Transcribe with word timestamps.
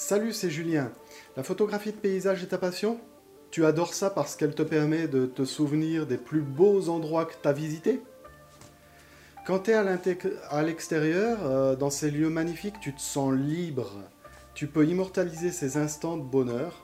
Salut, 0.00 0.32
c'est 0.32 0.48
Julien. 0.48 0.92
La 1.36 1.42
photographie 1.42 1.90
de 1.90 1.96
paysage 1.96 2.44
est 2.44 2.46
ta 2.46 2.58
passion? 2.58 3.00
Tu 3.50 3.66
adores 3.66 3.94
ça 3.94 4.10
parce 4.10 4.36
qu'elle 4.36 4.54
te 4.54 4.62
permet 4.62 5.08
de 5.08 5.26
te 5.26 5.44
souvenir 5.44 6.06
des 6.06 6.18
plus 6.18 6.40
beaux 6.40 6.88
endroits 6.88 7.24
que 7.24 7.34
tu 7.42 7.48
as 7.48 7.52
visités? 7.52 8.00
Quand 9.44 9.58
tu 9.58 9.72
es 9.72 9.74
à 9.74 10.62
l'extérieur, 10.62 11.38
euh, 11.42 11.74
dans 11.74 11.90
ces 11.90 12.12
lieux 12.12 12.30
magnifiques, 12.30 12.78
tu 12.80 12.94
te 12.94 13.00
sens 13.00 13.34
libre. 13.34 13.90
Tu 14.54 14.68
peux 14.68 14.86
immortaliser 14.86 15.50
ces 15.50 15.76
instants 15.76 16.16
de 16.16 16.22
bonheur 16.22 16.80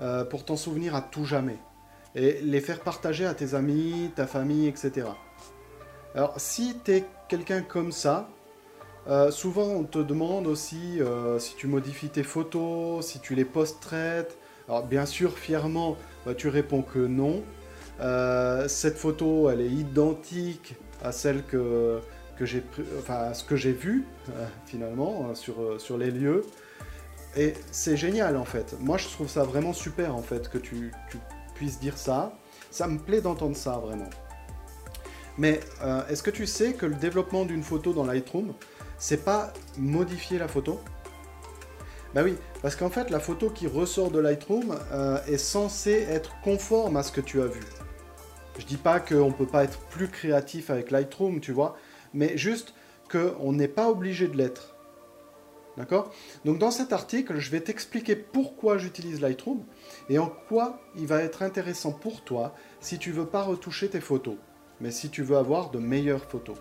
euh, 0.00 0.24
pour 0.24 0.44
t'en 0.44 0.56
souvenir 0.56 0.94
à 0.94 1.02
tout 1.02 1.24
jamais 1.24 1.58
et 2.14 2.40
les 2.40 2.60
faire 2.60 2.78
partager 2.82 3.26
à 3.26 3.34
tes 3.34 3.54
amis, 3.54 4.12
ta 4.14 4.28
famille, 4.28 4.68
etc. 4.68 5.08
Alors 6.14 6.34
si 6.38 6.76
tu 6.84 6.92
es 6.92 7.04
quelqu'un 7.28 7.62
comme 7.62 7.90
ça, 7.90 8.28
euh, 9.06 9.30
souvent, 9.30 9.66
on 9.66 9.84
te 9.84 9.98
demande 9.98 10.46
aussi 10.46 11.00
euh, 11.00 11.38
si 11.38 11.54
tu 11.56 11.66
modifies 11.66 12.08
tes 12.08 12.22
photos, 12.22 13.06
si 13.06 13.20
tu 13.20 13.34
les 13.34 13.44
post-traites. 13.44 14.38
Alors, 14.68 14.84
bien 14.84 15.04
sûr, 15.04 15.36
fièrement, 15.36 15.96
bah, 16.24 16.34
tu 16.34 16.48
réponds 16.48 16.82
que 16.82 16.98
non. 16.98 17.42
Euh, 18.00 18.66
cette 18.66 18.96
photo, 18.96 19.50
elle 19.50 19.60
est 19.60 19.70
identique 19.70 20.74
à 21.02 21.12
celle 21.12 21.44
que, 21.44 22.00
que 22.38 22.46
j'ai, 22.46 22.62
enfin, 22.98 23.34
ce 23.34 23.44
que 23.44 23.56
j'ai 23.56 23.72
vu 23.72 24.06
finalement 24.64 25.34
sur, 25.34 25.78
sur 25.78 25.98
les 25.98 26.10
lieux. 26.10 26.42
Et 27.36 27.52
c'est 27.72 27.96
génial 27.96 28.36
en 28.36 28.44
fait. 28.44 28.74
Moi, 28.80 28.96
je 28.96 29.08
trouve 29.08 29.28
ça 29.28 29.42
vraiment 29.42 29.72
super 29.72 30.16
en 30.16 30.22
fait 30.22 30.48
que 30.48 30.56
tu, 30.56 30.92
tu 31.10 31.18
puisses 31.54 31.78
dire 31.78 31.98
ça. 31.98 32.32
Ça 32.70 32.88
me 32.88 32.98
plaît 32.98 33.20
d'entendre 33.20 33.56
ça 33.56 33.72
vraiment. 33.72 34.08
Mais 35.36 35.60
est-ce 36.08 36.22
que 36.22 36.30
tu 36.30 36.46
sais 36.46 36.72
que 36.72 36.86
le 36.86 36.94
développement 36.94 37.44
d'une 37.44 37.62
photo 37.62 37.92
dans 37.92 38.04
Lightroom, 38.04 38.54
c'est 38.98 39.24
pas 39.24 39.52
modifier 39.76 40.38
la 40.38 40.48
photo. 40.48 40.80
Bah 42.14 42.22
oui, 42.22 42.36
parce 42.62 42.76
qu'en 42.76 42.90
fait, 42.90 43.10
la 43.10 43.18
photo 43.18 43.50
qui 43.50 43.66
ressort 43.66 44.10
de 44.10 44.20
Lightroom 44.20 44.76
euh, 44.92 45.18
est 45.26 45.38
censée 45.38 46.06
être 46.08 46.32
conforme 46.42 46.96
à 46.96 47.02
ce 47.02 47.10
que 47.10 47.20
tu 47.20 47.42
as 47.42 47.46
vu. 47.46 47.60
Je 48.58 48.64
dis 48.64 48.76
pas 48.76 49.00
qu'on 49.00 49.32
peut 49.32 49.46
pas 49.46 49.64
être 49.64 49.80
plus 49.90 50.08
créatif 50.08 50.70
avec 50.70 50.92
Lightroom, 50.92 51.40
tu 51.40 51.50
vois, 51.50 51.76
mais 52.12 52.38
juste 52.38 52.72
qu'on 53.10 53.52
n'est 53.52 53.68
pas 53.68 53.90
obligé 53.90 54.28
de 54.28 54.36
l'être. 54.36 54.76
D'accord? 55.76 56.12
Donc 56.44 56.58
dans 56.58 56.70
cet 56.70 56.92
article, 56.92 57.38
je 57.38 57.50
vais 57.50 57.60
t'expliquer 57.60 58.14
pourquoi 58.14 58.78
j'utilise 58.78 59.20
Lightroom 59.20 59.64
et 60.08 60.20
en 60.20 60.32
quoi 60.48 60.78
il 60.96 61.08
va 61.08 61.20
être 61.20 61.42
intéressant 61.42 61.90
pour 61.90 62.22
toi 62.22 62.54
si 62.80 62.98
tu 62.98 63.10
veux 63.10 63.26
pas 63.26 63.42
retoucher 63.42 63.88
tes 63.88 64.00
photos, 64.00 64.36
mais 64.80 64.92
si 64.92 65.10
tu 65.10 65.24
veux 65.24 65.36
avoir 65.36 65.70
de 65.70 65.80
meilleures 65.80 66.24
photos. 66.24 66.56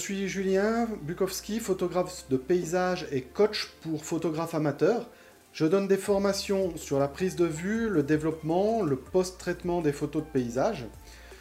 Suis 0.00 0.28
Julien 0.28 0.88
Bukowski, 1.02 1.60
photographe 1.60 2.24
de 2.30 2.38
paysage 2.38 3.06
et 3.12 3.20
coach 3.20 3.70
pour 3.82 4.02
photographes 4.02 4.54
amateurs. 4.54 5.10
Je 5.52 5.66
donne 5.66 5.88
des 5.88 5.98
formations 5.98 6.74
sur 6.76 6.98
la 6.98 7.06
prise 7.06 7.36
de 7.36 7.44
vue, 7.44 7.90
le 7.90 8.02
développement, 8.02 8.82
le 8.82 8.96
post-traitement 8.96 9.82
des 9.82 9.92
photos 9.92 10.22
de 10.22 10.28
paysage. 10.28 10.86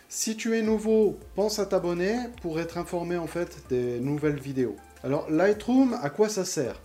Si 0.10 0.36
tu 0.36 0.58
es 0.58 0.62
nouveau, 0.62 1.18
pense 1.36 1.60
à 1.60 1.66
t'abonner 1.66 2.18
pour 2.42 2.60
être 2.60 2.78
informé 2.78 3.16
en 3.16 3.28
fait 3.28 3.60
des 3.70 4.00
nouvelles 4.02 4.40
vidéos. 4.40 4.76
Alors 5.06 5.30
Lightroom, 5.32 5.98
à 6.02 6.10
quoi 6.10 6.28
ça 6.28 6.44
sert? 6.44 6.82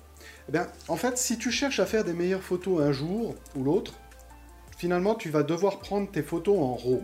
Eh 0.48 0.53
bien, 0.53 0.69
en 0.86 0.97
fait, 0.97 1.19
si 1.19 1.38
tu 1.38 1.50
cherches 1.50 1.81
à 1.81 1.86
faire 1.86 2.05
des 2.05 2.12
meilleures 2.12 2.42
photos 2.42 2.83
un 2.83 2.92
jour 2.92 3.34
ou 3.56 3.64
l'autre, 3.64 3.94
finalement, 4.77 5.16
tu 5.16 5.28
vas 5.28 5.43
devoir 5.43 5.81
prendre 5.81 6.09
tes 6.09 6.22
photos 6.22 6.56
en 6.56 6.75
RAW. 6.75 7.03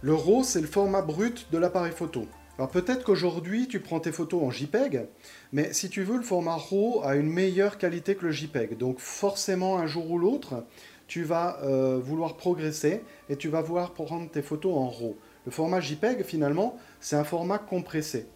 Le 0.00 0.14
RAW, 0.14 0.44
c'est 0.44 0.62
le 0.62 0.66
format 0.66 1.02
brut 1.02 1.48
de 1.52 1.58
l'appareil 1.58 1.92
photo. 1.92 2.26
Alors 2.58 2.70
peut-être 2.70 3.04
qu'aujourd'hui 3.04 3.68
tu 3.68 3.80
prends 3.80 4.00
tes 4.00 4.12
photos 4.12 4.42
en 4.42 4.50
JPEG, 4.50 5.06
mais 5.52 5.72
si 5.74 5.90
tu 5.90 6.02
veux, 6.02 6.16
le 6.16 6.22
format 6.22 6.56
RAW 6.56 7.02
a 7.04 7.16
une 7.16 7.30
meilleure 7.30 7.76
qualité 7.76 8.14
que 8.14 8.24
le 8.24 8.32
JPEG. 8.32 8.78
Donc 8.78 8.98
forcément, 8.98 9.78
un 9.78 9.86
jour 9.86 10.10
ou 10.10 10.18
l'autre, 10.18 10.64
tu 11.06 11.22
vas 11.22 11.58
euh, 11.62 11.98
vouloir 12.02 12.36
progresser 12.36 13.02
et 13.28 13.36
tu 13.36 13.48
vas 13.48 13.60
vouloir 13.60 13.92
prendre 13.92 14.30
tes 14.30 14.42
photos 14.42 14.74
en 14.74 14.88
RAW. 14.88 15.16
Le 15.44 15.52
format 15.52 15.80
JPEG, 15.80 16.24
finalement, 16.24 16.78
c'est 16.98 17.16
un 17.16 17.24
format 17.24 17.58
compressé. 17.58 18.26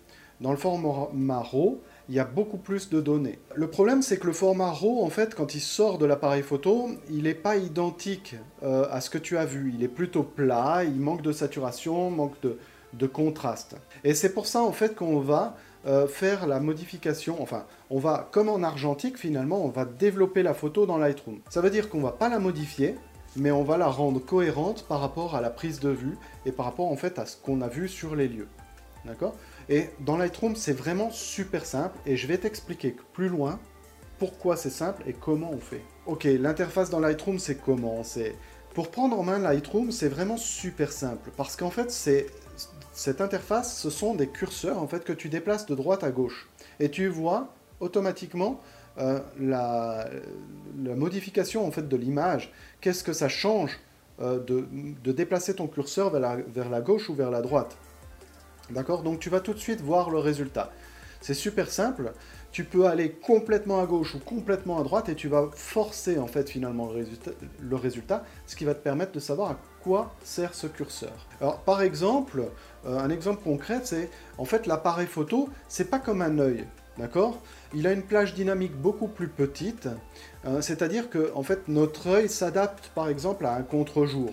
Dans 0.40 0.52
le 0.52 0.56
format 0.56 1.40
RAW, 1.40 1.80
il 2.08 2.14
y 2.14 2.18
a 2.18 2.24
beaucoup 2.24 2.56
plus 2.56 2.88
de 2.88 3.00
données. 3.00 3.38
Le 3.54 3.68
problème, 3.68 4.02
c'est 4.02 4.18
que 4.18 4.26
le 4.26 4.32
format 4.32 4.70
RAW, 4.70 5.02
en 5.02 5.10
fait, 5.10 5.34
quand 5.34 5.54
il 5.54 5.60
sort 5.60 5.98
de 5.98 6.06
l'appareil 6.06 6.42
photo, 6.42 6.90
il 7.08 7.24
n'est 7.24 7.34
pas 7.34 7.56
identique 7.56 8.36
euh, 8.62 8.86
à 8.90 9.00
ce 9.00 9.10
que 9.10 9.18
tu 9.18 9.36
as 9.36 9.44
vu. 9.44 9.72
Il 9.74 9.82
est 9.82 9.88
plutôt 9.88 10.22
plat, 10.22 10.82
il 10.84 11.00
manque 11.00 11.22
de 11.22 11.32
saturation, 11.32 12.10
manque 12.10 12.40
de, 12.42 12.58
de 12.92 13.06
contraste. 13.06 13.76
Et 14.04 14.14
c'est 14.14 14.32
pour 14.32 14.46
ça 14.46 14.62
en 14.62 14.72
fait 14.72 14.94
qu'on 14.94 15.20
va 15.20 15.56
euh, 15.86 16.06
faire 16.06 16.46
la 16.46 16.60
modification, 16.60 17.42
enfin 17.42 17.64
on 17.88 17.98
va, 17.98 18.28
comme 18.32 18.48
en 18.48 18.62
argentique 18.62 19.18
finalement, 19.18 19.64
on 19.64 19.68
va 19.68 19.84
développer 19.84 20.42
la 20.42 20.54
photo 20.54 20.86
dans 20.86 20.98
Lightroom. 20.98 21.40
Ça 21.48 21.60
veut 21.60 21.70
dire 21.70 21.88
qu'on 21.88 22.00
va 22.00 22.12
pas 22.12 22.28
la 22.28 22.38
modifier, 22.38 22.96
mais 23.36 23.50
on 23.50 23.62
va 23.62 23.78
la 23.78 23.86
rendre 23.86 24.20
cohérente 24.20 24.84
par 24.88 25.00
rapport 25.00 25.36
à 25.36 25.40
la 25.40 25.50
prise 25.50 25.80
de 25.80 25.90
vue 25.90 26.16
et 26.46 26.52
par 26.52 26.66
rapport 26.66 26.88
en 26.88 26.96
fait 26.96 27.18
à 27.18 27.26
ce 27.26 27.36
qu'on 27.36 27.60
a 27.60 27.68
vu 27.68 27.88
sur 27.88 28.16
les 28.16 28.28
lieux. 28.28 28.48
D'accord? 29.04 29.34
Et 29.68 29.88
dans 30.00 30.16
Lightroom, 30.16 30.56
c'est 30.56 30.72
vraiment 30.72 31.10
super 31.10 31.64
simple 31.64 31.96
et 32.04 32.16
je 32.16 32.26
vais 32.26 32.38
t'expliquer 32.38 32.96
plus 33.12 33.28
loin 33.28 33.58
pourquoi 34.18 34.56
c'est 34.56 34.70
simple 34.70 35.02
et 35.06 35.14
comment 35.14 35.50
on 35.50 35.60
fait. 35.60 35.82
Ok, 36.06 36.24
l'interface 36.24 36.90
dans 36.90 37.00
Lightroom, 37.00 37.38
c'est 37.38 37.54
comment? 37.54 38.04
C'est 38.04 38.34
Pour 38.74 38.90
prendre 38.90 39.18
en 39.18 39.22
main 39.22 39.38
Lightroom, 39.38 39.92
c'est 39.92 40.08
vraiment 40.08 40.36
super 40.36 40.92
simple 40.92 41.30
parce 41.36 41.56
qu'en 41.56 41.70
fait, 41.70 41.90
c'est 41.90 42.26
cette 43.00 43.22
interface, 43.22 43.78
ce 43.78 43.88
sont 43.88 44.14
des 44.14 44.28
curseurs 44.28 44.76
en 44.76 44.86
fait 44.86 45.04
que 45.04 45.14
tu 45.14 45.30
déplaces 45.30 45.64
de 45.64 45.74
droite 45.74 46.04
à 46.04 46.10
gauche. 46.10 46.50
Et 46.80 46.90
tu 46.90 47.08
vois 47.08 47.48
automatiquement 47.80 48.60
euh, 48.98 49.20
la, 49.40 50.06
modification 50.76 51.66
en 51.66 51.70
fait 51.70 51.88
de 51.88 51.96
l'image. 51.96 52.52
Qu'est-ce 52.82 53.02
que 53.02 53.14
ça 53.14 53.30
change 53.30 53.80
euh, 54.20 54.38
de, 54.38 55.12
déplacer 55.12 55.54
ton 55.54 55.66
curseur 55.66 56.10
vers 56.10 56.20
la, 56.20 56.36
vers 56.36 56.68
la 56.68 56.82
gauche 56.82 57.08
ou 57.08 57.14
vers 57.14 57.30
la 57.30 57.40
droite? 57.40 57.78
D'accord? 58.68 59.02
Donc 59.02 59.18
tu 59.18 59.30
vas 59.30 59.40
tout 59.40 59.54
de 59.54 59.58
suite 59.58 59.80
voir 59.80 60.10
le 60.10 60.18
résultat. 60.18 60.70
C'est 61.22 61.32
super 61.32 61.70
simple. 61.70 62.12
Tu 62.52 62.64
peux 62.64 62.86
aller 62.86 63.12
complètement 63.12 63.80
à 63.80 63.86
gauche 63.86 64.16
ou 64.16 64.18
complètement 64.18 64.80
à 64.80 64.82
droite 64.82 65.08
et 65.08 65.14
tu 65.14 65.28
vas 65.28 65.48
forcer 65.54 66.18
en 66.18 66.26
fait 66.26 66.50
finalement 66.50 66.90
le 67.60 67.76
résultat, 67.76 68.24
ce 68.46 68.56
qui 68.56 68.64
va 68.64 68.74
te 68.74 68.82
permettre 68.82 69.12
de 69.12 69.20
savoir 69.20 69.52
à 69.52 69.56
quoi 69.82 70.12
sert 70.24 70.54
ce 70.54 70.66
curseur. 70.66 71.12
Alors 71.40 71.58
par 71.60 71.80
exemple, 71.80 72.42
euh, 72.86 72.98
un 72.98 73.10
exemple 73.10 73.42
concret, 73.44 73.80
c'est 73.84 74.10
en 74.36 74.44
fait 74.44 74.66
l'appareil 74.66 75.06
photo, 75.06 75.48
c'est 75.68 75.90
pas 75.90 76.00
comme 76.00 76.22
un 76.22 76.38
œil, 76.40 76.66
d'accord? 76.98 77.40
Il 77.72 77.86
a 77.86 77.92
une 77.92 78.02
plage 78.02 78.34
dynamique 78.34 78.74
beaucoup 78.74 79.06
plus 79.06 79.28
petite, 79.28 79.88
euh, 80.44 80.60
c'est-à-dire 80.60 81.08
que 81.08 81.30
en 81.36 81.44
fait 81.44 81.68
notre 81.68 82.08
œil 82.08 82.28
s'adapte 82.28 82.90
par 82.96 83.08
exemple 83.08 83.46
à 83.46 83.54
un 83.54 83.62
contre-jour. 83.62 84.30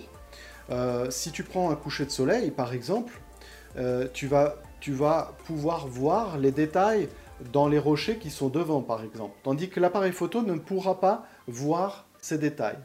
Euh, 0.70 1.08
si 1.10 1.30
tu 1.30 1.44
prends 1.44 1.70
un 1.70 1.76
coucher 1.76 2.04
de 2.04 2.10
soleil 2.10 2.50
par 2.50 2.72
exemple, 2.72 3.20
tu 4.12 4.26
vas 4.26 4.56
tu 4.80 4.92
vas 4.92 5.34
pouvoir 5.46 5.86
voir 5.86 6.38
les 6.38 6.50
détails 6.50 7.08
dans 7.52 7.68
les 7.68 7.78
rochers 7.78 8.18
qui 8.18 8.30
sont 8.30 8.48
devant, 8.48 8.82
par 8.82 9.02
exemple. 9.04 9.34
Tandis 9.42 9.68
que 9.68 9.80
l'appareil 9.80 10.12
photo 10.12 10.42
ne 10.42 10.54
pourra 10.54 11.00
pas 11.00 11.26
voir 11.46 12.06
ces 12.20 12.38
détails. 12.38 12.78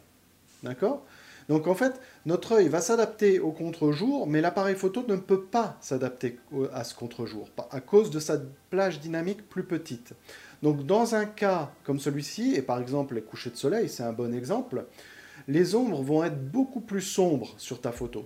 D'accord? 0.64 1.04
Donc 1.50 1.68
en 1.68 1.76
fait, 1.76 2.00
notre 2.26 2.54
œil 2.54 2.70
va 2.70 2.82
s'adapter 2.82 3.40
au 3.40 3.52
contre-jour, 3.52 4.28
mais 4.28 4.42
l'appareil 4.42 4.76
photo 4.76 5.04
ne 5.08 5.16
peut 5.16 5.42
pas 5.42 5.78
s'adapter 5.82 6.40
à 6.74 6.84
ce 6.84 6.96
contre-jour, 6.96 7.50
à 7.70 7.82
cause 7.82 8.10
de 8.12 8.20
sa 8.20 8.38
plage 8.70 9.00
dynamique 9.00 9.48
plus 9.50 9.64
petite. 9.64 10.14
Donc 10.62 10.86
dans 10.86 11.16
un 11.16 11.26
cas 11.26 11.72
comme 11.84 12.00
celui-ci, 12.00 12.56
et 12.56 12.62
par 12.62 12.80
exemple 12.80 13.16
les 13.16 13.22
couchers 13.22 13.50
de 13.50 13.58
soleil, 13.58 13.90
c'est 13.90 14.04
un 14.04 14.14
bon 14.14 14.34
exemple, 14.34 14.86
les 15.48 15.76
ombres 15.76 16.02
vont 16.02 16.24
être 16.24 16.50
beaucoup 16.50 16.80
plus 16.80 17.02
sombres 17.02 17.54
sur 17.58 17.82
ta 17.82 17.92
photo. 17.92 18.26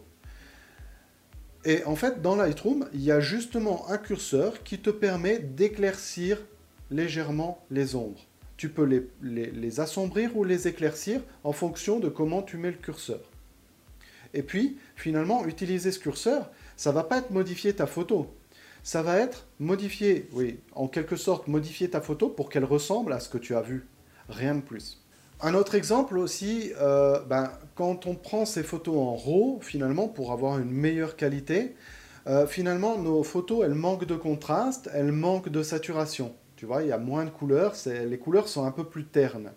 Et 1.67 1.83
en 1.83 1.97
fait, 1.97 2.21
dans 2.21 2.37
Lightroom, 2.37 2.87
il 2.93 3.01
y 3.01 3.11
a 3.11 3.19
justement 3.19 3.89
un 3.89 3.97
curseur 3.97 4.63
qui 4.63 4.79
te 4.79 4.89
permet 4.89 5.39
d'éclaircir 5.39 6.41
légèrement 6.89 7.61
les 7.69 7.93
ombres. 7.93 8.25
Tu 8.55 8.69
peux 8.69 8.85
les, 9.21 9.79
assombrir 9.81 10.37
ou 10.37 10.45
les 10.45 10.69
éclaircir 10.69 11.19
en 11.43 11.51
fonction 11.51 11.99
de 11.99 12.07
comment 12.07 12.41
tu 12.41 12.55
mets 12.55 12.71
le 12.71 12.77
curseur. 12.77 13.19
Et 14.33 14.43
puis, 14.43 14.77
finalement, 14.95 15.45
utiliser 15.45 15.91
ce 15.91 15.99
curseur, 15.99 16.49
ça 16.77 16.93
va 16.93 17.03
pas 17.03 17.17
être 17.17 17.31
modifier 17.31 17.73
ta 17.73 17.85
photo. 17.85 18.33
Ça 18.81 19.01
va 19.01 19.17
être 19.17 19.45
modifier, 19.59 20.29
oui, 20.31 20.61
en 20.71 20.87
quelque 20.87 21.17
sorte, 21.17 21.49
modifier 21.49 21.89
ta 21.89 21.99
photo 21.99 22.29
pour 22.29 22.49
qu'elle 22.49 22.63
ressemble 22.63 23.11
à 23.11 23.19
ce 23.19 23.27
que 23.27 23.37
tu 23.37 23.53
as 23.55 23.61
vu. 23.61 23.85
Rien 24.29 24.55
de 24.55 24.61
plus. 24.61 25.05
Un 25.39 25.53
autre 25.53 25.75
exemple 25.75 26.17
aussi, 26.17 26.71
euh, 26.81 27.19
ben, 27.19 27.51
quand 27.75 28.07
on 28.07 28.15
prend 28.15 28.45
ces 28.45 28.63
photos 28.63 28.95
en 28.95 29.15
RAW, 29.15 29.59
finalement, 29.61 30.07
pour 30.07 30.31
avoir 30.31 30.57
une 30.57 30.71
meilleure 30.71 31.15
qualité, 31.15 31.75
euh, 32.25 32.47
finalement, 32.47 32.97
nos 32.97 33.21
photos, 33.21 33.63
elles 33.63 33.75
manquent 33.75 34.05
de 34.05 34.15
contraste, 34.15 34.89
elles 34.95 35.11
manquent 35.11 35.49
de 35.49 35.61
saturation. 35.61 36.33
Tu 36.55 36.65
vois, 36.65 36.81
il 36.81 36.89
y 36.89 36.91
a 36.91 36.97
moins 36.97 37.23
de 37.23 37.29
couleurs, 37.29 37.75
les 37.85 38.17
couleurs 38.17 38.47
sont 38.47 38.65
un 38.65 38.71
peu 38.71 38.83
plus 38.83 39.05
ternes. 39.05 39.51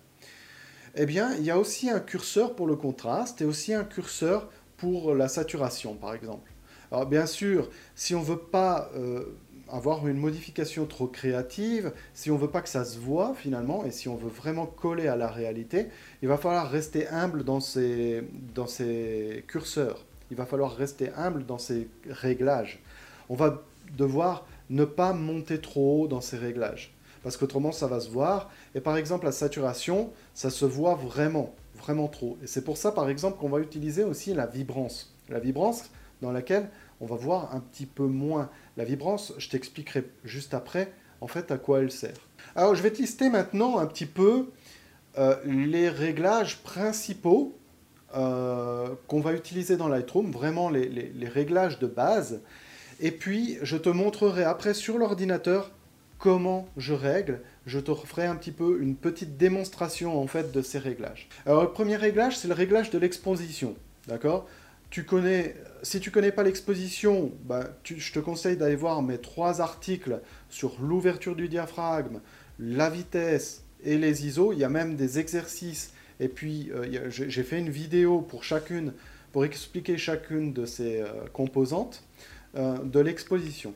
Eh 0.96 1.06
bien, 1.06 1.34
il 1.36 1.44
y 1.44 1.50
a 1.50 1.58
aussi 1.58 1.88
un 1.88 2.00
curseur 2.00 2.54
pour 2.54 2.66
le 2.66 2.76
contraste 2.76 3.40
et 3.40 3.46
aussi 3.46 3.72
un 3.72 3.84
curseur 3.84 4.50
pour 4.76 5.14
la 5.14 5.28
saturation, 5.28 5.94
par 5.94 6.12
exemple. 6.12 6.52
Alors, 6.92 7.06
bien 7.06 7.24
sûr, 7.24 7.70
si 7.94 8.14
on 8.14 8.20
ne 8.20 8.26
veut 8.26 8.38
pas 8.38 8.90
euh, 8.96 9.24
avoir 9.72 10.06
une 10.06 10.16
modification 10.16 10.86
trop 10.86 11.06
créative, 11.06 11.92
si 12.14 12.30
on 12.30 12.36
veut 12.36 12.50
pas 12.50 12.62
que 12.62 12.68
ça 12.68 12.84
se 12.84 12.98
voit 12.98 13.34
finalement, 13.34 13.84
et 13.84 13.90
si 13.90 14.08
on 14.08 14.16
veut 14.16 14.30
vraiment 14.30 14.66
coller 14.66 15.08
à 15.08 15.16
la 15.16 15.28
réalité, 15.28 15.86
il 16.22 16.28
va 16.28 16.36
falloir 16.36 16.70
rester 16.70 17.08
humble 17.08 17.44
dans 17.44 17.60
dans 18.54 18.66
ces 18.66 19.44
curseurs. 19.46 20.04
Il 20.30 20.36
va 20.36 20.46
falloir 20.46 20.74
rester 20.74 21.10
humble 21.16 21.44
dans 21.44 21.58
ces 21.58 21.88
réglages. 22.08 22.80
On 23.28 23.34
va 23.34 23.62
devoir 23.96 24.46
ne 24.70 24.84
pas 24.84 25.12
monter 25.12 25.60
trop 25.60 26.02
haut 26.02 26.08
dans 26.08 26.20
ces 26.20 26.36
réglages. 26.36 26.94
Parce 27.22 27.36
qu'autrement, 27.36 27.72
ça 27.72 27.86
va 27.86 28.00
se 28.00 28.08
voir. 28.08 28.50
Et 28.74 28.80
par 28.80 28.96
exemple, 28.96 29.26
la 29.26 29.32
saturation, 29.32 30.10
ça 30.32 30.48
se 30.48 30.64
voit 30.64 30.94
vraiment, 30.94 31.54
vraiment 31.76 32.08
trop. 32.08 32.38
Et 32.42 32.46
c'est 32.46 32.64
pour 32.64 32.76
ça, 32.76 32.92
par 32.92 33.10
exemple, 33.10 33.38
qu'on 33.38 33.48
va 33.48 33.60
utiliser 33.60 34.04
aussi 34.04 34.32
la 34.32 34.46
vibrance. 34.46 35.12
La 35.28 35.38
vibrance 35.38 35.90
dans 36.22 36.32
laquelle 36.32 36.68
on 37.00 37.06
va 37.06 37.16
voir 37.16 37.54
un 37.54 37.60
petit 37.60 37.86
peu 37.86 38.04
moins. 38.04 38.50
La 38.76 38.84
vibrance, 38.84 39.32
je 39.38 39.48
t'expliquerai 39.48 40.04
juste 40.24 40.54
après, 40.54 40.92
en 41.20 41.26
fait, 41.26 41.50
à 41.50 41.58
quoi 41.58 41.80
elle 41.80 41.90
sert. 41.90 42.28
Alors, 42.54 42.74
je 42.74 42.82
vais 42.82 42.90
te 42.90 42.98
lister 42.98 43.30
maintenant 43.30 43.78
un 43.78 43.86
petit 43.86 44.06
peu 44.06 44.46
euh, 45.18 45.36
les 45.44 45.88
réglages 45.88 46.58
principaux 46.58 47.56
euh, 48.14 48.88
qu'on 49.06 49.20
va 49.20 49.32
utiliser 49.32 49.76
dans 49.76 49.88
Lightroom, 49.88 50.30
vraiment 50.30 50.68
les, 50.68 51.12
réglages 51.28 51.78
de 51.78 51.86
base. 51.86 52.40
Et 53.00 53.10
puis, 53.12 53.58
je 53.62 53.76
te 53.76 53.88
montrerai 53.88 54.44
après 54.44 54.74
sur 54.74 54.98
l'ordinateur 54.98 55.70
comment 56.18 56.68
je 56.76 56.92
règle. 56.92 57.40
Je 57.66 57.78
te 57.78 57.94
ferai 57.94 58.26
un 58.26 58.36
petit 58.36 58.52
peu 58.52 58.78
une 58.80 58.94
petite 58.94 59.36
démonstration 59.36 60.20
en 60.20 60.26
fait 60.26 60.52
de 60.52 60.60
ces 60.60 60.78
réglages. 60.78 61.28
Alors, 61.46 61.62
le 61.62 61.70
premier 61.70 61.96
réglage, 61.96 62.36
c'est 62.36 62.48
le 62.48 62.54
réglage 62.54 62.90
de 62.90 62.98
l'exposition. 62.98 63.74
D'accord? 64.06 64.46
Si 64.90 66.00
tu 66.00 66.10
connais 66.10 66.32
pas 66.32 66.42
l'exposition, 66.42 67.32
bah, 67.44 67.64
je 67.84 68.12
te 68.12 68.18
conseille 68.18 68.56
d'aller 68.56 68.76
voir 68.76 69.02
mes 69.02 69.18
trois 69.18 69.60
articles 69.60 70.20
sur 70.48 70.80
l'ouverture 70.80 71.36
du 71.36 71.48
diaphragme, 71.48 72.20
la 72.58 72.90
vitesse 72.90 73.64
et 73.84 73.98
les 73.98 74.26
ISO. 74.26 74.52
Il 74.52 74.58
y 74.58 74.64
a 74.64 74.68
même 74.68 74.96
des 74.96 75.18
exercices. 75.18 75.92
Et 76.18 76.28
puis, 76.28 76.70
euh, 76.72 77.08
j'ai 77.08 77.42
fait 77.42 77.58
une 77.58 77.70
vidéo 77.70 78.20
pour 78.20 78.44
chacune, 78.44 78.92
pour 79.32 79.44
expliquer 79.44 79.96
chacune 79.96 80.52
de 80.52 80.66
ces 80.66 81.00
euh, 81.00 81.06
composantes 81.32 82.04
euh, 82.56 82.78
de 82.78 83.00
l'exposition. 83.00 83.74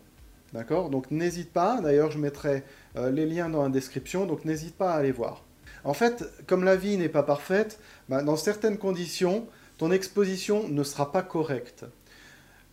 D'accord? 0.52 0.90
Donc, 0.90 1.10
n'hésite 1.10 1.52
pas. 1.52 1.80
D'ailleurs, 1.80 2.10
je 2.10 2.18
mettrai 2.18 2.62
les 2.96 3.26
liens 3.26 3.48
dans 3.48 3.64
la 3.64 3.70
description. 3.70 4.24
Donc, 4.24 4.44
n'hésite 4.44 4.76
pas 4.76 4.92
à 4.92 4.98
aller 4.98 5.10
voir. 5.10 5.44
En 5.82 5.94
fait, 5.94 6.24
comme 6.46 6.64
la 6.64 6.76
vie 6.76 6.96
n'est 6.96 7.08
pas 7.08 7.24
parfaite, 7.24 7.80
bah, 8.08 8.22
dans 8.22 8.36
certaines 8.36 8.78
conditions, 8.78 9.48
ton 9.84 9.90
exposition 9.90 10.66
ne 10.66 10.82
sera 10.82 11.12
pas 11.12 11.20
correcte. 11.20 11.84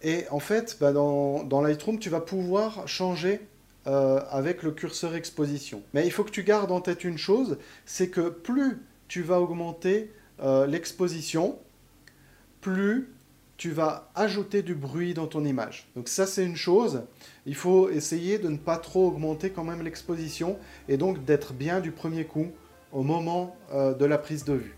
Et 0.02 0.24
en 0.31 0.40
fait, 0.40 0.78
bah, 0.80 0.94
dans, 0.94 1.62
Lightroom, 1.62 2.00
tu 2.00 2.10
vas 2.10 2.22
pouvoir 2.22 2.88
changer 2.88 3.42
euh, 3.86 4.22
avec 4.30 4.63
le 4.63 4.72
curseur 4.72 5.13
exposition. 5.13 5.84
Mais 5.94 6.06
il 6.06 6.12
faut 6.13 6.24
que 6.24 6.31
tu 6.31 6.44
gardes 6.44 6.72
en 6.72 6.80
tête 6.80 7.04
une 7.04 7.18
chose, 7.18 7.58
c'est 7.86 8.08
que 8.08 8.30
plus 8.30 8.78
tu 9.10 9.24
vas 9.24 9.42
augmenter 9.42 10.13
euh, 10.42 10.66
l'exposition, 10.68 11.60
plus 12.62 13.10
tu 13.58 13.72
vas 13.72 14.10
ajouter 14.16 14.62
du 14.62 14.74
bruit 14.74 15.13
dans 15.13 15.28
ton 15.28 15.44
image. 15.44 15.90
Donc 15.98 16.08
ça 16.08 16.25
c'est 16.25 16.46
une 16.46 16.56
chose, 16.56 17.02
il 17.46 17.56
faut 17.56 17.90
essayer 17.90 18.40
de 18.40 18.48
ne 18.48 18.58
pas 18.58 18.78
trop 18.78 19.06
augmenter 19.10 19.50
quand 19.50 19.66
même 19.66 19.81
l'exposition 19.81 20.58
et 20.88 20.96
donc 20.96 21.25
d'être 21.25 21.52
bien 21.52 21.81
du 21.81 21.92
premier 21.92 22.24
coup 22.24 22.48
au 22.94 23.04
moment 23.04 23.58
euh, 23.74 23.94
de 23.94 24.06
la 24.06 24.18
prise 24.18 24.46
de 24.46 24.54
vue. 24.54 24.78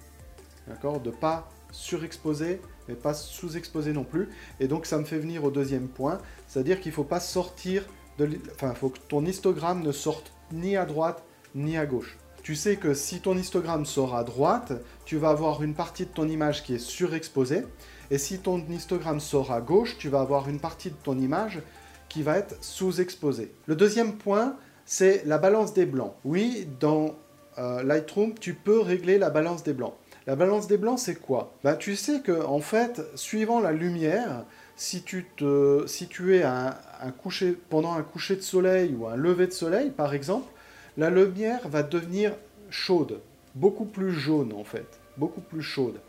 D'accord? 0.67 0.99
De 0.99 1.11
pas 1.11 1.52
surexposé, 1.73 2.61
mais 2.87 2.95
pas 2.95 3.13
sous-exposé 3.13 3.91
non 3.91 4.05
plus. 4.05 4.29
Et 4.61 4.69
donc 4.69 4.85
ça 4.85 4.97
me 4.97 5.03
fait 5.03 5.19
venir 5.19 5.43
au 5.43 5.51
deuxième 5.51 5.89
point, 5.89 6.19
c'est-à-dire 6.47 6.79
qu'il 6.79 6.91
ne 6.91 6.95
faut 6.95 7.03
pas 7.03 7.19
sortir 7.19 7.83
de... 8.17 8.29
Enfin, 8.55 8.73
faut 8.73 8.89
que 8.89 8.99
ton 9.09 9.25
histogramme 9.25 9.83
ne 9.83 9.91
sorte 9.91 10.31
ni 10.53 10.77
à 10.77 10.85
droite 10.85 11.23
ni 11.55 11.77
à 11.77 11.85
gauche. 11.85 12.17
Tu 12.43 12.55
sais 12.55 12.75
que 12.75 12.93
si 12.93 13.21
ton 13.21 13.37
histogramme 13.37 13.85
sort 13.85 14.15
à 14.15 14.23
droite, 14.23 14.73
tu 15.05 15.17
vas 15.17 15.29
avoir 15.29 15.63
une 15.63 15.73
partie 15.73 16.05
de 16.05 16.11
ton 16.11 16.27
image 16.27 16.63
qui 16.63 16.75
est 16.75 16.79
surexposée. 16.79 17.63
Et 18.11 18.17
si 18.17 18.39
ton 18.39 18.61
histogramme 18.69 19.21
sort 19.21 19.51
à 19.51 19.61
gauche, 19.61 19.97
tu 19.97 20.09
vas 20.09 20.19
avoir 20.19 20.49
une 20.49 20.59
partie 20.59 20.89
de 20.89 20.95
ton 20.95 21.17
image 21.17 21.61
qui 22.09 22.21
va 22.21 22.37
être 22.37 22.55
sous-exposée. 22.61 23.53
Le 23.65 23.75
deuxième 23.75 24.17
point, 24.17 24.57
c'est 24.85 25.23
la 25.25 25.37
balance 25.37 25.73
des 25.73 25.85
blancs. 25.85 26.13
Oui, 26.25 26.67
dans 26.81 27.15
euh, 27.57 27.81
Lightroom, 27.81 28.33
tu 28.37 28.53
peux 28.53 28.79
régler 28.79 29.17
la 29.17 29.29
balance 29.29 29.63
des 29.63 29.73
blancs. 29.73 29.93
La 30.25 30.37
balance 30.37 30.67
des 30.67 30.77
blancs, 30.77 30.99
c'est 30.99 31.19
quoi? 31.19 31.53
Ben, 31.63 31.75
Tu 31.75 31.95
sais 31.95 32.21
que 32.21 32.45
en 32.45 32.59
fait, 32.59 33.01
suivant 33.15 33.59
la 33.59 33.73
lumière, 33.73 34.45
si 34.75 35.03
tu, 35.03 35.25
te, 35.35 35.85
si 35.85 36.07
tu 36.07 36.35
es 36.35 36.43
un, 36.43 36.75
coucher, 37.21 37.57
pendant 37.69 37.93
un 37.93 38.03
coucher 38.03 38.37
de 38.37 38.41
soleil 38.41 38.95
ou 38.95 39.07
un 39.07 39.17
lever 39.17 39.47
de 39.47 39.51
soleil, 39.51 39.91
par 39.91 40.13
exemple, 40.13 40.49
la 40.97 41.09
lumière 41.09 41.67
va 41.67 41.83
devenir 41.83 42.33
chaude, 42.69 43.19
beaucoup 43.55 43.85
plus 43.85 44.13
jaune 44.13 44.53
en 44.53 44.63
fait, 44.63 44.99
beaucoup 45.17 45.41
plus 45.41 45.61
chaude. 45.61 45.99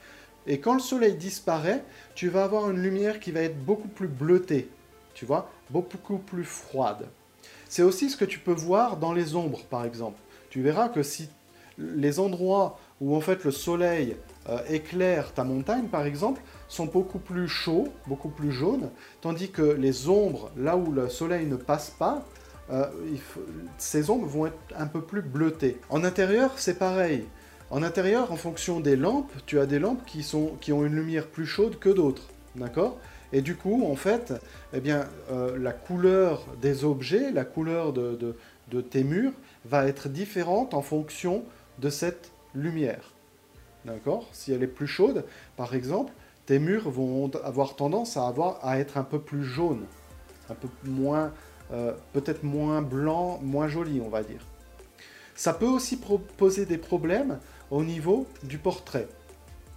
Et 0.47 0.61
quand 0.61 0.75
le 0.75 0.81
soleil 0.81 1.15
disparaît, 1.15 1.83
tu 2.15 2.29
vas 2.29 2.45
avoir 2.45 2.71
une 2.71 2.81
lumière 2.81 3.19
qui 3.19 3.33
va 3.33 3.41
être 3.41 3.59
beaucoup 3.65 3.89
plus 3.89 4.09
bleutée, 4.09 4.69
tu 5.15 5.25
vois, 5.25 5.51
beaucoup 5.71 6.19
plus 6.19 6.45
froide. 6.45 7.09
C'est 7.69 7.83
aussi 7.83 8.11
ce 8.11 8.17
que 8.17 8.25
tu 8.25 8.39
peux 8.39 8.53
voir 8.53 8.99
dans 8.99 9.13
les 9.13 9.35
ombres, 9.35 9.65
par 9.69 9.85
exemple. 9.85 10.21
Tu 10.51 10.63
verras 10.63 10.89
que 10.89 11.03
si 11.03 11.29
les 11.79 12.21
endroits 12.21 12.79
où 13.01 13.17
en 13.17 13.21
fait 13.21 13.45
le 13.45 13.51
soleil 13.51 14.17
euh, 14.49 14.59
éclaire 14.69 15.33
ta 15.33 15.43
montagne 15.43 15.87
par 15.87 16.05
exemple, 16.05 16.41
sont 16.69 16.87
beaucoup 16.87 17.19
plus 17.19 17.49
chauds, 17.49 17.89
beaucoup 18.07 18.29
plus 18.29 18.53
jaunes, 18.53 18.91
tandis 19.21 19.51
que 19.51 19.63
les 19.63 20.09
ombres, 20.09 20.51
là 20.57 20.77
où 20.77 20.93
le 20.93 21.09
soleil 21.09 21.47
ne 21.47 21.57
passe 21.57 21.91
pas, 21.91 22.25
euh, 22.71 22.87
ces 23.79 24.11
ombres 24.11 24.27
vont 24.27 24.47
être 24.47 24.59
un 24.77 24.87
peu 24.87 25.01
plus 25.01 25.23
bleutées. 25.23 25.79
En 25.89 26.05
intérieur, 26.05 26.53
c'est 26.57 26.79
pareil. 26.79 27.25
En 27.71 27.83
intérieur, 27.83 28.33
en 28.33 28.37
fonction 28.37 28.81
des 28.81 28.97
lampes, 28.97 29.33
tu 29.47 29.59
as 29.59 29.67
des 29.67 29.79
lampes 29.79 30.05
qui, 30.07 30.23
sont, 30.23 30.53
qui 30.61 30.73
ont 30.73 30.85
une 30.85 30.95
lumière 30.95 31.27
plus 31.27 31.47
chaude 31.47 31.79
que 31.79 31.89
d'autres. 31.89 32.29
D'accord? 32.57 32.99
Et 33.33 33.41
du 33.41 33.57
coup, 33.57 33.85
en 33.91 33.97
fait, 33.97 34.33
eh 34.73 34.81
bien, 34.81 35.09
euh, 35.31 35.59
la 35.59 35.73
couleur 35.73 36.47
des 36.61 36.85
objets, 36.85 37.33
la 37.33 37.45
couleur 37.45 37.93
de, 37.93 38.37
de 38.71 38.81
tes 38.81 39.05
murs 39.05 39.33
va 39.65 39.87
être 39.87 40.09
différente 40.09 40.75
en 40.75 40.83
fonction 40.83 41.45
de 41.81 41.91
cette 41.91 42.31
lumière. 42.55 43.13
D'accord? 43.85 44.29
Si 44.33 44.53
elle 44.53 44.63
est 44.63 44.69
plus 44.69 44.87
chaude, 44.87 45.25
par 45.57 45.75
exemple, 45.75 46.13
tes 46.47 46.59
murs 46.59 46.91
vont 46.91 47.31
avoir 47.43 47.77
tendance 47.77 48.17
à, 48.17 48.27
avoir, 48.27 48.65
à 48.65 48.79
être 48.79 48.97
un 48.97 49.05
peu 49.05 49.19
plus 49.19 49.45
jaunes, 49.45 49.85
un 50.49 50.55
peu 50.55 50.69
moins, 50.85 51.33
euh, 51.73 51.93
peut-être 52.13 52.43
moins 52.43 52.83
blanc, 52.83 53.39
moins 53.43 53.69
joli, 53.69 54.01
on 54.05 54.09
va 54.09 54.23
dire. 54.23 54.41
Ça 55.35 55.53
peut 55.53 55.67
aussi 55.67 55.99
poser 56.37 56.65
des 56.65 56.79
problèmes 56.79 57.39
au 57.71 57.83
niveau 57.83 58.27
du 58.43 58.59
portrait. 58.59 59.09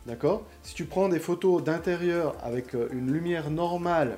D'accord? 0.05 0.43
Si 0.63 0.73
tu 0.73 0.85
prends 0.85 1.09
des 1.09 1.19
photos 1.19 1.63
d'intérieur 1.63 2.35
avec 2.41 2.75
euh, 2.75 2.87
une 2.93 3.11
lumière 3.11 3.49
normale 3.49 4.17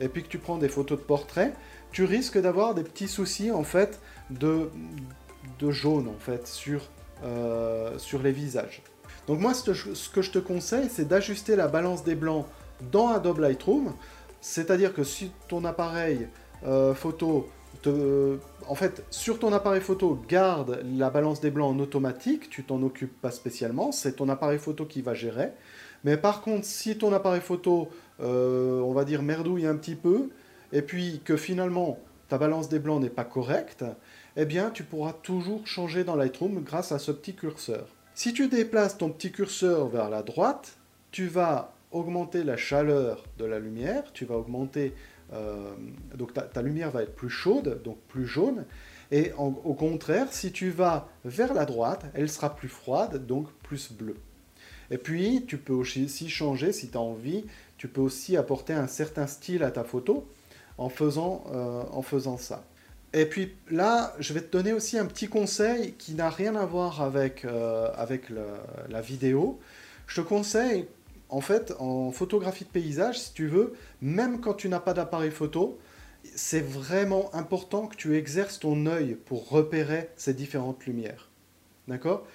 et 0.00 0.08
puis 0.08 0.22
que 0.22 0.28
tu 0.28 0.38
prends 0.38 0.58
des 0.58 0.68
photos 0.68 0.98
de 0.98 1.04
portrait, 1.04 1.54
tu 1.90 2.04
risques 2.04 2.40
d'avoir 2.40 2.74
des 2.74 2.82
petits 2.82 3.08
soucis 3.08 3.50
en 3.50 3.64
fait 3.64 4.00
de, 4.30 4.70
de 5.58 5.70
jaune 5.70 6.08
en 6.08 6.18
fait 6.18 6.46
sur 6.46 6.82
euh, 7.24 7.98
sur 7.98 8.22
les 8.22 8.32
visages. 8.32 8.82
Donc 9.26 9.40
moi, 9.40 9.54
ce 9.54 10.08
que 10.10 10.22
je 10.22 10.30
te 10.30 10.38
conseille, 10.38 10.88
c'est 10.90 11.08
d'ajuster 11.08 11.56
la 11.56 11.68
balance 11.68 12.04
des 12.04 12.14
blancs 12.14 12.46
dans 12.92 13.08
Adobe 13.08 13.38
Lightroom. 13.38 13.94
C'est-à-dire 14.40 14.92
que 14.92 15.04
si 15.04 15.30
ton 15.48 15.64
appareil 15.64 16.28
euh, 16.66 16.94
photo, 16.94 17.48
en 18.68 18.74
fait, 18.74 19.04
sur 19.10 19.38
ton 19.38 19.52
appareil 19.52 19.80
photo, 19.80 20.20
garde 20.28 20.82
la 20.96 21.10
balance 21.10 21.40
des 21.40 21.50
blancs 21.50 21.74
en 21.74 21.78
automatique, 21.80 22.48
tu 22.50 22.64
t'en 22.64 22.82
occupes 22.82 23.20
pas 23.20 23.30
spécialement, 23.30 23.92
c'est 23.92 24.16
ton 24.16 24.28
appareil 24.28 24.58
photo 24.58 24.84
qui 24.84 25.02
va 25.02 25.14
gérer. 25.14 25.52
Mais 26.04 26.16
par 26.16 26.42
contre, 26.42 26.66
si 26.66 26.96
ton 26.96 27.12
appareil 27.12 27.40
photo, 27.40 27.88
euh, 28.20 28.80
on 28.80 28.92
va 28.92 29.04
dire, 29.04 29.22
merdouille 29.22 29.66
un 29.66 29.76
petit 29.76 29.94
peu, 29.94 30.30
et 30.72 30.82
puis 30.82 31.20
que 31.24 31.36
finalement 31.36 31.98
ta 32.28 32.38
balance 32.38 32.68
des 32.68 32.78
blancs 32.78 33.02
n'est 33.02 33.10
pas 33.10 33.24
correcte, 33.24 33.84
eh 34.36 34.44
bien 34.44 34.70
tu 34.70 34.82
pourras 34.82 35.12
toujours 35.12 35.66
changer 35.66 36.04
dans 36.04 36.16
Lightroom 36.16 36.62
grâce 36.62 36.92
à 36.92 36.98
ce 36.98 37.12
petit 37.12 37.34
curseur. 37.34 37.86
Si 38.14 38.32
tu 38.32 38.48
déplaces 38.48 38.98
ton 38.98 39.10
petit 39.10 39.32
curseur 39.32 39.88
vers 39.88 40.08
la 40.08 40.22
droite, 40.22 40.76
tu 41.10 41.26
vas 41.26 41.72
augmenter 41.90 42.44
la 42.44 42.56
chaleur 42.56 43.24
de 43.38 43.44
la 43.44 43.58
lumière, 43.58 44.12
tu 44.12 44.24
vas 44.24 44.36
augmenter, 44.36 44.92
euh, 45.32 45.72
donc 46.16 46.32
ta, 46.32 46.62
lumière 46.62 46.90
va 46.90 47.02
être 47.02 47.14
plus 47.14 47.30
chaude, 47.30 47.80
donc 47.84 47.98
plus 48.08 48.26
jaune, 48.26 48.64
et 49.12 49.32
au 49.36 49.74
contraire, 49.74 50.32
si 50.32 50.50
tu 50.50 50.70
vas 50.70 51.08
vers 51.24 51.54
la 51.54 51.66
droite, 51.66 52.06
elle 52.14 52.28
sera 52.28 52.56
plus 52.56 52.68
froide, 52.68 53.26
donc 53.26 53.48
plus 53.62 53.92
bleue. 53.92 54.16
Et 54.90 54.98
puis, 54.98 55.44
tu 55.46 55.58
peux 55.58 55.72
aussi 55.72 56.28
changer, 56.28 56.72
si 56.72 56.88
tu 56.88 56.96
as 56.96 57.00
envie, 57.00 57.44
tu 57.78 57.88
peux 57.88 58.00
aussi 58.00 58.36
apporter 58.36 58.72
un 58.72 58.86
certain 58.86 59.26
style 59.26 59.62
à 59.62 59.70
ta 59.70 59.84
photo. 59.84 60.26
en 60.76 60.88
faisant, 60.88 61.44
euh, 61.52 61.84
en 61.92 62.02
faisant 62.02 62.36
ça. 62.36 62.64
Et 63.14 63.26
puis 63.26 63.54
là, 63.70 64.12
je 64.18 64.34
vais 64.34 64.40
te 64.40 64.50
donner 64.50 64.72
aussi 64.72 64.98
un 64.98 65.06
petit 65.06 65.28
conseil 65.28 65.92
qui 65.92 66.14
n'a 66.14 66.28
rien 66.28 66.56
à 66.56 66.66
voir 66.66 67.00
avec, 67.00 67.44
euh, 67.44 67.88
avec 67.96 68.24
la 68.88 69.00
vidéo. 69.00 69.60
Je 70.08 70.20
te 70.20 70.26
conseille, 70.26 70.88
en 71.28 71.40
fait, 71.40 71.72
en 71.78 72.10
photographie 72.10 72.64
de 72.64 72.70
paysage, 72.70 73.20
si 73.20 73.32
tu 73.32 73.46
veux, 73.46 73.74
même 74.02 74.40
quand 74.40 74.54
tu 74.54 74.68
n'as 74.68 74.80
pas 74.80 74.94
d'appareil 74.94 75.30
photo, 75.30 75.78
c'est 76.34 76.60
vraiment 76.60 77.32
important 77.34 77.86
que 77.86 77.94
tu 77.94 78.16
exerces 78.16 78.58
ton 78.58 78.84
œil 78.86 79.14
pour 79.14 79.48
repérer 79.48 80.10
ces 80.16 80.34
différentes 80.34 80.84
lumières. 80.84 81.28
D'accord? 81.86 82.26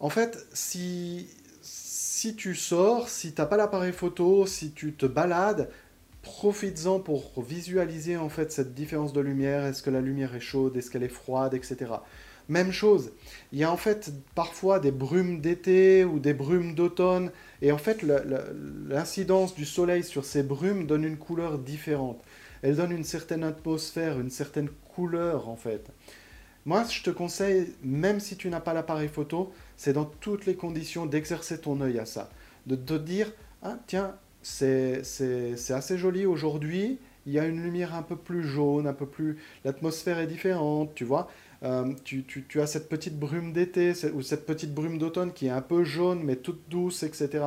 En 0.00 0.10
fait, 0.10 0.46
si, 0.52 1.28
si 1.62 2.36
tu 2.36 2.54
sors, 2.54 3.08
si 3.08 3.32
tu 3.32 3.40
n'as 3.40 3.46
pas 3.46 3.56
l'appareil 3.56 3.92
photo, 3.92 4.44
si 4.44 4.72
tu 4.72 4.92
te 4.92 5.06
balades, 5.06 5.70
profites-en 6.22 7.00
pour 7.00 7.42
visualiser 7.42 8.16
en 8.16 8.28
fait 8.28 8.52
cette 8.52 8.74
différence 8.74 9.12
de 9.12 9.20
lumière. 9.20 9.64
Est-ce 9.64 9.82
que 9.82 9.90
la 9.90 10.00
lumière 10.00 10.34
est 10.34 10.40
chaude? 10.40 10.76
Est-ce 10.76 10.90
qu'elle 10.90 11.02
est 11.02 11.08
froide? 11.08 11.54
Etc. 11.54 11.76
Même 12.48 12.72
chose, 12.72 13.12
il 13.52 13.60
y 13.60 13.64
a 13.64 13.70
en 13.70 13.76
fait 13.76 14.12
parfois 14.34 14.80
des 14.80 14.90
brumes 14.90 15.40
d'été 15.40 16.04
ou 16.04 16.18
des 16.18 16.34
brumes 16.34 16.74
d'automne, 16.74 17.30
et 17.62 17.70
en 17.70 17.78
fait 17.78 18.02
l'incidence 18.88 19.54
du 19.54 19.64
soleil 19.64 20.02
sur 20.02 20.24
ces 20.24 20.42
brumes 20.42 20.84
donne 20.84 21.04
une 21.04 21.16
couleur 21.16 21.58
différente. 21.58 22.20
Elle 22.62 22.74
donne 22.74 22.90
une 22.90 23.04
certaine 23.04 23.44
atmosphère, 23.44 24.18
une 24.18 24.30
certaine 24.30 24.68
couleur 24.94 25.48
en 25.48 25.54
fait. 25.54 25.86
Moi, 26.66 26.84
je 26.90 27.02
te 27.02 27.10
conseille, 27.10 27.72
même 27.82 28.20
si 28.20 28.36
tu 28.36 28.50
n'as 28.50 28.60
pas 28.60 28.74
l'appareil 28.74 29.08
photo, 29.08 29.52
c'est 29.76 29.92
dans 29.92 30.04
toutes 30.04 30.44
les 30.44 30.56
conditions 30.56 31.06
d'exercer 31.06 31.60
ton 31.60 31.80
œil 31.80 31.98
à 31.98 32.04
ça. 32.04 32.30
De 32.66 32.76
te 32.76 32.94
dire, 32.94 33.32
ah, 33.62 33.78
tiens, 33.86 34.16
c'est 34.42 35.02
assez 35.70 35.98
joli 35.98 36.26
aujourd'hui, 36.26 36.98
il 37.26 37.32
y 37.32 37.38
a 37.38 37.46
une 37.46 37.62
lumière 37.62 37.94
un 37.94 38.02
peu 38.02 38.16
plus 38.16 38.42
jaune, 38.42 38.86
un 38.86 38.92
peu 38.92 39.06
plus... 39.06 39.38
L'atmosphère 39.64 40.18
est 40.18 40.26
différente, 40.26 40.94
tu 40.94 41.04
vois. 41.04 41.30
Euh, 41.62 41.92
tu, 42.04 42.24
tu, 42.24 42.60
as 42.60 42.66
cette 42.66 42.88
petite 42.88 43.18
brume 43.18 43.52
d'été 43.52 43.92
ou 44.14 44.22
cette 44.22 44.46
petite 44.46 44.72
brume 44.72 44.96
d'automne 44.96 45.32
qui 45.32 45.46
est 45.46 45.50
un 45.50 45.60
peu 45.60 45.84
jaune 45.84 46.22
mais 46.24 46.36
toute 46.36 46.62
douce, 46.70 47.02
etc. 47.02 47.44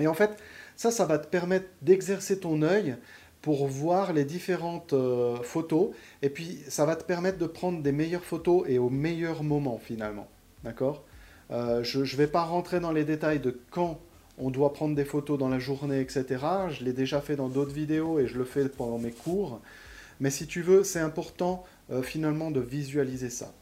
Et 0.00 0.08
en 0.08 0.14
fait, 0.14 0.36
ça, 0.76 0.90
ça 0.90 1.04
va 1.04 1.18
te 1.18 1.28
permettre 1.28 1.66
d'exercer 1.82 2.40
ton 2.40 2.62
œil 2.62 2.96
pour 3.40 3.68
voir 3.68 4.12
les 4.12 4.24
différentes 4.24 4.94
euh, 4.94 5.36
photos. 5.42 5.90
Et 6.22 6.30
puis, 6.30 6.58
ça 6.68 6.86
va 6.86 6.96
te 6.96 7.04
permettre 7.04 7.38
de 7.38 7.46
prendre 7.46 7.82
des 7.82 7.92
meilleures 7.92 8.24
photos 8.24 8.64
et 8.66 8.78
au 8.78 8.90
meilleur 8.90 9.44
moment, 9.44 9.78
finalement. 9.78 10.26
D'accord? 10.64 11.04
Euh, 11.50 11.84
Je 11.84 12.00
ne 12.00 12.04
vais 12.16 12.26
pas 12.26 12.42
rentrer 12.42 12.80
dans 12.80 12.90
les 12.90 13.04
détails 13.04 13.40
de 13.40 13.60
quand 13.70 14.00
on 14.38 14.50
doit 14.50 14.72
prendre 14.72 14.94
des 14.94 15.04
photos 15.04 15.38
dans 15.38 15.48
la 15.48 15.58
journée, 15.58 16.00
etc. 16.00 16.24
Je 16.70 16.84
l'ai 16.84 16.92
déjà 16.92 17.20
fait 17.20 17.36
dans 17.36 17.48
d'autres 17.48 17.72
vidéos 17.72 18.18
et 18.18 18.26
je 18.26 18.38
le 18.38 18.44
fais 18.44 18.68
pendant 18.68 18.98
mes 18.98 19.12
cours. 19.12 19.60
Mais 20.20 20.30
si 20.30 20.46
tu 20.46 20.62
veux, 20.62 20.84
c'est 20.84 21.00
important 21.00 21.64
euh, 21.90 22.02
finalement 22.02 22.50
de 22.50 22.60
visualiser 22.60 23.30
ça. 23.30 23.52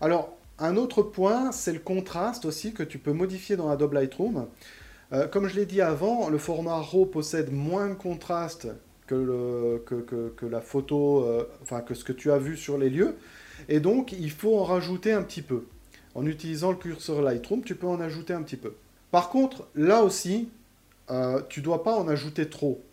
Alors, 0.00 0.36
un 0.58 0.76
autre 0.76 1.02
point, 1.02 1.52
c'est 1.52 1.72
le 1.72 1.78
contraste 1.78 2.44
aussi 2.44 2.72
que 2.72 2.82
tu 2.82 2.98
peux 2.98 3.12
modifier 3.12 3.56
dans 3.56 3.70
Adobe 3.70 3.94
Lightroom. 3.94 4.46
comme 5.30 5.48
je 5.48 5.56
l'ai 5.56 5.66
dit 5.66 5.80
avant, 5.80 6.28
le 6.28 6.38
format 6.38 6.80
RAW 6.80 7.06
possède 7.06 7.52
moins 7.52 7.88
de 7.88 7.94
contraste 7.94 8.68
que, 9.06 10.46
la 10.46 10.60
photo, 10.60 11.24
euh, 11.24 11.44
enfin 11.62 11.80
que 11.80 11.94
ce 11.94 12.04
que 12.04 12.12
tu 12.12 12.30
as 12.30 12.38
vu 12.38 12.56
sur 12.56 12.78
les 12.78 12.90
lieux. 12.90 13.16
Et 13.68 13.80
donc, 13.80 14.12
il 14.12 14.30
faut 14.30 14.58
en 14.58 14.64
rajouter 14.64 15.12
un 15.12 15.22
petit 15.22 15.42
peu. 15.42 15.64
En 16.14 16.26
utilisant 16.26 16.70
le 16.70 16.76
curseur 16.76 17.22
Lightroom, 17.22 17.62
tu 17.62 17.74
peux 17.74 17.86
en 17.86 18.00
ajouter 18.00 18.34
un 18.34 18.42
petit 18.42 18.56
peu. 18.56 18.74
Par 19.12 19.28
contre, 19.28 19.68
là 19.76 20.02
aussi, 20.02 20.48
euh, 21.10 21.40
tu 21.48 21.60
dois 21.60 21.84
pas 21.84 21.94
en 21.94 22.08
ajouter 22.08 22.50
trop. 22.50 22.84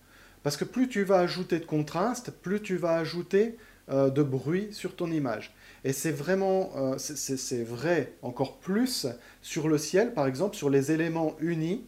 Parce 0.43 0.55
que 0.55 0.65
plus 0.65 0.87
tu 0.87 1.03
vas 1.03 1.17
ajouter 1.17 1.57
de 1.57 1.65
contraste, 1.65 2.29
plus 2.29 2.61
tu 2.61 2.77
vas 2.77 2.93
ajouter 2.93 3.57
euh, 3.89 4.11
de 4.11 4.21
bruit 4.21 4.67
sur 4.71 4.95
ton 4.95 5.11
image. 5.11 5.55
Et 5.83 5.93
c'est 5.93 6.11
vraiment, 6.11 6.97
c'est 6.97 7.63
vrai 7.63 8.13
encore 8.21 8.57
plus 8.57 9.07
sur 9.41 9.69
le 9.69 9.77
ciel, 9.77 10.13
par 10.13 10.27
exemple, 10.27 10.55
sur 10.55 10.69
les 10.69 10.91
éléments 10.91 11.35
unis. 11.39 11.85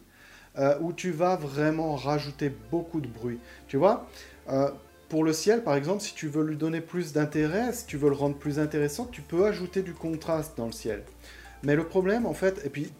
Euh, 0.58 0.78
où 0.80 0.92
tu 0.92 1.12
vas 1.12 1.36
vraiment 1.36 1.96
rajouter 1.96 2.54
beaucoup 2.70 3.00
de 3.00 3.08
bruit. 3.08 3.38
Tu 3.68 3.78
vois 3.78 4.06
euh, 4.50 4.70
Pour 5.08 5.24
le 5.24 5.32
ciel, 5.32 5.64
par 5.64 5.76
exemple, 5.76 6.02
si 6.02 6.14
tu 6.14 6.28
veux 6.28 6.44
lui 6.44 6.56
donner 6.56 6.82
plus 6.82 7.14
d'intérêt, 7.14 7.72
si 7.72 7.86
tu 7.86 7.96
veux 7.96 8.10
le 8.10 8.14
rendre 8.14 8.36
plus 8.36 8.58
intéressant, 8.58 9.06
tu 9.06 9.22
peux 9.22 9.46
ajouter 9.46 9.80
du 9.80 9.94
contraste 9.94 10.52
dans 10.58 10.66
le 10.66 10.72
ciel. 10.72 11.04
Mais 11.62 11.74
le 11.74 11.86
problème, 11.86 12.26
en 12.26 12.34
fait, 12.34 12.60
et 12.66 12.68
puis, 12.68 12.90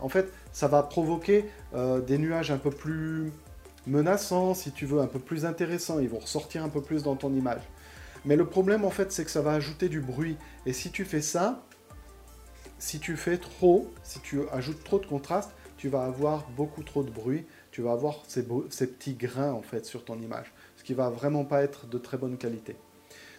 en 0.00 0.08
fait, 0.08 0.32
ça 0.52 0.68
va 0.68 0.82
provoquer 0.82 1.44
euh, 1.74 2.00
des 2.00 2.18
nuages 2.18 2.50
un 2.50 2.58
peu 2.58 2.70
plus 2.70 3.32
menaçants, 3.86 4.54
si 4.54 4.72
tu 4.72 4.86
veux, 4.86 5.00
un 5.00 5.06
peu 5.06 5.18
plus 5.18 5.44
intéressants. 5.44 5.98
Ils 6.00 6.08
vont 6.08 6.18
ressortir 6.18 6.64
un 6.64 6.68
peu 6.68 6.82
plus 6.82 7.02
dans 7.02 7.16
ton 7.16 7.34
image. 7.34 7.62
Mais 8.24 8.36
le 8.36 8.46
problème, 8.46 8.84
en 8.84 8.90
fait, 8.90 9.12
c'est 9.12 9.24
que 9.24 9.30
ça 9.30 9.42
va 9.42 9.52
ajouter 9.52 9.88
du 9.88 10.00
bruit. 10.00 10.36
Et 10.66 10.72
si 10.72 10.90
tu 10.90 11.04
fais 11.04 11.22
ça, 11.22 11.62
si 12.78 12.98
tu 12.98 13.16
fais 13.16 13.38
trop, 13.38 13.90
si 14.02 14.20
tu 14.20 14.40
ajoutes 14.52 14.82
trop 14.84 14.98
de 14.98 15.06
contraste, 15.06 15.50
tu 15.76 15.88
vas 15.88 16.04
avoir 16.04 16.46
beaucoup 16.50 16.82
trop 16.82 17.02
de 17.02 17.10
bruit, 17.10 17.46
tu 17.70 17.82
vas 17.82 17.92
avoir 17.92 18.22
ces, 18.28 18.42
petits 18.42 19.14
grains 19.14 19.52
en 19.52 19.62
fait 19.62 19.86
sur 19.86 20.04
ton 20.04 20.20
image, 20.20 20.52
ce 20.76 20.84
qui 20.84 20.92
va 20.92 21.08
vraiment 21.08 21.44
pas 21.44 21.62
être 21.62 21.86
de 21.86 21.96
très 21.96 22.18
bonne 22.18 22.36
qualité. 22.36 22.76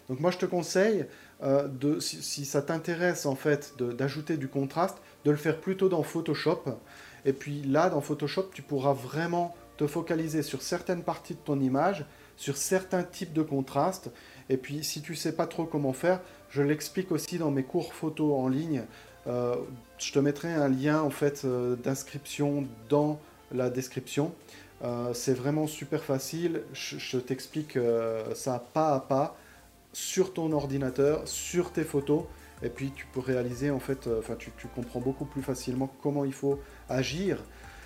Donc 0.09 0.19
moi 0.19 0.31
je 0.31 0.37
te 0.37 0.45
conseille, 0.45 1.05
euh, 1.43 1.67
de, 1.67 1.99
si, 1.99 2.45
ça 2.45 2.61
t'intéresse 2.61 3.25
en 3.25 3.35
fait 3.35 3.75
d'ajouter 3.79 4.37
du 4.37 4.47
contraste, 4.47 4.97
de 5.25 5.31
le 5.31 5.37
faire 5.37 5.59
plutôt 5.59 5.89
dans 5.89 6.03
Photoshop. 6.03 6.63
Et 7.25 7.33
puis 7.33 7.61
là 7.63 7.89
dans 7.89 8.01
Photoshop 8.01 8.49
tu 8.53 8.61
pourras 8.61 8.93
vraiment 8.93 9.55
te 9.77 9.87
focaliser 9.87 10.43
sur 10.43 10.61
certaines 10.61 11.03
parties 11.03 11.33
de 11.33 11.39
ton 11.39 11.59
image, 11.59 12.05
sur 12.37 12.57
certains 12.57 13.03
types 13.03 13.33
de 13.33 13.41
contraste. 13.41 14.11
Et 14.49 14.57
puis 14.57 14.83
si 14.83 15.01
tu 15.01 15.15
sais 15.15 15.33
pas 15.33 15.47
trop 15.47 15.65
comment 15.65 15.93
faire, 15.93 16.19
je 16.49 16.61
l'explique 16.61 17.11
aussi 17.11 17.37
dans 17.37 17.51
mes 17.51 17.63
cours 17.63 17.93
photo 17.93 18.35
en 18.35 18.47
ligne 18.47 18.83
euh, 19.27 19.55
je 19.97 20.11
te 20.11 20.19
mettrai 20.19 20.51
un 20.51 20.67
lien 20.67 21.01
en 21.01 21.09
fait 21.09 21.43
euh, 21.45 21.75
d'inscription 21.75 22.67
dans 22.89 23.19
la 23.51 23.69
description. 23.69 24.33
Euh, 24.83 25.13
c'est 25.13 25.33
vraiment 25.33 25.67
super 25.67 26.03
facile. 26.03 26.63
Je, 26.73 27.17
t'explique 27.17 27.77
ça 28.33 28.63
pas 28.73 28.95
à 28.95 28.99
pas 28.99 29.35
sur 29.93 30.33
ton 30.33 30.51
ordinateur, 30.53 31.27
sur 31.27 31.71
tes 31.71 31.83
photos, 31.83 32.23
et 32.63 32.69
puis 32.69 32.91
tu 32.91 33.05
peux 33.07 33.19
réaliser 33.19 33.71
en 33.71 33.79
fait, 33.79 34.07
enfin 34.19 34.35
tu, 34.37 34.51
tu, 34.57 34.67
comprends 34.67 34.99
beaucoup 34.99 35.25
plus 35.25 35.41
facilement 35.41 35.91
comment 36.01 36.25
il 36.25 36.33
faut 36.33 36.59
agir 36.89 37.43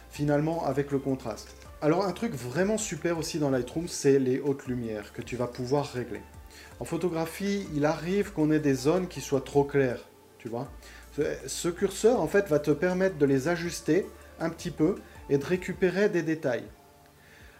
finalement 0.10 0.66
avec 0.66 0.92
le 0.92 1.00
contraste. 1.00 1.56
Alors 1.82 2.06
un 2.06 2.12
truc 2.12 2.34
vraiment 2.34 2.78
super 2.78 3.18
aussi 3.18 3.40
dans 3.40 3.50
Lightroom, 3.50 3.88
c'est 3.88 4.20
les 4.20 4.40
hautes 4.40 4.68
lumières 4.68 5.14
que 5.14 5.22
tu 5.22 5.36
vas 5.36 5.48
pouvoir 5.48 5.92
régler. 5.92 6.22
En 6.80 6.86
photographie, 6.86 7.68
il 7.74 7.86
arrive 7.86 8.34
qu'on 8.34 8.52
ait 8.52 8.60
des 8.60 8.74
zones 8.74 9.08
qui 9.08 9.22
soient 9.22 9.42
trop 9.42 9.64
claires, 9.64 10.08
tu 10.38 10.50
vois. 10.50 10.68
Ce 11.48 11.70
curseur, 11.70 12.20
en 12.20 12.28
fait, 12.28 12.50
va 12.50 12.60
te 12.60 12.72
permettre 12.72 13.18
de 13.18 13.26
les 13.26 13.48
ajuster 13.48 14.06
un 14.40 14.50
petit 14.50 14.72
peu 14.72 14.96
et 15.30 15.38
de 15.38 15.46
récupérer 15.46 16.10
des 16.10 16.24
détails. 16.24 16.66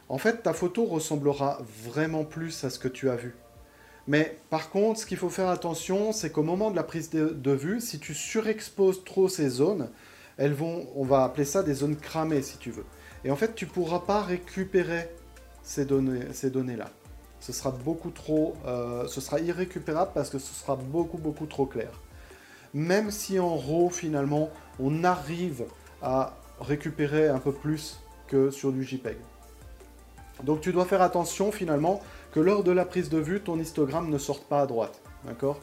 En 0.10 0.18
fait, 0.18 0.44
ta 0.44 0.54
photo 0.54 0.86
ressemblera 0.86 1.62
vraiment 1.84 2.26
plus 2.26 2.64
à 2.64 2.70
ce 2.70 2.78
que 2.78 2.90
tu 2.90 3.10
as 3.10 3.16
vu. 3.16 3.36
Mais 4.08 4.38
par 4.50 4.70
contre, 4.70 5.00
ce 5.00 5.06
qu'il 5.06 5.18
faut 5.18 5.30
faire 5.30 5.50
attention, 5.50 6.12
c'est 6.12 6.32
qu'au 6.32 6.44
moment 6.44 6.72
de 6.72 6.76
la 6.76 6.84
prise 6.84 7.10
de, 7.10 7.52
vue, 7.52 7.82
si 7.82 8.00
tu 8.00 8.14
surexposes 8.14 9.04
trop 9.04 9.28
ces 9.28 9.50
zones, 9.50 9.90
elles 10.38 10.54
vont, 10.54 10.88
on 10.96 11.04
va 11.04 11.24
appeler 11.24 11.46
ça 11.46 11.64
des 11.64 11.74
zones 11.74 11.96
cramées 11.96 12.42
si 12.42 12.58
tu 12.58 12.72
veux. 12.72 12.86
Et 13.24 13.32
en 13.32 13.36
fait, 13.36 13.56
tu 13.56 13.66
ne 13.66 13.72
pourras 13.72 14.00
pas 14.00 14.22
récupérer 14.22 15.10
ces 15.64 15.86
données, 15.86 16.22
ces 16.34 16.52
données-là. 16.52 16.92
Ce 17.40 17.52
sera 17.52 17.72
beaucoup 17.72 18.12
trop, 18.12 18.56
euh, 18.66 19.08
ce 19.08 19.22
sera 19.22 19.40
irrécupérable 19.40 20.12
parce 20.14 20.30
que 20.30 20.40
ce 20.40 20.54
sera 20.54 20.76
beaucoup 20.76 21.18
beaucoup 21.18 21.46
trop 21.48 21.66
clair 21.66 21.90
même 22.76 23.10
si 23.10 23.40
en 23.40 23.56
RAW, 23.56 23.90
finalement, 23.90 24.50
on 24.80 25.06
arrive 25.06 25.64
à 26.02 26.36
récupérer 26.60 27.30
un 27.30 27.40
peu 27.40 27.54
plus 27.54 28.02
que 28.28 28.52
sur 28.52 28.74
du 28.74 28.84
JPEG. 28.84 29.16
Donc 30.44 30.60
tu 30.60 30.74
dois 30.74 30.84
faire 30.84 31.02
attention 31.02 31.54
finalement 31.54 32.02
lors 32.40 32.64
de 32.64 32.72
la 32.72 32.86
prise 32.86 33.10
de 33.10 33.18
vue, 33.18 33.42
ton 33.42 33.60
histogramme 33.60 34.10
ne 34.10 34.18
sorte 34.18 34.46
pas 34.46 34.62
à 34.62 34.68
droite. 34.68 35.02
D'accord? 35.26 35.60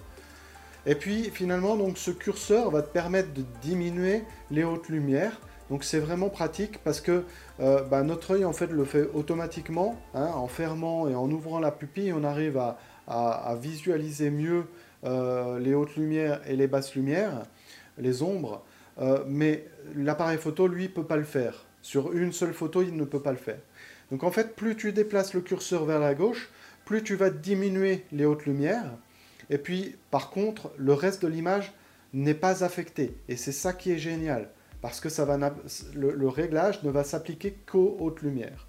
Et 0.87 0.95
puis 0.95 1.25
finalement, 1.31 1.76
donc 1.76 1.99
ce 1.99 2.11
curseur 2.11 2.71
va 2.71 2.83
te 2.83 2.93
permettre 2.93 3.33
de 3.33 3.43
diminuer 3.61 4.23
les 4.50 4.64
hautes 4.64 4.88
lumières. 4.88 5.41
Donc 5.71 5.85
c'est 5.85 6.00
vraiment 6.00 6.29
pratique 6.29 6.79
parce 6.83 7.00
que 7.00 7.25
euh, 7.61 7.83
bah, 7.83 8.02
notre 8.02 8.33
œil 8.33 8.45
en 8.45 8.52
fait 8.52 8.67
le 8.67 8.85
fait 8.85 9.09
automatiquement, 9.14 9.97
hein, 10.14 10.31
en 10.35 10.49
fermant 10.49 11.09
et 11.09 11.14
en 11.14 11.31
ouvrant 11.31 11.61
la 11.61 11.71
pupille, 11.71 12.12
on 12.12 12.25
arrive 12.25 12.59
à 12.59 13.57
visualiser 13.61 14.31
mieux 14.31 14.64
euh, 15.05 15.59
les 15.59 15.75
hautes 15.75 15.97
lumières 15.97 16.41
et 16.47 16.55
les 16.55 16.69
basses 16.69 16.95
lumières, 16.95 17.43
les 17.99 18.23
ombres, 18.23 18.62
euh, 19.00 19.25
mais 19.26 19.67
l'appareil 19.97 20.38
photo, 20.38 20.69
lui, 20.69 20.88
peut 20.88 21.05
pas 21.05 21.17
le 21.17 21.25
faire. 21.25 21.64
Sur 21.81 22.12
une 22.12 22.33
seule 22.33 22.52
photo, 22.52 22.83
il 22.83 22.97
ne 22.97 23.05
peut 23.05 23.21
pas 23.21 23.33
le 23.33 23.37
faire. 23.37 23.59
Donc 24.12 24.23
en 24.23 24.31
fait, 24.31 24.55
plus 24.55 24.76
tu 24.76 24.93
déplaces 24.93 25.35
le 25.35 25.41
curseur 25.41 25.85
vers 25.87 25.99
la 25.99 26.14
gauche, 26.14 26.50
plus 26.85 27.03
tu 27.03 27.17
vas 27.17 27.31
diminuer 27.31 28.05
les 28.12 28.25
hautes 28.25 28.47
lumières, 28.47 28.99
et 29.51 29.59
puis 29.59 29.97
par 30.11 30.31
contre, 30.31 30.73
le 30.79 30.93
reste 30.93 31.23
de 31.23 31.29
l'image 31.29 31.73
n'est 32.12 32.35
pas 32.35 32.65
affecté. 32.65 33.17
Et 33.29 33.37
c'est 33.37 33.53
ça 33.53 33.73
qui 33.73 33.93
est 33.93 33.99
génial, 33.99 34.51
parce 34.81 35.01
que 35.01 35.09
ça 35.09 35.25
va 35.25 35.39
le, 35.95 36.29
réglage 36.29 36.83
ne 36.83 36.91
va 36.91 37.05
s'appliquer 37.05 37.57
qu'aux 37.67 37.97
hautes 38.01 38.23
lumières. 38.23 38.67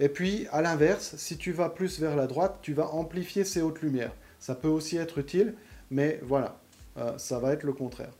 Et 0.00 0.08
puis, 0.08 0.48
à 0.50 0.60
l'inverse, 0.60 1.14
si 1.16 1.36
tu 1.36 1.52
vas 1.52 1.68
plus 1.68 2.00
vers 2.00 2.16
la 2.16 2.26
droite, 2.26 2.58
tu 2.62 2.72
vas 2.72 2.88
amplifier 2.88 3.44
ces 3.44 3.62
hautes 3.62 3.80
lumières. 3.80 4.14
Ça 4.40 4.54
peut 4.54 4.68
aussi 4.68 4.96
être 4.96 5.18
utile, 5.18 5.54
mais 5.90 6.18
voilà, 6.22 6.58
euh, 6.98 7.16
ça 7.18 7.38
va 7.38 7.52
être 7.52 7.62
le 7.62 7.72
contraire. 7.72 8.12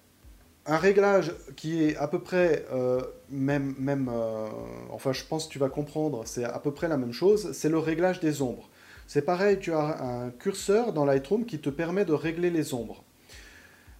Un 0.66 0.78
réglage 0.78 1.34
qui 1.56 1.84
est 1.84 1.96
à 1.96 2.08
peu 2.08 2.20
près 2.20 2.64
euh, 2.72 3.02
même, 3.28 3.74
même 3.78 4.08
euh, 4.10 4.48
enfin 4.88 5.12
je 5.12 5.22
pense 5.22 5.46
tu 5.50 5.58
vas 5.58 5.68
comprendre, 5.68 6.22
c'est 6.24 6.44
à 6.44 6.58
peu 6.58 6.72
près 6.72 6.88
la 6.88 6.96
même 6.96 7.12
chose, 7.12 7.52
c'est 7.52 7.68
le 7.68 7.78
réglage 7.78 8.20
des 8.20 8.40
ombres. 8.40 8.70
C'est 9.06 9.22
pareil, 9.22 9.58
tu 9.58 9.72
as 9.72 10.02
un 10.02 10.30
curseur 10.30 10.92
dans 10.92 11.04
Lightroom 11.04 11.44
qui 11.44 11.58
te 11.58 11.70
permet 11.70 12.04
de 12.04 12.12
régler 12.12 12.50
les 12.50 12.74
ombres. 12.74 13.04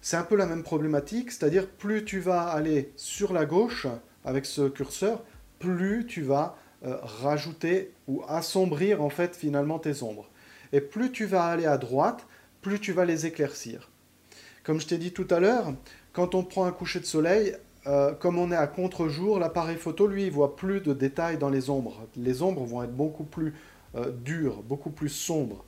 C'est 0.01 0.17
un 0.17 0.23
peu 0.23 0.35
la 0.35 0.45
même 0.45 0.63
problématique, 0.63 1.31
c'est-à-dire 1.31 1.67
plus 1.67 2.05
tu 2.05 2.19
vas 2.19 2.43
aller 2.43 2.91
sur 2.95 3.33
la 3.33 3.45
gauche 3.45 3.87
avec 4.23 4.45
ce 4.45 4.67
curseur, 4.67 5.23
plus 5.59 6.05
tu 6.05 6.21
vas 6.21 6.55
rajouter 6.83 7.93
ou 8.07 8.23
assombrir 8.27 9.01
en 9.01 9.09
fait 9.09 9.35
finalement 9.35 9.79
tes 9.79 10.03
ombres. 10.03 10.29
Et 10.73 10.81
plus 10.81 11.11
tu 11.11 11.25
vas 11.25 11.45
aller 11.45 11.65
à 11.65 11.77
droite, 11.77 12.27
plus 12.61 12.79
tu 12.79 12.91
vas 12.91 13.05
les 13.05 13.25
éclaircir. 13.25 13.89
Comme 14.63 14.79
je 14.79 14.87
t'ai 14.87 14.97
dit 14.97 15.11
tout 15.11 15.27
à 15.29 15.39
l'heure, 15.39 15.73
quand 16.13 16.35
on 16.35 16.43
prend 16.43 16.65
un 16.65 16.71
coucher 16.71 16.99
de 16.99 17.05
soleil, 17.05 17.55
euh, 17.87 18.13
comme 18.13 18.39
on 18.39 18.51
est 18.51 18.55
à 18.55 18.67
contre-jour, 18.67 19.37
l'appareil 19.37 19.77
photo, 19.77 20.07
lui, 20.07 20.29
voit 20.29 20.55
plus 20.55 20.81
de 20.81 20.93
détails 20.93 21.37
dans 21.37 21.49
les 21.49 21.69
ombres. 21.69 22.07
Les 22.15 22.41
ombres 22.41 22.65
vont 22.65 22.83
être 22.83 22.95
beaucoup 22.95 23.25
plus 23.25 23.53
euh, 23.95 24.11
dures, 24.11 24.63
beaucoup 24.63 24.89
plus 24.89 25.09
sombres. 25.09 25.65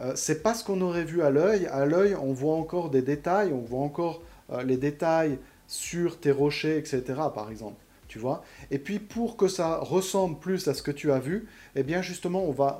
Euh, 0.00 0.12
c'est 0.16 0.42
pas 0.42 0.54
ce 0.54 0.64
qu'on 0.64 0.80
aurait 0.80 1.04
vu 1.04 1.22
à 1.22 1.30
l'œil. 1.30 1.66
À 1.66 1.86
l'œil, 1.86 2.14
on 2.14 2.32
voit 2.32 2.56
encore 2.56 2.90
des 2.90 3.02
détails, 3.02 3.52
on 3.52 3.60
voit 3.60 3.80
encore 3.80 4.22
les 4.66 4.76
détails 4.76 5.38
sur 5.68 6.20
tes 6.20 6.30
rochers, 6.30 6.76
etc. 6.76 7.02
Par 7.34 7.50
exemple, 7.50 7.80
tu 8.08 8.18
vois. 8.18 8.44
Et 8.70 8.78
puis 8.78 8.98
pour 8.98 9.38
que 9.38 9.48
ça 9.48 9.78
ressemble 9.78 10.38
plus 10.38 10.68
à 10.68 10.74
ce 10.74 10.82
que 10.82 10.90
tu 10.90 11.10
as 11.10 11.18
vu, 11.18 11.46
eh 11.76 11.82
bien 11.82 12.02
justement, 12.02 12.44
on 12.44 12.50
va, 12.52 12.78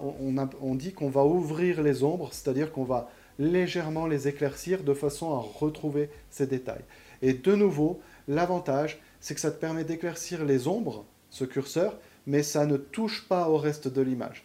on 0.61 0.75
dit 0.75 0.93
qu'on 0.93 1.09
va 1.09 1.25
ouvrir 1.25 1.83
les 1.83 2.05
ombres, 2.05 2.29
c'est-à-dire 2.33 2.71
qu'on 2.71 2.85
va 2.85 3.09
légèrement 3.39 4.07
les 4.07 4.29
éclaircir 4.29 4.83
de 4.83 4.95
façon 4.95 5.33
à 5.33 5.39
retrouver 5.39 6.11
ces 6.31 6.47
détails. 6.47 6.85
Et 7.23 7.33
de 7.33 7.55
nouveau, 7.55 8.01
l'avantage, 8.29 9.01
c'est 9.21 9.35
que 9.35 9.41
ça 9.41 9.51
te 9.51 9.61
permet 9.61 9.85
d'éclaircir 9.85 10.45
les 10.45 10.69
ombres, 10.69 11.05
ce 11.31 11.45
curseur, 11.45 11.99
mais 12.27 12.43
ça 12.43 12.67
ne 12.67 12.77
touche 12.77 13.27
pas 13.29 13.49
au 13.49 13.57
reste 13.57 13.89
de 13.89 14.03
l'image. 14.03 14.45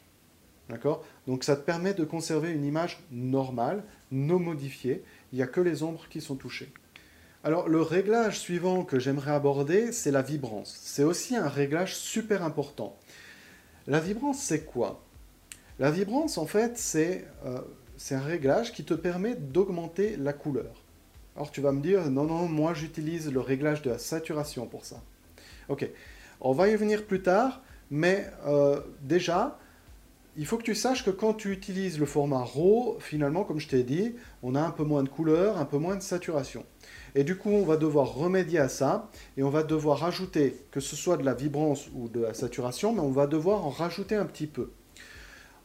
D'accord? 0.69 1.03
Donc 1.27 1.43
ça 1.43 1.55
te 1.55 1.61
permet 1.61 1.93
de 1.93 2.03
conserver 2.03 2.51
une 2.51 2.63
image 2.63 2.99
normale, 3.11 3.83
non 4.11 4.39
modifiée. 4.39 5.03
Il 5.31 5.37
n'y 5.37 5.41
a 5.41 5.47
que 5.47 5.61
les 5.61 5.83
ombres 5.83 6.07
qui 6.09 6.21
sont 6.21 6.35
touchées. 6.35 6.71
Alors 7.43 7.69
le 7.69 7.81
réglage 7.81 8.39
suivant 8.39 8.83
que 8.83 8.99
j'aimerais 8.99 9.31
aborder, 9.31 9.91
c'est 9.91 10.11
la 10.11 10.21
vibrance. 10.21 10.77
C'est 10.83 11.03
aussi 11.03 11.35
un 11.35 11.47
réglage 11.47 11.95
super 11.95 12.43
important. 12.43 12.95
La 13.87 13.99
vibrance, 13.99 14.39
c'est 14.39 14.65
quoi? 14.65 15.01
La 15.79 15.89
vibrance, 15.89 16.37
en 16.37 16.45
fait, 16.45 16.77
c'est 16.77 17.25
euh, 17.45 17.59
c'est 17.99 18.15
un 18.15 18.21
réglage 18.21 18.71
qui 18.71 18.85
te 18.85 18.93
permet 18.93 19.35
d'augmenter 19.35 20.15
la 20.15 20.33
couleur. 20.33 20.83
Alors 21.35 21.51
tu 21.51 21.61
vas 21.61 21.71
me 21.71 21.81
dire, 21.81 22.09
non, 22.09 22.23
non, 22.23 22.47
moi 22.47 22.73
j'utilise 22.73 23.31
le 23.31 23.41
réglage 23.41 23.81
de 23.81 23.89
la 23.89 23.97
saturation 23.97 24.65
pour 24.67 24.85
ça. 24.85 25.01
Ok, 25.67 25.87
on 26.41 26.53
va 26.53 26.69
y 26.69 26.75
venir 26.75 27.05
plus 27.05 27.21
tard, 27.21 27.61
mais 27.91 28.25
euh, 28.47 28.79
déjà, 29.01 29.59
il 30.39 30.45
faut 30.45 30.57
que 30.57 30.63
tu 30.63 30.73
saches 30.73 31.03
que 31.03 31.09
quand 31.09 31.33
tu 31.33 31.51
utilises 31.51 31.99
le 31.99 32.05
format 32.05 32.45
RAW, 32.45 32.97
finalement, 33.01 33.43
comme 33.43 33.59
je 33.59 33.67
t'ai 33.67 33.83
dit, 33.83 34.15
on 34.41 34.55
a 34.55 34.61
un 34.61 34.71
peu 34.71 34.85
moins 34.85 35.03
de 35.03 35.09
couleur, 35.09 35.57
un 35.57 35.65
peu 35.65 35.77
moins 35.77 35.97
de 35.97 36.01
saturation. 36.01 36.65
Et 37.13 37.25
du 37.25 37.37
coup, 37.37 37.49
on 37.49 37.65
va 37.65 37.75
devoir 37.75 38.13
remédier 38.13 38.59
à 38.59 38.69
ça, 38.69 39.11
et 39.35 39.43
on 39.43 39.49
va 39.49 39.63
devoir 39.63 39.99
rajouter, 39.99 40.55
que 40.71 40.79
ce 40.79 40.95
soit 40.95 41.17
de 41.17 41.25
la 41.25 41.33
vibrance 41.33 41.89
ou 41.93 42.07
de 42.07 42.21
la 42.21 42.33
saturation, 42.33 42.93
mais 42.93 43.01
on 43.01 43.11
va 43.11 43.27
devoir 43.27 43.65
en 43.65 43.69
rajouter 43.69 44.15
un 44.15 44.23
petit 44.23 44.47
peu. 44.47 44.71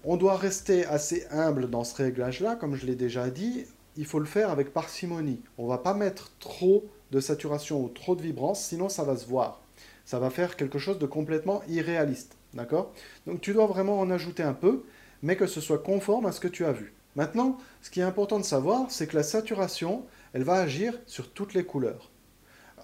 On 0.03 0.17
doit 0.17 0.37
rester 0.37 0.85
assez 0.87 1.25
humble 1.31 1.71
dans 1.71 1.85
ce 1.85 1.95
réglage-là, 2.03 2.57
comme 2.57 2.75
je 2.75 2.85
l'ai 2.85 2.97
déjà 2.97 3.31
dit. 3.31 3.67
Il 3.97 4.07
faut 4.07 4.19
le 4.19 4.27
faire 4.27 4.51
avec 4.51 4.73
parcimonie. 4.73 5.41
On 5.57 5.67
ne 5.67 5.69
va 5.69 5.79
pas 5.79 5.95
mettre 5.95 6.33
trop 6.41 6.85
de 7.13 7.21
saturation 7.21 7.81
ou 7.81 7.89
trop 7.91 8.17
de 8.17 8.23
vibrance, 8.23 8.65
sinon 8.65 8.89
ça 8.89 9.05
va 9.05 9.17
se 9.17 9.27
voir. 9.27 9.61
Ça 10.05 10.19
va 10.19 10.31
faire 10.31 10.57
quelque 10.57 10.81
chose 10.81 10.99
de 10.99 11.07
complètement 11.07 11.63
irréaliste. 11.69 12.37
D'accord? 12.55 12.93
Donc 13.27 13.41
tu 13.41 13.53
dois 13.53 13.67
vraiment 13.67 14.01
en 14.01 14.11
ajouter 14.11 14.43
un 14.43 14.55
peu, 14.55 14.85
mais 15.23 15.37
que 15.37 15.47
ce 15.47 15.61
soit 15.61 15.79
conforme 15.83 16.27
à 16.27 16.33
ce 16.33 16.41
que 16.41 16.49
tu 16.49 16.65
as 16.65 16.73
vu. 16.73 16.95
Maintenant, 17.17 17.59
ce 17.83 17.91
qui 17.91 18.01
est 18.01 18.05
important 18.05 18.39
de 18.39 18.45
savoir, 18.45 18.91
c'est 18.91 19.07
que 19.07 19.17
la 19.17 19.23
saturation, 19.23 20.05
elle 20.33 20.45
va 20.45 20.55
agir 20.55 20.99
sur 21.07 21.31
toutes 21.33 21.55
les 21.55 21.65
couleurs. 21.65 22.11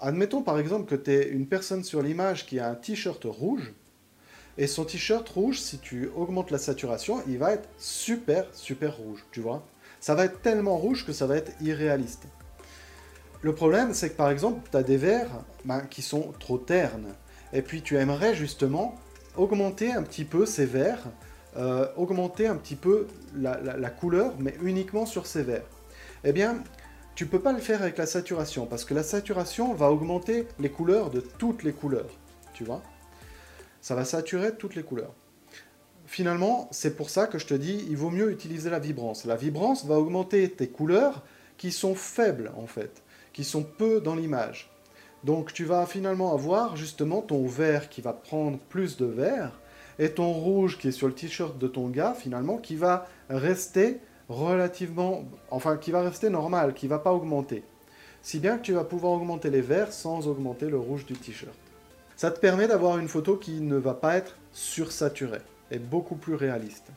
Admettons 0.00 0.42
par 0.42 0.58
exemple 0.58 0.86
que 0.86 0.94
tu 0.94 1.12
es 1.12 1.28
une 1.28 1.46
personne 1.46 1.84
sur 1.84 2.02
l'image 2.02 2.46
qui 2.46 2.58
a 2.58 2.68
un 2.68 2.74
t-shirt 2.74 3.24
rouge, 3.24 3.72
et 4.58 4.66
son 4.66 4.84
t-shirt 4.84 5.28
rouge, 5.28 5.58
si 5.60 5.78
tu 5.78 6.10
augmentes 6.16 6.50
la 6.50 6.58
saturation, 6.58 7.22
il 7.26 7.38
va 7.38 7.52
être 7.52 7.68
super, 7.78 8.46
super 8.52 8.96
rouge, 8.96 9.24
tu 9.30 9.40
vois? 9.40 9.64
Ça 10.00 10.14
va 10.14 10.24
être 10.24 10.42
tellement 10.42 10.76
rouge 10.76 11.06
que 11.06 11.12
ça 11.12 11.26
va 11.26 11.36
être 11.36 11.52
irréaliste. 11.62 12.24
Le 13.42 13.54
problème, 13.54 13.94
c'est 13.94 14.10
que 14.10 14.16
par 14.16 14.30
exemple, 14.30 14.68
tu 14.70 14.76
as 14.76 14.82
des 14.82 14.96
verres 14.96 15.44
ben, 15.64 15.80
qui 15.80 16.02
sont 16.02 16.32
trop 16.38 16.58
ternes. 16.58 17.14
Et 17.52 17.62
puis 17.62 17.82
tu 17.82 17.96
aimerais 17.96 18.34
justement 18.34 18.96
augmenter 19.36 19.92
un 19.92 20.02
petit 20.02 20.24
peu 20.24 20.46
ces 20.46 20.66
verres, 20.66 21.04
euh, 21.56 21.86
augmenter 21.96 22.46
un 22.46 22.56
petit 22.56 22.76
peu 22.76 23.06
la, 23.34 23.90
couleur, 23.90 24.34
mais 24.38 24.54
uniquement 24.62 25.06
sur 25.06 25.26
ces 25.26 25.42
verres. 25.42 25.68
Eh 26.24 26.32
bien, 26.32 26.62
tu 27.14 27.26
peux 27.26 27.40
pas 27.40 27.52
le 27.52 27.60
faire 27.60 27.82
avec 27.82 27.98
la 27.98 28.06
saturation, 28.06 28.66
parce 28.66 28.84
que 28.84 28.94
la 28.94 29.02
saturation 29.02 29.74
va 29.74 29.90
augmenter 29.90 30.46
les 30.58 30.70
couleurs 30.70 31.10
de 31.10 31.20
toutes 31.20 31.62
les 31.62 31.72
couleurs, 31.72 32.10
tu 32.52 32.64
vois 32.64 32.82
ça 33.80 33.94
va 33.94 34.04
saturer 34.04 34.54
toutes 34.54 34.74
les 34.74 34.82
couleurs. 34.82 35.14
Finalement, 36.06 36.68
c'est 36.72 36.96
pour 36.96 37.08
ça 37.08 37.26
que 37.26 37.38
je 37.38 37.46
te 37.46 37.54
dis, 37.54 37.84
il 37.88 37.96
vaut 37.96 38.10
mieux 38.10 38.30
utiliser 38.30 38.68
la 38.68 38.78
vibrance. 38.78 39.24
La 39.24 39.36
vibrance 39.36 39.84
va 39.86 39.96
augmenter 39.96 40.50
tes 40.50 40.68
couleurs 40.68 41.22
qui 41.56 41.72
sont 41.72 41.94
faibles 41.94 42.52
en 42.56 42.66
fait, 42.66 43.02
qui 43.32 43.44
sont 43.44 43.62
peu 43.62 44.00
dans 44.00 44.16
l'image. 44.16 44.70
Donc 45.24 45.52
tu 45.52 45.64
vas 45.64 45.86
finalement 45.86 46.32
avoir 46.32 46.76
justement 46.76 47.20
ton 47.20 47.46
vert 47.46 47.88
qui 47.88 48.00
va 48.00 48.12
prendre 48.12 48.58
plus 48.58 48.96
de 48.96 49.04
vert 49.04 49.52
et 49.98 50.10
ton 50.10 50.32
rouge 50.32 50.78
qui 50.78 50.88
est 50.88 50.92
sur 50.92 51.08
le 51.08 51.14
t-shirt 51.14 51.58
de 51.58 51.68
ton 51.68 51.88
gars 51.88 52.14
finalement 52.14 52.56
qui 52.56 52.76
va 52.76 53.06
rester 53.28 54.00
relativement, 54.30 55.24
enfin 55.50 55.76
qui 55.76 55.90
va 55.90 56.02
rester 56.02 56.30
normal, 56.30 56.72
qui 56.72 56.86
va 56.86 56.98
pas 56.98 57.12
augmenter. 57.12 57.64
Si 58.22 58.38
bien 58.38 58.56
que 58.56 58.62
tu 58.62 58.72
vas 58.72 58.84
pouvoir 58.84 59.12
augmenter 59.14 59.50
les 59.50 59.60
verts 59.60 59.92
sans 59.92 60.26
augmenter 60.28 60.70
le 60.70 60.78
rouge 60.78 61.04
du 61.04 61.14
t-shirt. 61.14 61.54
Ça 62.16 62.30
te 62.30 62.38
permet 62.38 62.68
d'avoir 62.68 62.98
une 62.98 63.08
photo 63.08 63.36
qui 63.36 63.60
ne 63.60 63.76
va 63.76 63.94
pas 63.94 64.16
être 64.16 64.36
sursaturée 64.52 65.40
et 65.70 65.78
beaucoup 65.78 66.16
plus 66.16 66.34
réaliste. 66.34 66.90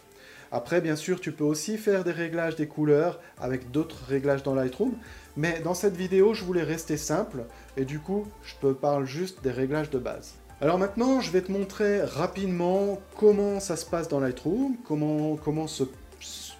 Après, 0.55 0.81
bien 0.81 0.95
sûr, 0.95 1.19
tu 1.19 1.31
peux 1.31 1.43
aussi 1.43 1.79
faire 1.79 2.03
des 2.03 2.11
réglages 2.11 2.55
des 2.55 2.67
couleurs 2.67 3.19
avec 3.39 3.71
d'autres 3.71 4.05
réglages 4.07 4.43
dans 4.43 4.53
Lightroom, 4.53 4.93
mais 5.35 5.59
dans 5.61 5.73
cette 5.73 5.97
vidéo, 5.97 6.35
je 6.35 6.43
voulais 6.43 6.61
rester 6.61 6.95
simple, 6.95 7.45
et 7.75 7.85
du 7.85 7.97
coup, 7.97 8.27
je 8.43 8.53
te 8.61 8.71
parle 8.71 9.05
juste 9.07 9.41
des 9.41 9.49
réglages 9.49 9.89
de 9.89 9.97
base. 9.97 10.35
Alors 10.61 10.77
maintenant, 10.77 11.21
je 11.21 11.31
vais 11.31 11.41
te 11.41 11.51
montrer 11.51 12.03
rapidement 12.03 13.01
comment 13.17 13.59
ça 13.59 13.75
se 13.75 13.85
passe 13.87 14.07
dans 14.07 14.19
Lightroom, 14.19 14.75
comment, 14.87 15.37
comment, 15.37 15.65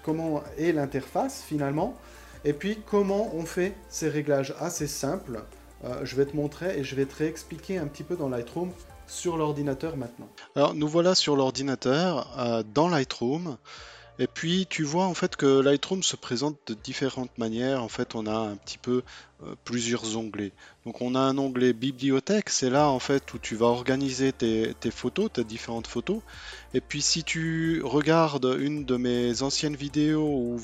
comment 0.01 0.43
est 0.57 0.71
l'interface 0.71 1.43
finalement, 1.47 1.95
et 2.45 2.53
puis 2.53 2.79
comment 2.89 3.35
on 3.35 3.45
fait 3.45 3.75
ces 3.89 4.09
réglages 4.09 4.55
assez 4.59 4.87
simples 4.87 5.43
euh, 5.85 6.03
je 6.03 6.15
vais 6.15 6.25
te 6.25 6.35
montrer 6.35 6.79
et 6.79 6.83
je 6.83 6.95
vais 6.95 7.05
te 7.05 7.15
réexpliquer 7.15 7.77
un 7.77 7.85
petit 7.85 8.03
peu 8.03 8.15
dans 8.15 8.29
Lightroom 8.29 8.71
sur 9.07 9.37
l'ordinateur 9.37 9.97
maintenant. 9.97 10.27
Alors 10.55 10.73
nous 10.73 10.87
voilà 10.87 11.15
sur 11.15 11.35
l'ordinateur 11.35 12.27
euh, 12.37 12.63
dans 12.73 12.87
Lightroom. 12.87 13.57
Et 14.19 14.27
puis 14.27 14.67
tu 14.69 14.83
vois 14.83 15.05
en 15.05 15.13
fait 15.13 15.35
que 15.35 15.59
Lightroom 15.59 16.03
se 16.03 16.15
présente 16.15 16.57
de 16.67 16.75
différentes 16.75 17.35
manières. 17.37 17.81
En 17.81 17.89
fait, 17.89 18.15
on 18.15 18.27
a 18.27 18.35
un 18.35 18.55
petit 18.55 18.77
peu 18.77 19.01
plusieurs 19.63 20.17
onglets. 20.17 20.51
Donc 20.85 21.01
on 21.01 21.15
a 21.15 21.19
un 21.19 21.37
onglet 21.37 21.73
bibliothèque, 21.73 22.49
c'est 22.49 22.69
là 22.69 22.89
en 22.89 22.99
fait 22.99 23.33
où 23.33 23.39
tu 23.39 23.55
vas 23.55 23.67
organiser 23.67 24.33
tes, 24.33 24.73
photos, 24.91 25.31
tes 25.31 25.43
différentes 25.43 25.87
photos. 25.87 26.21
Et 26.73 26.81
puis 26.81 27.01
si 27.01 27.23
tu 27.23 27.81
regardes 27.83 28.57
une 28.59 28.83
de 28.83 28.97
mes 28.97 29.41
anciennes 29.43 29.75
vidéos 29.75 30.27
ou, 30.27 30.59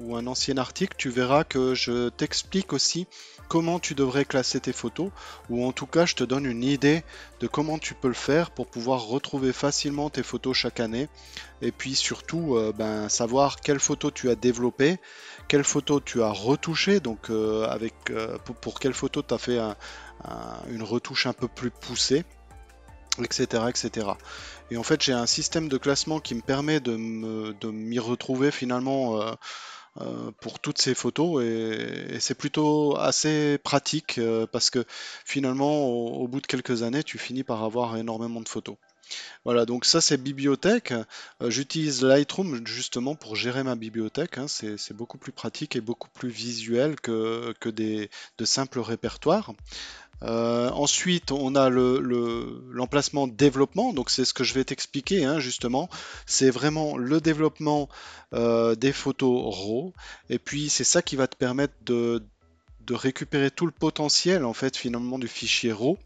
ou 0.00 0.16
un 0.16 0.26
ancien 0.26 0.56
article, 0.56 0.94
tu 0.96 1.10
verras 1.10 1.44
que 1.44 1.74
je 1.74 2.08
t'explique 2.08 2.72
aussi 2.72 3.06
comment 3.48 3.78
tu 3.78 3.94
devrais 3.94 4.24
classer 4.24 4.60
tes 4.60 4.72
photos, 4.72 5.10
ou 5.50 5.64
en 5.64 5.72
tout 5.72 5.86
cas 5.86 6.06
je 6.06 6.14
te 6.14 6.24
donne 6.24 6.46
une 6.46 6.64
idée 6.64 7.04
de 7.40 7.46
comment 7.46 7.78
tu 7.78 7.94
peux 7.94 8.08
le 8.08 8.14
faire 8.14 8.50
pour 8.50 8.66
pouvoir 8.66 9.06
retrouver 9.06 9.52
facilement 9.52 10.10
tes 10.10 10.22
photos 10.22 10.56
chaque 10.56 10.80
année, 10.80 11.08
et 11.62 11.72
puis 11.72 11.94
surtout 11.94 12.56
euh, 12.56 12.72
ben, 12.76 13.08
savoir 13.08 13.60
quelles 13.60 13.80
photos 13.80 14.12
tu 14.14 14.30
as 14.30 14.34
développées, 14.34 14.98
quelles 15.48 15.64
photos 15.64 16.02
tu 16.04 16.22
as 16.22 16.30
retouchées, 16.30 17.00
donc 17.00 17.30
euh, 17.30 17.66
avec, 17.68 17.94
euh, 18.10 18.38
pour, 18.38 18.80
quelles 18.80 18.94
photos 18.94 19.24
tu 19.26 19.34
as 19.34 19.38
fait 19.38 19.58
une 20.70 20.82
retouche 20.82 21.26
un 21.26 21.32
peu 21.32 21.48
plus 21.48 21.70
poussée 21.70 22.24
etc 23.22 23.64
etc 23.68 24.08
et 24.70 24.76
en 24.76 24.82
fait 24.82 25.00
j'ai 25.00 25.12
un 25.12 25.26
système 25.26 25.68
de 25.68 25.76
classement 25.76 26.18
qui 26.18 26.34
me 26.34 26.40
permet 26.40 26.80
de 26.80 26.96
m'y 27.70 27.98
retrouver 28.00 28.50
finalement 28.50 29.20
euh, 30.00 30.32
pour 30.40 30.58
toutes 30.58 30.78
ces 30.78 30.94
photos 30.94 31.44
et, 31.44 32.18
c'est 32.18 32.34
plutôt 32.34 32.96
assez 32.96 33.58
pratique 33.58 34.18
parce 34.50 34.70
que 34.70 34.84
finalement 35.24 35.84
au, 35.86 36.26
bout 36.26 36.40
de 36.40 36.46
quelques 36.46 36.82
années 36.82 37.04
tu 37.04 37.18
finis 37.18 37.44
par 37.44 37.62
avoir 37.62 37.96
énormément 37.96 38.40
de 38.40 38.48
photos. 38.48 38.76
Voilà, 39.44 39.66
donc 39.66 39.84
ça 39.84 40.00
c'est 40.00 40.16
bibliothèque. 40.16 40.92
Euh, 41.42 41.50
j'utilise 41.50 42.02
Lightroom 42.02 42.66
justement 42.66 43.14
pour 43.14 43.36
gérer 43.36 43.62
ma 43.62 43.74
bibliothèque. 43.76 44.38
hein. 44.38 44.46
C'est 44.48 44.92
beaucoup 44.92 45.18
plus 45.18 45.32
pratique 45.32 45.76
et 45.76 45.80
beaucoup 45.80 46.08
plus 46.10 46.28
visuel 46.30 46.96
que, 47.00 47.54
des, 47.70 48.10
de 48.38 48.44
simples 48.44 48.80
répertoires. 48.80 49.52
Euh, 50.22 50.70
ensuite, 50.70 51.32
on 51.32 51.54
a 51.54 51.68
le, 51.68 51.98
le- 52.00 52.64
l'emplacement 52.70 53.26
développement. 53.26 53.92
Donc 53.92 54.10
c'est 54.10 54.24
ce 54.24 54.32
que 54.32 54.44
je 54.44 54.54
vais 54.54 54.64
t'expliquer 54.64 55.24
hein, 55.24 55.38
justement. 55.40 55.88
C'est 56.26 56.50
vraiment 56.50 56.96
le 56.96 57.20
développement 57.20 57.88
euh, 58.32 58.74
des 58.74 58.92
photos 58.92 59.54
RAW. 59.54 59.92
Et 60.30 60.38
puis 60.38 60.70
c'est 60.70 60.84
ça 60.84 61.02
qui 61.02 61.16
va 61.16 61.26
te 61.26 61.36
permettre 61.36 61.74
de 61.84 62.22
récupérer 62.90 63.50
tout 63.50 63.66
le 63.66 63.72
potentiel 63.72 64.44
en 64.44 64.52
fait 64.52 64.76
finalement 64.76 65.18
du 65.18 65.26
fichier 65.28 65.72
RAW 65.72 65.98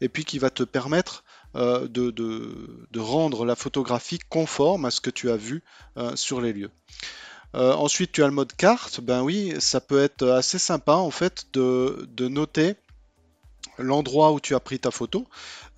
et 0.00 0.08
puis 0.08 0.24
qui 0.24 0.38
va 0.38 0.50
te 0.50 0.62
permettre 0.62 1.24
euh, 1.56 1.86
de, 1.88 2.98
rendre 2.98 3.44
la 3.44 3.54
photographie 3.54 4.18
conforme 4.28 4.84
à 4.84 4.90
ce 4.90 5.00
que 5.00 5.10
tu 5.10 5.30
as 5.30 5.36
vu 5.36 5.62
euh, 5.96 6.16
sur 6.16 6.40
les 6.40 6.52
lieux. 6.52 6.70
Euh, 7.54 7.72
ensuite, 7.74 8.12
tu 8.12 8.22
as 8.22 8.26
le 8.26 8.32
mode 8.32 8.52
carte. 8.54 9.00
Ben 9.00 9.22
oui, 9.22 9.54
ça 9.60 9.80
peut 9.80 10.02
être 10.02 10.26
assez 10.28 10.58
sympa 10.58 10.94
en 10.94 11.10
fait 11.10 11.46
de, 11.52 12.08
de 12.16 12.28
noter 12.28 12.74
l'endroit 13.78 14.32
où 14.32 14.40
tu 14.40 14.54
as 14.54 14.60
pris 14.60 14.78
ta 14.78 14.90
photo. 14.90 15.26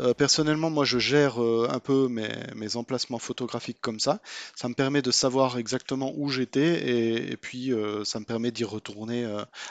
Euh, 0.00 0.12
personnellement, 0.12 0.70
moi, 0.70 0.85
je 0.85 0.98
gère 0.98 1.42
euh, 1.42 1.68
un 1.70 1.78
peu 1.78 2.09
mes, 2.09 2.76
emplacements 2.76 3.18
photographiques 3.18 3.80
comme 3.80 4.00
ça. 4.00 4.20
Ça 4.54 4.68
me 4.68 4.74
permet 4.74 5.02
de 5.02 5.11
savoir 5.11 5.59
exactement 5.59 6.12
où 6.16 6.28
j'étais 6.28 7.30
et, 7.30 7.37
puis 7.37 7.72
euh, 7.72 8.04
ça 8.04 8.20
me 8.20 8.24
permet 8.24 8.50
d'y 8.50 8.64
retourner 8.64 9.26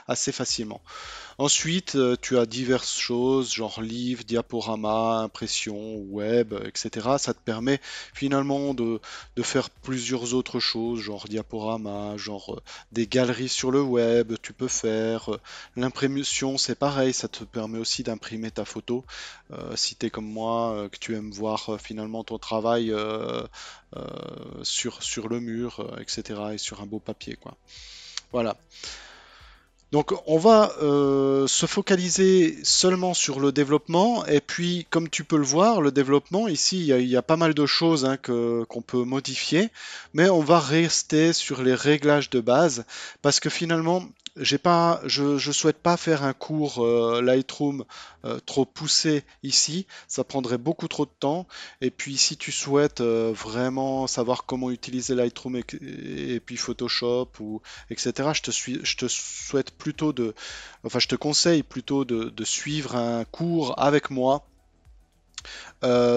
assez 0.07 0.31
facilement. 0.31 0.81
Ensuite, 1.37 1.97
tu 2.21 2.37
as 2.37 2.45
diverses 2.45 2.97
choses, 2.97 3.53
genre 3.53 3.81
livres, 3.81 4.23
diaporamas, 4.23 5.19
impressions, 5.19 5.97
web, 6.09 6.53
etc. 6.65 7.17
Ça 7.17 7.33
te 7.33 7.39
permet 7.39 7.81
finalement 8.13 8.73
de, 8.73 8.99
faire 9.41 9.69
plusieurs 9.69 10.33
autres 10.33 10.59
choses, 10.59 11.01
genre 11.01 11.25
diaporama, 11.27 12.15
genre 12.17 12.61
des 12.91 13.07
galeries 13.07 13.49
sur 13.49 13.71
le 13.71 13.81
web, 13.81 14.33
tu 14.41 14.53
peux 14.53 14.69
faire. 14.69 15.29
L'impression, 15.75 16.57
c'est 16.57 16.75
pareil, 16.75 17.13
ça 17.13 17.27
te 17.27 17.43
permet 17.43 17.79
aussi 17.79 18.03
d'imprimer 18.15 18.51
ta 18.51 18.65
photo. 18.65 19.03
Euh, 19.51 19.75
si 19.75 19.95
tu 19.95 20.05
es 20.05 20.09
comme 20.09 20.25
moi, 20.25 20.73
euh, 20.73 20.89
que 20.89 20.97
tu 20.97 21.15
aimes 21.15 21.31
voir 21.31 21.73
euh, 21.73 21.77
finalement 21.77 22.23
ton 22.23 22.39
travail 22.39 22.93
sur, 24.63 25.03
sur 25.03 25.29
le 25.29 25.39
mur, 25.39 25.95
etc. 25.99 26.41
et 26.53 26.57
sur 26.57 26.81
un 26.81 26.85
beau 26.85 26.99
papier, 26.99 27.35
quoi. 27.35 27.55
Voilà. 28.31 28.57
Donc 29.91 30.13
on 30.25 30.37
va 30.37 30.71
se 31.47 31.65
focaliser 31.65 32.57
seulement 32.63 33.13
sur 33.13 33.39
le 33.39 33.53
développement 33.53 34.25
et 34.25 34.41
puis 34.41 34.85
comme 34.89 35.09
tu 35.09 35.23
peux 35.23 35.37
le 35.37 35.45
voir, 35.45 35.79
le 35.79 35.91
développement 35.91 36.49
ici 36.49 36.87
il 36.87 37.07
y 37.07 37.15
a, 37.15 37.21
pas 37.21 37.37
mal 37.37 37.53
de 37.53 37.65
choses 37.65 38.03
hein, 38.03 38.17
qu'on 38.17 38.81
peut 38.81 39.05
modifier, 39.05 39.69
mais 40.13 40.27
on 40.29 40.41
va 40.41 40.59
rester 40.59 41.31
sur 41.31 41.61
les 41.61 41.75
réglages 41.75 42.29
de 42.29 42.41
base 42.41 42.83
parce 43.21 43.39
que 43.39 43.49
finalement 43.49 44.03
je, 44.37 45.37
je 45.37 45.51
souhaite 45.51 45.77
pas 45.77 45.97
faire 45.97 46.23
un 46.23 46.33
cours 46.33 46.83
euh, 46.83 47.21
Lightroom 47.21 47.85
euh, 48.25 48.39
trop 48.45 48.65
poussé 48.65 49.23
ici, 49.43 49.87
ça 50.07 50.23
prendrait 50.23 50.57
beaucoup 50.57 50.87
trop 50.87 51.05
de 51.05 51.11
temps 51.19 51.47
et 51.81 51.89
puis 51.89 52.17
si 52.17 52.35
tu 52.35 52.51
souhaites 52.51 53.01
euh, 53.01 53.31
vraiment 53.33 54.07
savoir 54.07 54.45
comment 54.45 54.71
utiliser 54.71 55.15
Lightroom 55.15 55.57
et, 55.57 56.39
puis 56.45 56.57
Photoshop 56.57 57.29
ou 57.39 57.61
etc. 57.89 58.29
Je 58.33 58.95
te 58.95 59.07
souhaite 59.07 59.71
plutôt 59.71 60.11
de, 60.11 60.33
enfin, 60.83 60.99
je 60.99 61.07
te 61.07 61.15
conseille 61.15 61.63
plutôt 61.63 62.03
de, 62.03 62.43
suivre 62.43 62.95
un 62.95 63.25
cours 63.25 63.73
avec 63.79 64.09
moi 64.09 64.45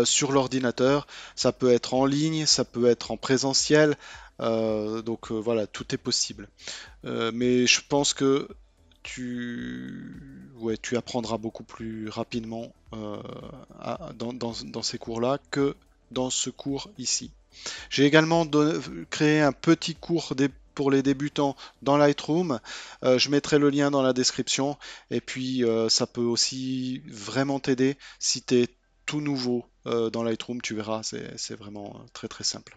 sur 0.04 0.32
l'ordinateur. 0.32 1.06
Ça 1.36 1.52
peut 1.52 1.72
être 1.72 1.94
en 1.94 2.04
ligne, 2.04 2.46
ça 2.46 2.64
peut 2.64 2.86
être 2.86 3.10
en 3.10 3.16
présentiel. 3.16 3.96
Euh, 4.40 5.02
donc 5.02 5.30
euh, 5.30 5.34
voilà, 5.34 5.66
tout 5.66 5.94
est 5.94 5.98
possible. 5.98 6.48
Euh, 7.04 7.30
mais 7.34 7.66
je 7.66 7.80
pense 7.86 8.14
que 8.14 8.48
tu, 9.02 10.50
apprendras 10.96 11.38
beaucoup 11.38 11.64
plus 11.64 12.08
rapidement 12.08 12.72
dans, 12.92 14.82
ces 14.82 14.98
cours-là 14.98 15.38
que 15.50 15.74
dans 16.10 16.30
ce 16.30 16.50
cours 16.50 16.90
ici. 16.98 17.30
J'ai 17.90 18.04
également 18.04 18.46
créé 19.10 19.40
un 19.40 19.52
petit 19.52 19.94
cours 19.94 20.34
pour 20.74 20.90
les 20.90 21.02
débutants 21.02 21.56
dans 21.82 21.96
Lightroom. 21.96 22.60
Je 23.02 23.28
mettrai 23.30 23.58
le 23.58 23.70
lien 23.70 23.90
dans 23.90 24.02
la 24.02 24.12
description. 24.12 24.76
Et 25.10 25.20
puis, 25.20 25.64
ça 25.88 26.06
peut 26.06 26.20
aussi 26.20 27.02
vraiment 27.06 27.60
t'aider 27.60 27.96
si 28.18 28.42
tu 28.42 28.56
es 28.56 28.68
tout 29.06 29.20
nouveau 29.20 29.64
dans 29.84 30.22
Lightroom. 30.22 30.60
Tu 30.60 30.74
verras, 30.74 31.02
c'est 31.02 31.56
vraiment 31.56 32.04
très 32.12 32.28
très 32.28 32.44
simple. 32.44 32.76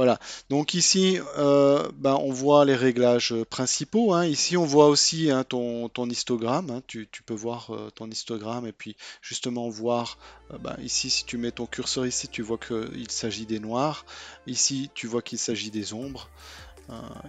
Voilà, 0.00 0.18
donc 0.48 0.72
ici, 0.72 1.18
euh, 1.36 1.86
ben, 1.92 2.14
on 2.14 2.32
voit 2.32 2.64
les 2.64 2.74
réglages 2.74 3.34
principaux. 3.50 4.14
hein. 4.14 4.24
Ici, 4.24 4.56
on 4.56 4.64
voit 4.64 4.86
aussi 4.86 5.30
hein, 5.30 5.44
ton, 5.44 5.90
histogramme. 6.08 6.70
hein. 6.70 6.82
Tu, 6.86 7.06
peux 7.26 7.34
voir 7.34 7.74
euh, 7.74 7.90
ton 7.90 8.08
histogramme 8.08 8.66
et 8.66 8.72
puis 8.72 8.96
justement 9.20 9.68
voir, 9.68 10.16
euh, 10.52 10.56
ben, 10.56 10.74
ici, 10.82 11.10
si 11.10 11.26
tu 11.26 11.36
mets 11.36 11.50
ton 11.50 11.66
curseur 11.66 12.06
ici, 12.06 12.28
tu 12.28 12.40
vois 12.40 12.56
qu'il 12.56 13.10
s'agit 13.10 13.44
des 13.44 13.60
noirs. 13.60 14.06
Ici, 14.46 14.88
tu 14.94 15.06
vois 15.06 15.20
qu'il 15.20 15.38
s'agit 15.38 15.70
des 15.70 15.92
ombres. 15.92 16.30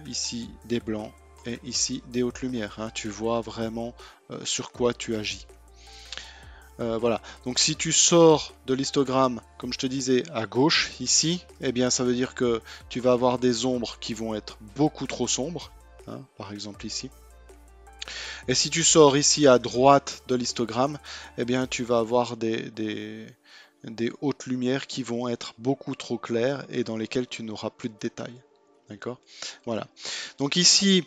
Ici, 0.06 0.48
des 0.64 0.80
blancs. 0.80 1.12
Et 1.44 1.58
ici, 1.64 2.02
des 2.08 2.22
hautes 2.22 2.40
lumières. 2.40 2.90
Tu 2.94 3.10
vois 3.10 3.42
vraiment 3.42 3.94
sur 4.44 4.72
quoi 4.72 4.94
tu 4.94 5.14
agis. 5.14 5.46
Euh, 6.80 6.98
voilà. 6.98 7.20
Donc 7.44 7.58
si 7.58 7.76
tu 7.76 7.92
sors 7.92 8.54
de 8.66 8.74
l'histogramme, 8.74 9.40
comme 9.58 9.72
je 9.72 9.78
te 9.78 9.86
disais, 9.86 10.24
à 10.32 10.46
gauche, 10.46 10.92
ici, 11.00 11.44
eh 11.60 11.72
bien 11.72 11.90
ça 11.90 12.04
veut 12.04 12.14
dire 12.14 12.34
que 12.34 12.60
tu 12.88 13.00
vas 13.00 13.12
avoir 13.12 13.38
des 13.38 13.66
ombres 13.66 13.98
qui 14.00 14.14
vont 14.14 14.34
être 14.34 14.58
beaucoup 14.74 15.06
trop 15.06 15.28
sombres, 15.28 15.72
hein, 16.08 16.20
par 16.36 16.52
exemple 16.52 16.86
ici. 16.86 17.10
Et 18.48 18.54
si 18.54 18.70
tu 18.70 18.82
sors 18.82 19.16
ici 19.16 19.46
à 19.46 19.58
droite 19.58 20.22
de 20.26 20.34
l'histogramme, 20.34 20.98
eh 21.38 21.44
bien 21.44 21.66
tu 21.66 21.84
vas 21.84 21.98
avoir 21.98 22.36
des, 22.36 22.72
hautes 24.20 24.46
lumières 24.46 24.86
qui 24.86 25.02
vont 25.02 25.28
être 25.28 25.54
beaucoup 25.58 25.94
trop 25.94 26.18
claires 26.18 26.64
et 26.68 26.84
dans 26.84 26.96
lesquelles 26.96 27.28
tu 27.28 27.42
n'auras 27.42 27.70
plus 27.70 27.88
de 27.88 27.98
détails. 28.00 28.42
Voilà. 29.66 29.86
Donc 30.38 30.56
ici, 30.56 31.06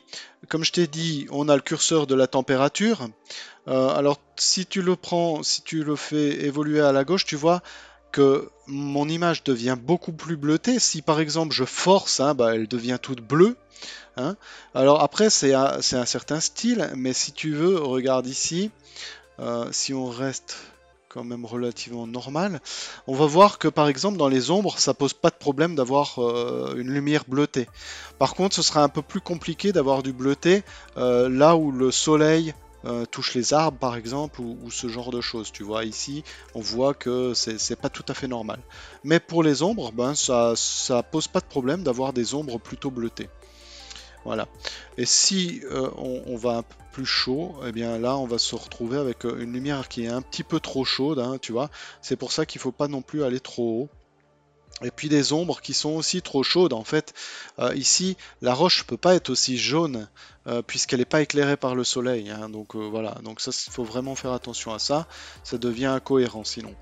comme 0.49 0.63
je 0.63 0.71
t'ai 0.71 0.87
dit, 0.87 1.27
on 1.31 1.49
a 1.49 1.55
le 1.55 1.61
curseur 1.61 2.07
de 2.07 2.15
la 2.15 2.27
température. 2.27 3.07
Euh, 3.67 3.89
alors, 3.89 4.19
si 4.37 4.65
tu 4.65 4.81
le 4.81 4.95
prends, 4.95 5.43
si 5.43 5.61
tu 5.63 5.83
le 5.83 5.95
fais 5.95 6.45
évoluer 6.45 6.81
à 6.81 6.91
la 6.91 7.03
gauche, 7.03 7.25
tu 7.25 7.35
vois 7.35 7.61
que 8.11 8.49
mon 8.67 9.09
image 9.09 9.43
devient 9.43 9.75
beaucoup 9.79 10.13
plus 10.13 10.37
bleutée. 10.37 10.79
Si 10.79 11.01
par 11.01 11.19
exemple 11.19 11.53
je 11.53 11.65
force, 11.65 12.19
hein, 12.19 12.33
bah, 12.33 12.55
elle 12.55 12.67
devient 12.67 12.97
toute 13.01 13.21
bleue. 13.21 13.57
hein. 14.17 14.37
Alors 14.73 15.01
après, 15.01 15.29
c'est 15.29 15.53
un, 15.53 15.81
c'est 15.81 15.97
un 15.97 16.05
certain 16.05 16.39
style, 16.39 16.89
mais 16.95 17.13
si 17.13 17.33
tu 17.33 17.53
veux, 17.53 17.77
regarde 17.77 18.27
ici, 18.27 18.71
euh, 19.39 19.67
si 19.71 19.93
on 19.93 20.05
reste 20.09 20.55
quand 21.15 21.23
même 21.23 21.45
relativement 21.45 22.07
normal, 22.07 22.59
on 23.07 23.15
va 23.15 23.25
voir 23.25 23.57
que 23.57 23.69
par 23.69 23.87
exemple 23.87 24.17
dans 24.17 24.27
les 24.27 24.51
ombres, 24.51 24.77
ça 24.77 24.93
pose 24.93 25.13
pas 25.13 25.29
de 25.29 25.35
problème 25.35 25.73
d'avoir 25.73 26.19
euh, 26.21 26.75
une 26.75 26.89
lumière 26.89 27.23
bleutée. 27.25 27.69
Par 28.19 28.35
contre, 28.35 28.53
ce 28.53 28.61
sera 28.61 28.83
un 28.83 28.89
peu 28.89 29.01
plus 29.01 29.21
compliqué 29.21 29.71
d'avoir 29.71 30.03
du 30.03 30.11
bleuté 30.11 30.63
euh, 30.97 31.29
là 31.29 31.55
où 31.55 31.71
le 31.71 31.89
soleil 31.89 32.53
euh, 32.83 33.05
touche 33.05 33.33
les 33.33 33.53
arbres 33.53 33.77
par 33.77 33.95
exemple 33.95 34.41
ou, 34.41 34.69
ce 34.69 34.89
genre 34.89 35.09
de 35.09 35.21
choses. 35.21 35.53
Tu 35.53 35.63
vois 35.63 35.85
ici, 35.85 36.25
on 36.53 36.59
voit 36.59 36.93
que 36.93 37.33
c'est 37.33 37.57
c'est 37.61 37.77
pas 37.77 37.89
tout 37.89 38.05
à 38.09 38.13
fait 38.13 38.27
normal. 38.27 38.59
Mais 39.05 39.21
pour 39.21 39.41
les 39.41 39.63
ombres, 39.63 39.93
ben 39.93 40.15
ça 40.15 40.53
ça 40.57 41.01
pose 41.01 41.29
pas 41.29 41.39
de 41.39 41.45
problème 41.45 41.81
d'avoir 41.81 42.11
des 42.11 42.33
ombres 42.33 42.59
plutôt 42.59 42.91
bleutées. 42.91 43.29
Voilà. 44.25 44.47
Et 44.97 45.05
si 45.05 45.61
euh, 45.71 45.89
on, 45.97 46.35
va 46.35 46.57
un 46.57 46.61
peu 46.63 46.75
plus 46.91 47.05
chaud, 47.05 47.55
eh 47.65 47.71
bien 47.71 47.99
là 47.99 48.17
on 48.17 48.25
va 48.25 48.39
se 48.39 48.55
retrouver 48.55 48.97
avec 48.97 49.23
euh, 49.25 49.39
une 49.39 49.53
lumière 49.53 49.87
qui 49.87 50.05
est 50.05 50.09
un 50.09 50.21
petit 50.23 50.43
peu 50.43 50.59
trop 50.59 50.83
chaude, 50.83 51.19
hein, 51.19 51.37
tu 51.39 51.51
vois. 51.51 51.69
C'est 52.01 52.15
pour 52.15 52.31
ça 52.31 52.45
qu'il 52.47 52.59
faut 52.59 52.71
pas 52.71 52.87
non 52.87 53.03
plus 53.03 53.23
aller 53.23 53.39
trop 53.39 53.83
haut. 53.83 53.89
Et 54.83 54.91
puis 54.91 55.07
des 55.07 55.31
ombres 55.31 55.61
qui 55.61 55.73
sont 55.73 55.91
aussi 55.91 56.21
trop 56.21 56.43
chaudes. 56.43 56.73
En 56.73 56.83
fait, 56.83 57.13
Euh, 57.59 57.73
ici, 57.75 58.17
la 58.41 58.53
roche 58.53 58.85
peut 58.85 58.97
pas 58.97 59.15
être 59.15 59.29
aussi 59.29 59.57
jaune 59.57 60.09
puisqu'elle 60.67 60.99
n'est 60.99 61.05
pas 61.05 61.21
éclairée 61.21 61.57
par 61.57 61.73
le 61.75 61.83
soleil. 61.83 62.29
hein. 62.29 62.49
Donc 62.49 62.75
voilà, 62.75 63.15
donc 63.23 63.41
ça, 63.41 63.51
il 63.67 63.71
faut 63.71 63.83
vraiment 63.83 64.15
faire 64.15 64.31
attention 64.31 64.73
à 64.73 64.79
ça. 64.79 65.07
Ça 65.43 65.57
devient 65.57 65.85
incohérent 65.85 66.43
sinon. 66.43 66.75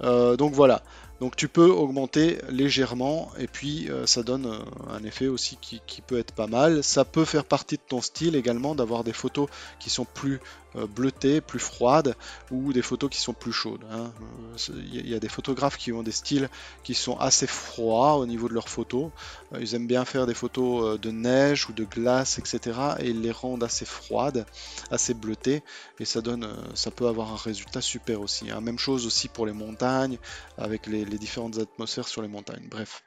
Donc 0.00 0.52
voilà. 0.52 0.82
Donc 1.20 1.36
tu 1.36 1.48
peux 1.48 1.70
augmenter 1.70 2.38
légèrement 2.50 3.30
et 3.38 3.46
puis 3.46 3.88
euh, 3.88 4.06
ça 4.06 4.22
donne 4.22 4.46
euh, 4.46 4.58
un 4.90 5.02
effet 5.04 5.28
aussi 5.28 5.56
qui, 5.60 5.80
peut 6.02 6.18
être 6.18 6.32
pas 6.32 6.46
mal. 6.46 6.82
Ça 6.82 7.04
peut 7.04 7.24
faire 7.24 7.44
partie 7.44 7.76
de 7.76 7.82
ton 7.86 8.00
style 8.00 8.36
également 8.36 8.74
d'avoir 8.74 9.04
des 9.04 9.12
photos 9.12 9.48
qui 9.78 9.90
sont 9.90 10.04
plus 10.04 10.40
bleutées, 10.74 11.40
plus 11.40 11.58
froides 11.60 12.14
ou 12.50 12.72
des 12.72 12.82
photos 12.82 13.10
qui 13.10 13.20
sont 13.20 13.34
plus 13.34 13.52
chaudes. 13.52 13.84
hein. 13.90 14.12
Euh, 14.20 14.56
Il 14.84 14.94
y, 14.94 14.98
a- 15.14 15.16
il 15.16 15.20
des 15.20 15.28
photographes 15.28 15.76
qui 15.76 15.92
ont 15.92 16.02
des 16.02 16.12
styles 16.12 16.48
qui 16.82 16.94
sont 16.94 17.16
assez 17.18 17.46
froids 17.46 18.16
au 18.16 18.26
niveau 18.26 18.48
de 18.48 18.54
leurs 18.54 18.68
photos. 18.68 19.10
Euh, 19.52 19.58
ils 19.60 19.74
aiment 19.74 19.86
bien 19.86 20.04
faire 20.04 20.26
des 20.26 20.34
photos 20.34 20.94
euh, 20.94 20.98
de 20.98 21.10
neige 21.10 21.68
ou 21.68 21.72
de 21.72 21.84
glace, 21.84 22.38
etc. 22.38 22.96
Et 23.00 23.10
ils 23.10 23.20
les 23.20 23.30
rendent 23.32 23.64
assez 23.64 23.84
froides, 23.84 24.46
assez 24.90 25.14
bleutées 25.14 25.62
et 25.98 26.04
ça 26.04 26.20
donne, 26.20 26.44
euh, 26.44 26.54
ça 26.74 26.90
peut 26.90 27.06
avoir 27.06 27.32
un 27.32 27.36
résultat 27.36 27.80
super 27.80 28.20
aussi. 28.20 28.50
hein. 28.50 28.60
Même 28.60 28.78
chose 28.78 29.06
aussi 29.06 29.28
pour 29.28 29.46
les 29.46 29.52
montagnes 29.52 30.18
avec 30.56 30.86
les, 30.86 31.04
différentes 31.18 31.58
atmosphères 31.58 32.08
sur 32.08 32.22
les 32.22 32.28
montagnes. 32.28 32.68
Bref. 32.70 33.02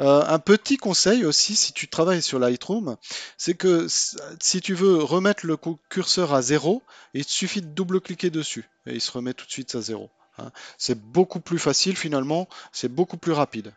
Euh, 0.00 0.24
un 0.26 0.38
petit 0.38 0.76
conseil 0.76 1.24
aussi, 1.24 1.54
si 1.54 1.72
tu 1.72 1.88
travailles 1.88 2.22
sur 2.22 2.38
Lightroom, 2.38 2.96
c'est 3.38 3.54
que 3.54 3.86
si 4.40 4.60
tu 4.60 4.74
veux 4.74 5.02
remettre 5.02 5.46
le 5.46 5.56
curseur 5.88 6.34
à 6.34 6.42
zéro, 6.42 6.82
il 7.14 7.24
suffit 7.24 7.62
de 7.62 7.68
double-cliquer 7.68 8.30
dessus 8.30 8.68
et 8.86 8.94
il 8.94 9.00
se 9.00 9.12
remet 9.12 9.34
tout 9.34 9.46
de 9.46 9.52
suite 9.52 9.74
à 9.74 9.80
zéro. 9.80 10.10
Hein. 10.38 10.50
C'est 10.78 11.00
beaucoup 11.00 11.40
plus 11.40 11.58
facile 11.58 11.96
finalement, 11.96 12.48
c'est 12.72 12.92
beaucoup 12.92 13.16
plus 13.16 13.32
rapide. 13.32 13.72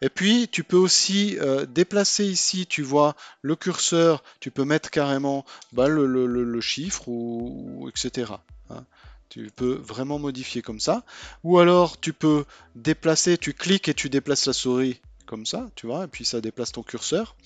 Et 0.00 0.08
puis, 0.08 0.48
tu 0.48 0.64
peux 0.64 0.76
aussi 0.76 1.38
euh, 1.38 1.66
déplacer 1.66 2.24
ici, 2.24 2.66
tu 2.66 2.82
vois, 2.82 3.14
le 3.42 3.54
curseur, 3.54 4.24
tu 4.40 4.50
peux 4.50 4.64
mettre 4.64 4.90
carrément 4.90 5.44
bah, 5.72 5.88
le, 5.88 6.60
chiffre, 6.60 7.08
ou, 7.08 7.88
etc. 7.88 8.32
Hein. 8.70 8.84
Tu 9.28 9.50
peux 9.54 9.74
vraiment 9.74 10.18
modifier 10.18 10.62
comme 10.62 10.80
ça. 10.80 11.04
Ou 11.44 11.58
alors, 11.58 12.00
tu 12.00 12.12
peux 12.12 12.44
déplacer, 12.74 13.38
tu 13.38 13.52
cliques 13.52 13.88
et 13.88 13.94
tu 13.94 14.08
déplaces 14.08 14.46
la 14.46 14.52
souris 14.52 15.00
comme 15.28 15.46
ça, 15.46 15.70
tu 15.76 15.86
vois, 15.86 16.04
et 16.04 16.08
puis 16.08 16.24
ça 16.24 16.40
déplace 16.40 16.72
ton 16.72 16.82
curseur. 16.82 17.36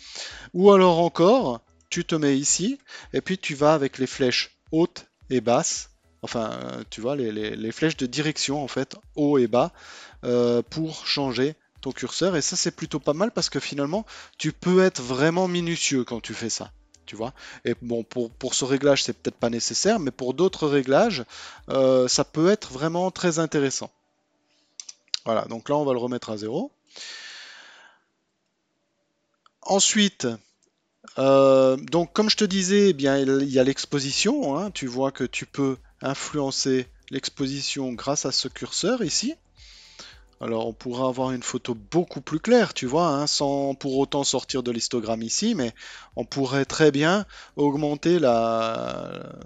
Ou 0.55 0.71
alors 0.71 1.01
encore, 1.01 1.61
tu 1.91 2.05
te 2.05 2.15
mets 2.15 2.39
ici, 2.39 2.79
et 3.13 3.21
puis 3.21 3.37
tu 3.37 3.55
vas 3.55 3.75
avec 3.75 3.99
les 3.99 4.07
flèches 4.07 4.57
hautes 4.71 5.07
et 5.29 5.43
basses, 5.43 5.91
enfin, 6.23 6.59
tu 6.89 7.01
vois, 7.01 7.17
les, 7.17 7.73
flèches 7.73 7.97
de 7.97 8.07
direction, 8.07 8.63
en 8.63 8.69
fait, 8.69 8.97
haut 9.17 9.37
et 9.37 9.49
bas, 9.49 9.73
euh, 10.25 10.63
pour 10.63 11.07
changer 11.07 11.57
ton 11.81 11.93
curseur. 11.93 12.37
Et 12.37 12.41
ça, 12.41 12.57
c'est 12.57 12.71
plutôt 12.71 13.01
pas 13.01 13.13
mal 13.13 13.33
parce 13.33 13.51
que 13.51 13.61
finalement, 13.61 14.07
tu 14.39 14.53
peux 14.53 14.83
être 14.83 15.03
vraiment 15.03 15.49
minutieux 15.49 16.05
quand 16.05 16.21
tu 16.21 16.33
fais 16.33 16.51
ça. 16.51 16.71
Tu 17.05 17.17
vois 17.17 17.35
et 17.65 17.75
bon, 17.83 18.05
pour, 18.05 18.31
pour 18.31 18.55
ce 18.55 18.65
réglage, 18.65 19.03
c'est 19.03 19.13
peut-être 19.13 19.37
pas 19.37 19.51
nécessaire, 19.51 19.99
mais 19.99 20.13
pour 20.13 20.35
d'autres 20.35 20.69
réglages, 20.69 21.25
euh, 21.69 22.07
ça 22.07 22.25
peut 22.25 22.49
être 22.49 22.73
vraiment 22.73 23.11
très 23.11 23.41
intéressant. 23.41 23.91
Voilà, 25.25 25.45
donc 25.47 25.69
là, 25.69 25.77
on 25.77 25.85
va 25.85 25.93
le 25.93 25.99
remettre 25.99 26.31
à 26.31 26.37
zéro. 26.37 26.73
Ensuite, 29.63 30.27
euh, 31.19 31.77
donc 31.77 32.13
comme 32.13 32.31
je 32.31 32.37
te 32.37 32.45
disais, 32.45 32.91
eh 32.91 32.97
il 32.97 33.51
y 33.51 33.59
a 33.59 33.65
l'exposition. 33.65 34.57
Hein. 34.57 34.71
tu 34.71 34.87
vois 34.87 35.13
que 35.13 35.25
tu 35.25 35.47
peux 35.47 35.77
influencer 36.01 36.87
l'exposition 37.11 37.93
grâce 37.93 38.27
à 38.27 38.33
ce 38.33 38.49
curseur 38.49 39.03
ici. 39.03 39.35
Alors 40.41 40.67
on 40.67 40.73
pourra 40.73 41.07
avoir 41.09 41.31
une 41.31 41.45
photo 41.45 41.75
beaucoup 41.75 42.21
plus 42.21 42.41
claire, 42.41 42.75
tu 42.75 42.87
vois, 42.87 43.07
hein, 43.07 43.29
sans 43.29 43.77
pour 43.77 43.97
autant 43.97 44.25
sortir 44.25 44.65
de 44.65 44.73
l'histogramme 44.73 45.23
ici, 45.23 45.55
mais 45.55 45.73
on 46.17 46.25
pourrait 46.25 46.65
très 46.65 46.91
bien 46.91 47.27
augmenter 47.55 48.19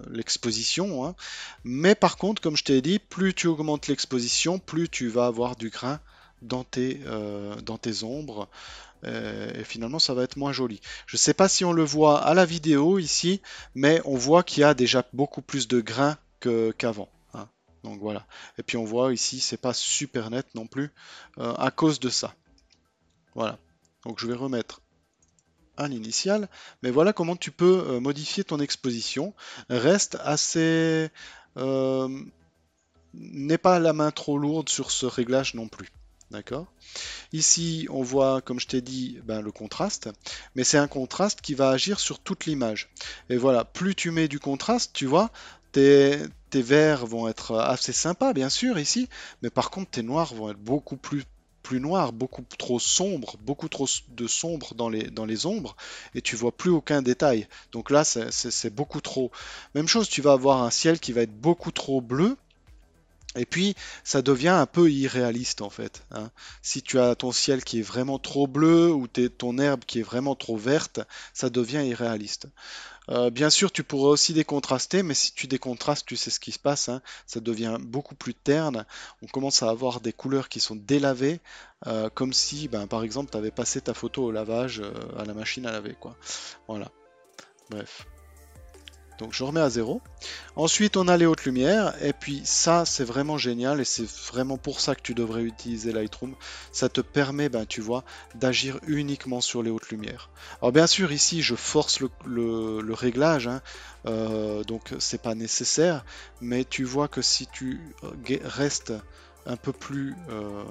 l'exposition. 0.09 1.05
Hein. 1.05 1.15
Mais 1.63 1.93
par 1.93 2.17
contre, 2.17 2.41
comme 2.41 2.57
je 2.57 2.63
t'ai 2.63 2.81
dit, 2.81 2.97
plus 2.97 3.35
tu 3.35 3.45
augmentes 3.45 3.87
l'exposition, 3.87 4.57
plus 4.57 4.89
tu 4.89 5.07
vas 5.07 5.27
avoir 5.27 5.55
du 5.55 5.69
grain 5.69 5.99
dans 6.41 6.63
tes, 6.63 7.01
euh, 7.05 7.55
dans 7.61 7.77
tes 7.77 8.03
ombres. 8.03 8.47
Euh, 9.03 9.51
et 9.53 9.63
finalement, 9.63 9.99
ça 9.99 10.13
va 10.13 10.23
être 10.23 10.37
moins 10.37 10.51
joli. 10.51 10.81
Je 11.05 11.15
ne 11.15 11.19
sais 11.19 11.33
pas 11.33 11.47
si 11.47 11.63
on 11.65 11.71
le 11.71 11.83
voit 11.83 12.19
à 12.23 12.33
la 12.33 12.45
vidéo 12.45 12.99
ici, 12.99 13.41
mais 13.75 14.01
on 14.05 14.15
voit 14.15 14.43
qu'il 14.43 14.61
y 14.61 14.63
a 14.63 14.73
déjà 14.73 15.03
beaucoup 15.13 15.41
plus 15.41 15.67
de 15.67 15.81
grain 15.81 16.17
qu'avant. 16.77 17.09
Donc 17.83 17.99
voilà. 17.99 18.25
Et 18.57 18.63
puis 18.63 18.75
on 18.75 18.83
voit 18.83 19.13
ici, 19.13 19.39
c'est 19.39 19.61
pas 19.61 19.73
super 19.73 20.29
net 20.29 20.47
non 20.55 20.67
plus 20.67 20.91
euh, 21.37 21.53
à 21.53 21.71
cause 21.71 21.99
de 21.99 22.09
ça. 22.09 22.33
Voilà. 23.33 23.59
Donc 24.03 24.19
je 24.19 24.27
vais 24.27 24.33
remettre 24.33 24.81
à 25.77 25.87
l'initial. 25.87 26.49
Mais 26.81 26.89
voilà 26.89 27.13
comment 27.13 27.35
tu 27.35 27.51
peux 27.51 27.99
modifier 27.99 28.43
ton 28.43 28.59
exposition. 28.59 29.33
Reste 29.69 30.17
assez... 30.21 31.09
Euh, 31.55 32.09
n'est 33.13 33.57
pas 33.57 33.79
la 33.79 33.93
main 33.93 34.11
trop 34.11 34.37
lourde 34.37 34.69
sur 34.69 34.91
ce 34.91 35.05
réglage 35.05 35.53
non 35.53 35.67
plus. 35.67 35.89
D'accord 36.29 36.67
Ici, 37.31 37.87
on 37.89 38.03
voit, 38.03 38.41
comme 38.41 38.59
je 38.59 38.67
t'ai 38.67 38.81
dit, 38.81 39.19
ben, 39.23 39.41
le 39.41 39.51
contraste, 39.51 40.09
mais 40.55 40.65
c'est 40.65 40.77
un 40.77 40.87
contraste 40.87 41.39
qui 41.41 41.53
va 41.53 41.69
agir 41.69 41.99
sur 41.99 42.19
toute 42.19 42.45
l'image. 42.45 42.89
Et 43.29 43.37
voilà, 43.37 43.63
plus 43.63 43.95
tu 43.95 44.11
mets 44.11 44.27
du 44.27 44.39
contraste, 44.39 44.91
tu 44.93 45.05
vois, 45.05 45.31
tes, 45.71 46.17
verts 46.53 47.05
vont 47.05 47.27
être 47.27 47.57
assez 47.57 47.93
sympas, 47.93 48.33
bien 48.33 48.49
sûr, 48.49 48.77
ici, 48.79 49.07
mais 49.41 49.49
par 49.49 49.69
contre, 49.69 49.91
tes 49.91 50.03
noirs 50.03 50.33
vont 50.33 50.49
être 50.49 50.59
beaucoup 50.59 50.97
plus 50.97 51.23
plus 51.63 51.81
noirs, 51.81 52.13
beaucoup 52.13 52.45
trop 52.57 52.79
sombres, 52.79 53.35
beaucoup 53.41 53.67
trop 53.67 53.87
de 54.07 54.25
sombre 54.25 54.73
dans 54.73 54.87
les, 54.87 55.03
dans 55.09 55.25
les 55.25 55.45
ombres, 55.45 55.75
et 56.15 56.21
tu 56.21 56.37
vois 56.37 56.55
plus 56.55 56.69
aucun 56.69 57.01
détail. 57.01 57.45
Donc 57.73 57.89
là, 57.89 58.05
c'est 58.05 58.73
beaucoup 58.73 59.01
trop. 59.01 59.31
Même 59.75 59.89
chose, 59.89 60.07
tu 60.07 60.21
vas 60.21 60.31
avoir 60.31 60.63
un 60.63 60.69
ciel 60.69 60.97
qui 60.97 61.11
va 61.11 61.23
être 61.23 61.37
beaucoup 61.37 61.71
trop 61.71 61.99
bleu, 61.99 62.37
et 63.37 63.45
puis, 63.45 63.75
ça 64.03 64.21
devient 64.21 64.47
un 64.49 64.65
peu 64.65 64.91
irréaliste 64.91 65.61
en 65.61 65.69
fait. 65.69 66.03
Hein. 66.11 66.31
Si 66.61 66.81
tu 66.81 66.99
as 66.99 67.15
ton 67.15 67.31
ciel 67.31 67.63
qui 67.63 67.79
est 67.79 67.83
vraiment 67.83 68.19
trop 68.19 68.47
bleu 68.47 68.91
ou 68.91 69.07
ton 69.07 69.57
herbe 69.57 69.81
qui 69.85 69.99
est 69.99 70.03
vraiment 70.03 70.35
trop 70.35 70.57
verte, 70.57 70.99
ça 71.33 71.49
devient 71.49 71.83
irréaliste. 71.85 72.47
Euh, 73.09 73.29
bien 73.29 73.49
sûr, 73.49 73.71
tu 73.71 73.83
pourrais 73.83 74.09
aussi 74.09 74.33
décontraster, 74.33 75.01
mais 75.01 75.13
si 75.13 75.33
tu 75.33 75.47
décontrastes, 75.47 76.05
tu 76.05 76.17
sais 76.17 76.29
ce 76.29 76.39
qui 76.39 76.51
se 76.51 76.59
passe. 76.59 76.89
Hein. 76.89 77.01
ça 77.25 77.39
devient 77.39 77.77
beaucoup 77.79 78.15
plus 78.15 78.33
terne. 78.33 78.85
On 79.21 79.27
commence 79.27 79.63
à 79.63 79.69
avoir 79.69 80.01
des 80.01 80.13
couleurs 80.13 80.49
qui 80.49 80.59
sont 80.59 80.75
délavées, 80.75 81.39
euh, 81.85 82.09
comme 82.09 82.33
si, 82.33 82.67
ben, 82.67 82.87
par 82.87 83.03
exemple, 83.03 83.31
tu 83.31 83.37
avais 83.37 83.51
passé 83.51 83.79
ta 83.81 83.93
photo 83.93 84.25
au 84.25 84.31
lavage 84.31 84.81
euh, 84.81 84.91
à 85.17 85.25
la 85.25 85.33
machine 85.33 85.65
à 85.65 85.71
laver. 85.71 85.95
Quoi. 85.99 86.17
Voilà. 86.67 86.91
Bref. 87.69 88.07
Donc 89.17 89.33
je 89.33 89.43
remets 89.43 89.61
à 89.61 89.69
zéro. 89.69 90.01
Ensuite, 90.55 90.97
on 90.97 91.07
a 91.07 91.17
les 91.17 91.25
hautes 91.25 91.43
lumières. 91.45 91.93
Et 92.03 92.13
puis 92.13 92.41
ça, 92.45 92.85
c'est 92.85 93.03
vraiment 93.03 93.37
génial. 93.37 93.79
Et 93.79 93.85
c'est 93.85 94.07
vraiment 94.07 94.57
pour 94.57 94.79
ça 94.79 94.95
que 94.95 95.01
tu 95.01 95.13
devrais 95.13 95.43
utiliser 95.43 95.91
Lightroom. 95.91 96.35
Ça 96.71 96.89
te 96.89 97.01
permet, 97.01 97.49
ben, 97.49 97.65
tu 97.65 97.81
vois, 97.81 98.03
d'agir 98.35 98.79
uniquement 98.87 99.41
sur 99.41 99.63
les 99.63 99.69
hautes 99.69 99.89
lumières. 99.89 100.29
Alors 100.61 100.71
bien 100.71 100.87
sûr, 100.87 101.11
ici, 101.11 101.41
je 101.41 101.55
force 101.55 101.99
le, 102.25 102.93
réglage. 102.93 103.47
Hein, 103.47 103.61
euh, 104.05 104.63
donc 104.63 104.93
c'est 104.99 105.21
pas 105.21 105.35
nécessaire. 105.35 106.05
Mais 106.41 106.63
tu 106.63 106.83
vois 106.83 107.07
que 107.07 107.21
si 107.21 107.47
tu 107.47 107.81
restes 108.43 108.93
un 109.45 109.57
peu 109.57 109.73
plus... 109.73 110.15
Euh, 110.29 110.63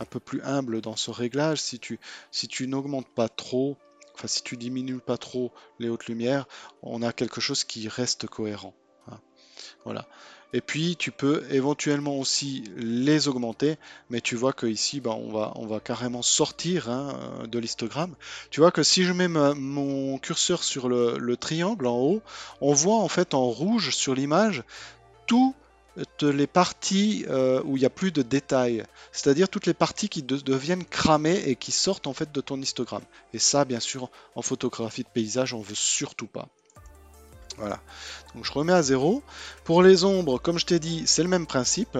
un 0.00 0.04
peu 0.04 0.18
plus 0.18 0.42
humble 0.42 0.80
dans 0.80 0.96
ce 0.96 1.12
réglage, 1.12 1.60
si 1.60 1.78
tu 1.78 2.66
n'augmentes 2.66 3.08
pas 3.08 3.28
trop, 3.28 3.78
si 4.24 4.42
tu 4.42 4.56
diminues 4.56 4.98
pas 4.98 5.18
trop 5.18 5.52
les 5.78 5.88
hautes 5.88 6.06
lumières, 6.06 6.46
on 6.82 7.02
a 7.02 7.12
quelque 7.12 7.40
chose 7.40 7.64
qui 7.64 7.88
reste 7.88 8.26
cohérent. 8.26 8.74
Hein. 9.10 9.18
Voilà. 9.84 10.06
Et 10.54 10.60
puis 10.60 10.94
tu 10.96 11.10
peux 11.10 11.44
éventuellement 11.50 12.16
aussi 12.16 12.62
les 12.76 13.26
augmenter, 13.26 13.76
mais 14.08 14.20
tu 14.20 14.36
vois 14.36 14.52
que 14.52 14.68
ici 14.68 15.00
ben, 15.00 15.10
on, 15.10 15.32
va, 15.32 15.52
on 15.56 15.66
va 15.66 15.80
carrément 15.80 16.22
sortir 16.22 16.88
hein, 16.88 17.42
de 17.48 17.58
l'histogramme. 17.58 18.14
Tu 18.50 18.60
vois 18.60 18.70
que 18.70 18.84
si 18.84 19.02
je 19.02 19.12
mets 19.12 19.26
mon 19.26 20.16
curseur 20.18 20.62
sur 20.62 20.88
le, 20.88 21.36
triangle 21.36 21.88
en 21.88 21.98
haut, 21.98 22.22
on 22.60 22.72
voit 22.72 22.98
en 22.98 23.08
fait 23.08 23.34
en 23.34 23.50
rouge 23.50 23.90
sur 23.90 24.14
l'image 24.14 24.62
tout 25.26 25.56
les 26.22 26.46
parties 26.46 27.24
euh, 27.28 27.62
où 27.64 27.76
il 27.76 27.80
n'y 27.80 27.86
a 27.86 27.90
plus 27.90 28.12
de 28.12 28.22
détails, 28.22 28.84
c'est-à-dire 29.12 29.48
toutes 29.48 29.66
les 29.66 29.74
parties 29.74 30.08
qui 30.08 30.22
deviennent 30.22 30.84
cramées 30.84 31.42
et 31.46 31.56
qui 31.56 31.72
sortent 31.72 32.06
en 32.06 32.12
fait 32.12 32.32
de 32.32 32.40
ton 32.40 32.60
histogramme. 32.60 33.04
Et 33.32 33.38
ça, 33.38 33.64
bien 33.64 33.80
sûr, 33.80 34.10
en 34.34 34.42
photographie 34.42 35.04
de 35.04 35.08
paysage, 35.08 35.54
on 35.54 35.60
veut 35.60 35.74
surtout 35.74 36.26
pas. 36.26 36.48
Voilà, 37.56 37.80
donc 38.34 38.44
je 38.44 38.52
remets 38.52 38.72
à 38.72 38.82
zéro. 38.82 39.22
Pour 39.62 39.82
les 39.82 40.02
ombres, 40.02 40.38
comme 40.38 40.58
je 40.58 40.66
t'ai 40.66 40.80
dit, 40.80 41.04
c'est 41.06 41.22
le 41.22 41.28
même 41.28 41.46
principe. 41.46 41.96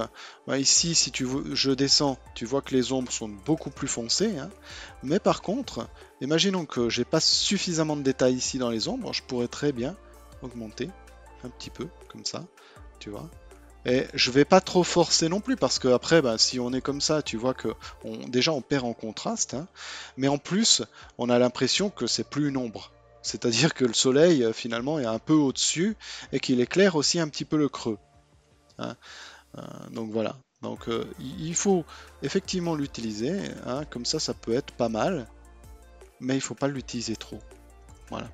Bah, 0.48 0.58
ici, 0.58 0.96
si 0.96 1.12
tu 1.12 1.26
je 1.52 1.70
descends, 1.70 2.18
tu 2.34 2.44
vois 2.44 2.60
que 2.60 2.74
les 2.74 2.92
ombres 2.92 3.12
sont 3.12 3.28
beaucoup 3.28 3.70
plus 3.70 3.86
foncées. 3.86 4.36
Hein. 4.36 4.50
Mais 5.04 5.20
par 5.20 5.42
contre, 5.42 5.88
imaginons 6.20 6.66
que 6.66 6.88
j'ai 6.88 7.04
pas 7.04 7.20
suffisamment 7.20 7.96
de 7.96 8.02
détails 8.02 8.34
ici 8.34 8.58
dans 8.58 8.70
les 8.70 8.88
ombres, 8.88 9.12
je 9.12 9.22
pourrais 9.22 9.46
très 9.46 9.70
bien 9.70 9.96
augmenter 10.42 10.90
un 11.44 11.50
petit 11.50 11.70
peu, 11.70 11.86
comme 12.08 12.24
ça, 12.24 12.44
tu 12.98 13.10
vois. 13.10 13.30
Et 13.86 14.06
je 14.14 14.30
vais 14.30 14.44
pas 14.44 14.60
trop 14.60 14.82
forcer 14.82 15.28
non 15.28 15.40
plus 15.40 15.56
parce 15.56 15.78
que 15.78 15.88
après, 15.88 16.22
bah, 16.22 16.38
si 16.38 16.58
on 16.58 16.72
est 16.72 16.80
comme 16.80 17.00
ça, 17.00 17.22
tu 17.22 17.36
vois 17.36 17.54
que 17.54 17.68
déjà 18.28 18.52
on 18.52 18.62
perd 18.62 18.84
en 18.84 18.94
contraste, 18.94 19.54
hein. 19.54 19.66
mais 20.16 20.28
en 20.28 20.38
plus 20.38 20.82
on 21.18 21.28
a 21.28 21.38
l'impression 21.38 21.90
que 21.90 22.06
c'est 22.06 22.28
plus 22.28 22.48
une 22.48 22.56
ombre. 22.56 22.90
C'est-à-dire 23.22 23.74
que 23.74 23.84
le 23.84 23.94
soleil 23.94 24.44
euh, 24.44 24.52
finalement 24.52 24.98
est 24.98 25.06
un 25.06 25.18
peu 25.18 25.32
au-dessus 25.32 25.96
et 26.32 26.40
qu'il 26.40 26.60
éclaire 26.60 26.94
aussi 26.94 27.18
un 27.18 27.28
petit 27.28 27.46
peu 27.46 27.56
le 27.56 27.68
creux. 27.68 27.98
Hein. 28.78 28.96
Euh, 29.56 29.62
donc 29.90 30.10
voilà. 30.10 30.36
Donc 30.62 30.88
euh, 30.88 31.06
il 31.18 31.54
faut 31.54 31.84
effectivement 32.22 32.74
l'utiliser, 32.74 33.38
hein. 33.66 33.84
comme 33.86 34.04
ça 34.06 34.18
ça 34.18 34.34
peut 34.34 34.54
être 34.54 34.72
pas 34.72 34.88
mal, 34.88 35.26
mais 36.20 36.34
il 36.34 36.40
faut 36.40 36.54
pas 36.54 36.68
l'utiliser 36.68 37.16
trop. 37.16 37.40
Voilà. 38.08 38.28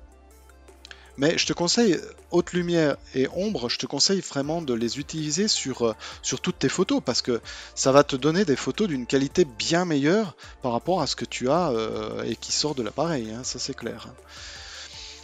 Mais 1.17 1.37
je 1.37 1.45
te 1.45 1.53
conseille, 1.53 1.99
haute 2.31 2.53
lumière 2.53 2.97
et 3.13 3.27
ombre, 3.33 3.69
je 3.69 3.77
te 3.77 3.85
conseille 3.85 4.21
vraiment 4.21 4.61
de 4.61 4.73
les 4.73 4.99
utiliser 4.99 5.47
sur, 5.47 5.87
euh, 5.87 5.95
sur 6.21 6.39
toutes 6.39 6.59
tes 6.59 6.69
photos 6.69 7.01
parce 7.03 7.21
que 7.21 7.41
ça 7.75 7.91
va 7.91 8.03
te 8.03 8.15
donner 8.15 8.45
des 8.45 8.55
photos 8.55 8.87
d'une 8.87 9.05
qualité 9.05 9.45
bien 9.45 9.85
meilleure 9.85 10.35
par 10.61 10.71
rapport 10.71 11.01
à 11.01 11.07
ce 11.07 11.15
que 11.15 11.25
tu 11.25 11.49
as 11.49 11.69
euh, 11.71 12.23
et 12.23 12.35
qui 12.35 12.51
sort 12.51 12.75
de 12.75 12.83
l'appareil, 12.83 13.31
hein, 13.31 13.43
ça 13.43 13.59
c'est 13.59 13.75
clair. 13.75 14.07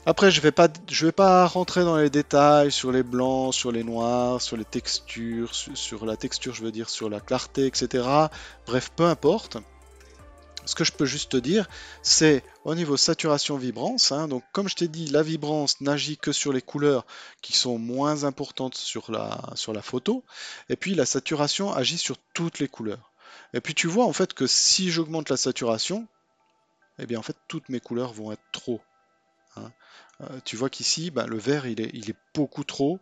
Après, 0.09 0.31
je 0.31 0.39
je 0.89 1.05
vais 1.05 1.11
pas 1.11 1.45
rentrer 1.47 1.83
dans 1.83 1.97
les 1.97 2.09
détails 2.09 2.71
sur 2.71 2.93
les 2.93 3.03
blancs, 3.03 3.53
sur 3.53 3.73
les 3.73 3.83
noirs, 3.83 4.41
sur 4.41 4.55
les 4.55 4.63
textures, 4.63 5.53
sur, 5.53 6.05
la 6.05 6.15
texture, 6.15 6.53
je 6.53 6.63
veux 6.63 6.71
dire, 6.71 6.89
sur 6.89 7.09
la 7.09 7.19
clarté, 7.19 7.65
etc. 7.65 8.07
Bref, 8.65 8.89
peu 8.95 9.03
importe. 9.03 9.57
Ce 10.67 10.75
que 10.75 10.83
je 10.83 10.91
peux 10.91 11.05
juste 11.05 11.31
te 11.31 11.37
dire, 11.37 11.67
c'est 12.01 12.43
au 12.65 12.75
niveau 12.75 12.97
saturation-vibrance. 12.97 14.11
Hein, 14.11 14.27
donc, 14.27 14.43
comme 14.51 14.67
je 14.67 14.75
t'ai 14.75 14.87
dit, 14.87 15.07
la 15.07 15.23
vibrance 15.23 15.79
n'agit 15.79 16.17
que 16.17 16.33
sur 16.33 16.51
les 16.51 16.61
couleurs 16.61 17.05
qui 17.41 17.53
sont 17.53 17.77
moins 17.77 18.25
importantes 18.25 18.75
sur 18.75 19.11
la, 19.11 19.81
photo. 19.81 20.23
Et 20.69 20.75
puis, 20.75 20.93
la 20.93 21.05
saturation 21.05 21.73
agit 21.73 21.97
sur 21.97 22.17
toutes 22.33 22.59
les 22.59 22.67
couleurs. 22.67 23.11
Et 23.53 23.61
puis, 23.61 23.73
tu 23.73 23.87
vois 23.87 24.05
en 24.05 24.13
fait 24.13 24.33
que 24.33 24.45
si 24.45 24.91
j'augmente 24.91 25.29
la 25.29 25.37
saturation, 25.37 26.05
eh 26.99 27.05
bien, 27.05 27.19
en 27.19 27.23
toutes 27.47 27.69
mes 27.69 27.79
couleurs 27.79 28.11
vont 28.11 28.33
être 28.33 28.51
trop. 28.51 28.81
Hein. 29.55 29.71
Euh, 30.21 30.39
tu 30.43 30.57
vois 30.57 30.69
qu'ici, 30.69 31.11
bah, 31.11 31.27
le 31.27 31.37
vert, 31.37 31.65
il 31.65 31.79
est, 31.79 31.91
il 31.93 32.09
est 32.09 32.17
beaucoup 32.33 32.65
trop 32.65 32.99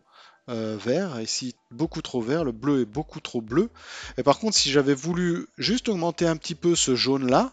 euh, 0.48 0.76
vert, 0.78 1.20
ici 1.20 1.54
beaucoup 1.70 2.02
trop 2.02 2.20
vert, 2.20 2.44
le 2.44 2.52
bleu 2.52 2.82
est 2.82 2.86
beaucoup 2.86 3.20
trop 3.20 3.40
bleu. 3.40 3.68
Et 4.16 4.22
par 4.22 4.38
contre, 4.38 4.56
si 4.56 4.70
j'avais 4.70 4.94
voulu 4.94 5.46
juste 5.58 5.88
augmenter 5.88 6.26
un 6.26 6.36
petit 6.36 6.54
peu 6.54 6.76
ce 6.76 6.94
jaune-là, 6.94 7.52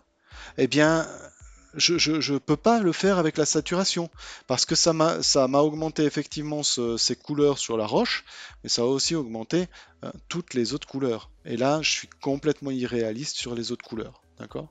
eh 0.58 0.68
bien, 0.68 1.08
je 1.76 2.32
ne 2.34 2.38
peux 2.38 2.58
pas 2.58 2.80
le 2.80 2.92
faire 2.92 3.18
avec 3.18 3.38
la 3.38 3.46
saturation, 3.46 4.10
parce 4.48 4.66
que 4.66 4.76
ça 4.76 4.94
m'a 4.94 5.60
augmenté 5.60 6.04
effectivement 6.04 6.62
ces 6.64 7.16
couleurs 7.16 7.58
sur 7.58 7.78
la 7.78 7.86
roche, 7.86 8.26
mais 8.64 8.70
ça 8.70 8.84
a 8.84 8.86
aussi 8.86 9.16
augmenté 9.16 9.68
euh, 10.04 10.12
toutes 10.30 10.54
les 10.54 10.74
autres 10.74 10.88
couleurs. 10.88 11.32
Et 11.46 11.58
là, 11.58 11.82
je 11.82 11.90
suis 11.90 12.10
complètement 12.22 12.72
irréaliste 12.72 13.38
sur 13.38 13.56
les 13.56 13.72
autres 13.72 13.86
couleurs. 13.86 14.22
D'accord? 14.40 14.70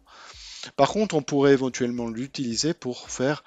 Par 0.77 0.91
contre, 0.91 1.17
on 1.17 1.23
pourrait 1.23 1.53
éventuellement 1.53 2.09
l'utiliser 2.09 2.73
pour 2.73 3.11
faire 3.11 3.43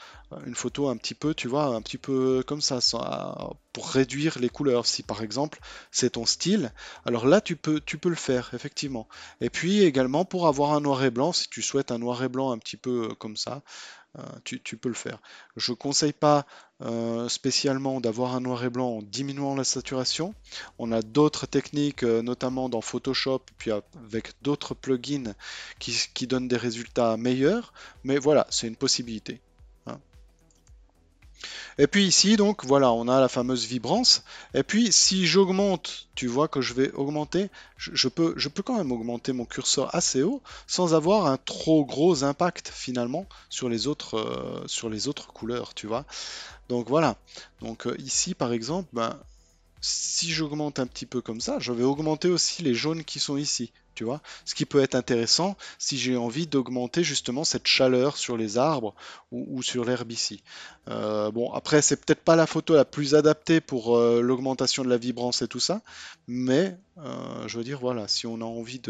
une 0.45 0.55
photo 0.55 0.89
un 0.89 0.97
petit 0.97 1.13
peu, 1.13 1.33
tu 1.33 1.47
vois, 1.47 1.65
un 1.65 1.81
petit 1.81 1.97
peu 1.97 2.43
comme 2.45 2.61
ça, 2.61 2.79
pour 3.73 3.89
réduire 3.89 4.39
les 4.39 4.49
couleurs. 4.49 4.85
Si 4.85 5.03
par 5.03 5.21
exemple 5.21 5.59
c'est 5.91 6.11
ton 6.11 6.25
style, 6.25 6.71
alors 7.05 7.27
là 7.27 7.41
tu 7.41 7.55
peux, 7.55 7.79
tu 7.79 7.97
peux 7.97 8.09
le 8.09 8.15
faire, 8.15 8.51
effectivement. 8.53 9.07
Et 9.41 9.49
puis 9.49 9.83
également 9.83 10.25
pour 10.25 10.47
avoir 10.47 10.73
un 10.73 10.81
noir 10.81 11.03
et 11.03 11.11
blanc, 11.11 11.31
si 11.33 11.49
tu 11.49 11.61
souhaites 11.61 11.91
un 11.91 11.99
noir 11.99 12.23
et 12.23 12.29
blanc 12.29 12.51
un 12.51 12.57
petit 12.57 12.77
peu 12.77 13.09
euh, 13.11 13.15
comme 13.15 13.35
ça, 13.37 13.63
euh, 14.17 14.21
tu, 14.45 14.77
peux 14.77 14.87
le 14.87 14.95
faire. 14.95 15.19
Je 15.57 15.71
ne 15.73 15.75
conseille 15.75 16.13
pas 16.13 16.45
euh, 16.81 17.27
spécialement 17.27 17.99
d'avoir 17.99 18.33
un 18.33 18.39
noir 18.39 18.63
et 18.63 18.69
blanc 18.69 18.87
en 18.87 19.01
diminuant 19.01 19.55
la 19.55 19.65
saturation. 19.65 20.33
On 20.79 20.93
a 20.93 21.01
d'autres 21.01 21.45
techniques, 21.45 22.03
notamment 22.03 22.69
dans 22.69 22.79
Photoshop, 22.79 23.41
puis 23.57 23.71
avec 23.71 24.31
d'autres 24.41 24.73
plugins 24.73 25.33
qui 25.79 26.27
donnent 26.27 26.47
des 26.47 26.55
résultats 26.55 27.17
meilleurs. 27.17 27.73
Mais 28.05 28.17
voilà, 28.17 28.47
c'est 28.49 28.67
une 28.67 28.77
possibilité. 28.77 29.41
Et 31.77 31.87
puis 31.87 32.05
ici, 32.05 32.37
donc 32.37 32.63
voilà, 32.63 32.91
on 32.91 33.07
a 33.07 33.19
la 33.19 33.27
fameuse 33.27 33.65
vibrance. 33.65 34.23
Et 34.53 34.63
puis 34.63 34.91
si 34.93 35.25
j'augmente, 35.25 36.07
tu 36.15 36.27
vois 36.27 36.47
que 36.47 36.61
je 36.61 36.73
vais 36.73 36.91
augmenter, 36.93 37.49
je, 37.77 38.07
peux, 38.07 38.33
je 38.37 38.47
peux 38.47 38.63
quand 38.63 38.77
même 38.77 38.91
augmenter 38.91 39.33
mon 39.33 39.45
curseur 39.45 39.93
assez 39.93 40.23
haut 40.23 40.41
sans 40.67 40.93
avoir 40.93 41.25
un 41.25 41.37
trop 41.37 41.83
gros 41.83 42.23
impact 42.23 42.69
finalement 42.73 43.25
sur 43.49 43.67
les 43.67 43.87
autres, 43.87 44.17
euh, 44.17 44.63
sur 44.67 44.89
les 44.89 45.07
autres 45.07 45.27
couleurs, 45.27 45.73
tu 45.73 45.87
vois. 45.87 46.05
Donc 46.69 46.87
voilà. 46.87 47.17
Donc 47.61 47.87
euh, 47.87 47.95
ici 47.99 48.33
par 48.35 48.53
exemple, 48.53 48.87
ben, 48.93 49.19
si 49.87 50.31
j'augmente 50.31 50.79
un 50.79 50.87
petit 50.87 51.05
peu 51.05 51.21
comme 51.21 51.41
ça, 51.41 51.59
je 51.59 51.71
vais 51.71 51.83
augmenter 51.83 52.27
aussi 52.27 52.63
les 52.63 52.73
jaunes 52.73 53.03
qui 53.03 53.19
sont 53.19 53.37
ici 53.37 53.71
tu 53.95 54.03
vois. 54.03 54.21
Ce 54.43 54.53
qui 54.53 54.65
peut 54.65 54.81
être 54.81 54.93
intéressant 54.93 55.57
si 55.79 55.97
j'ai 55.97 56.15
envie 56.17 56.45
d'augmenter 56.45 57.03
justement 57.03 57.43
cette 57.43 57.65
chaleur 57.65 58.17
sur 58.17 58.37
les 58.37 58.57
arbres 58.57 58.93
ou, 59.31 59.63
sur 59.63 59.85
l'herbe 59.85 60.11
ici. 60.11 60.43
Euh, 60.89 61.31
bon, 61.31 61.51
après, 61.53 61.81
c'est 61.81 61.95
peut-être 61.95 62.21
pas 62.21 62.35
la 62.35 62.45
photo 62.45 62.75
la 62.75 62.85
plus 62.85 63.15
adaptée 63.15 63.61
pour 63.61 63.97
euh, 63.97 64.21
l'augmentation 64.21 64.83
de 64.83 64.89
la 64.89 64.97
vibrance 64.97 65.41
et 65.41 65.47
tout 65.47 65.59
ça, 65.59 65.81
mais 66.27 66.77
euh, 66.99 67.47
je 67.47 67.57
veux 67.57 67.63
dire, 67.63 67.79
voilà, 67.79 68.07
si 68.07 68.27
on 68.27 68.41
a 68.41 68.45
envie 68.45 68.81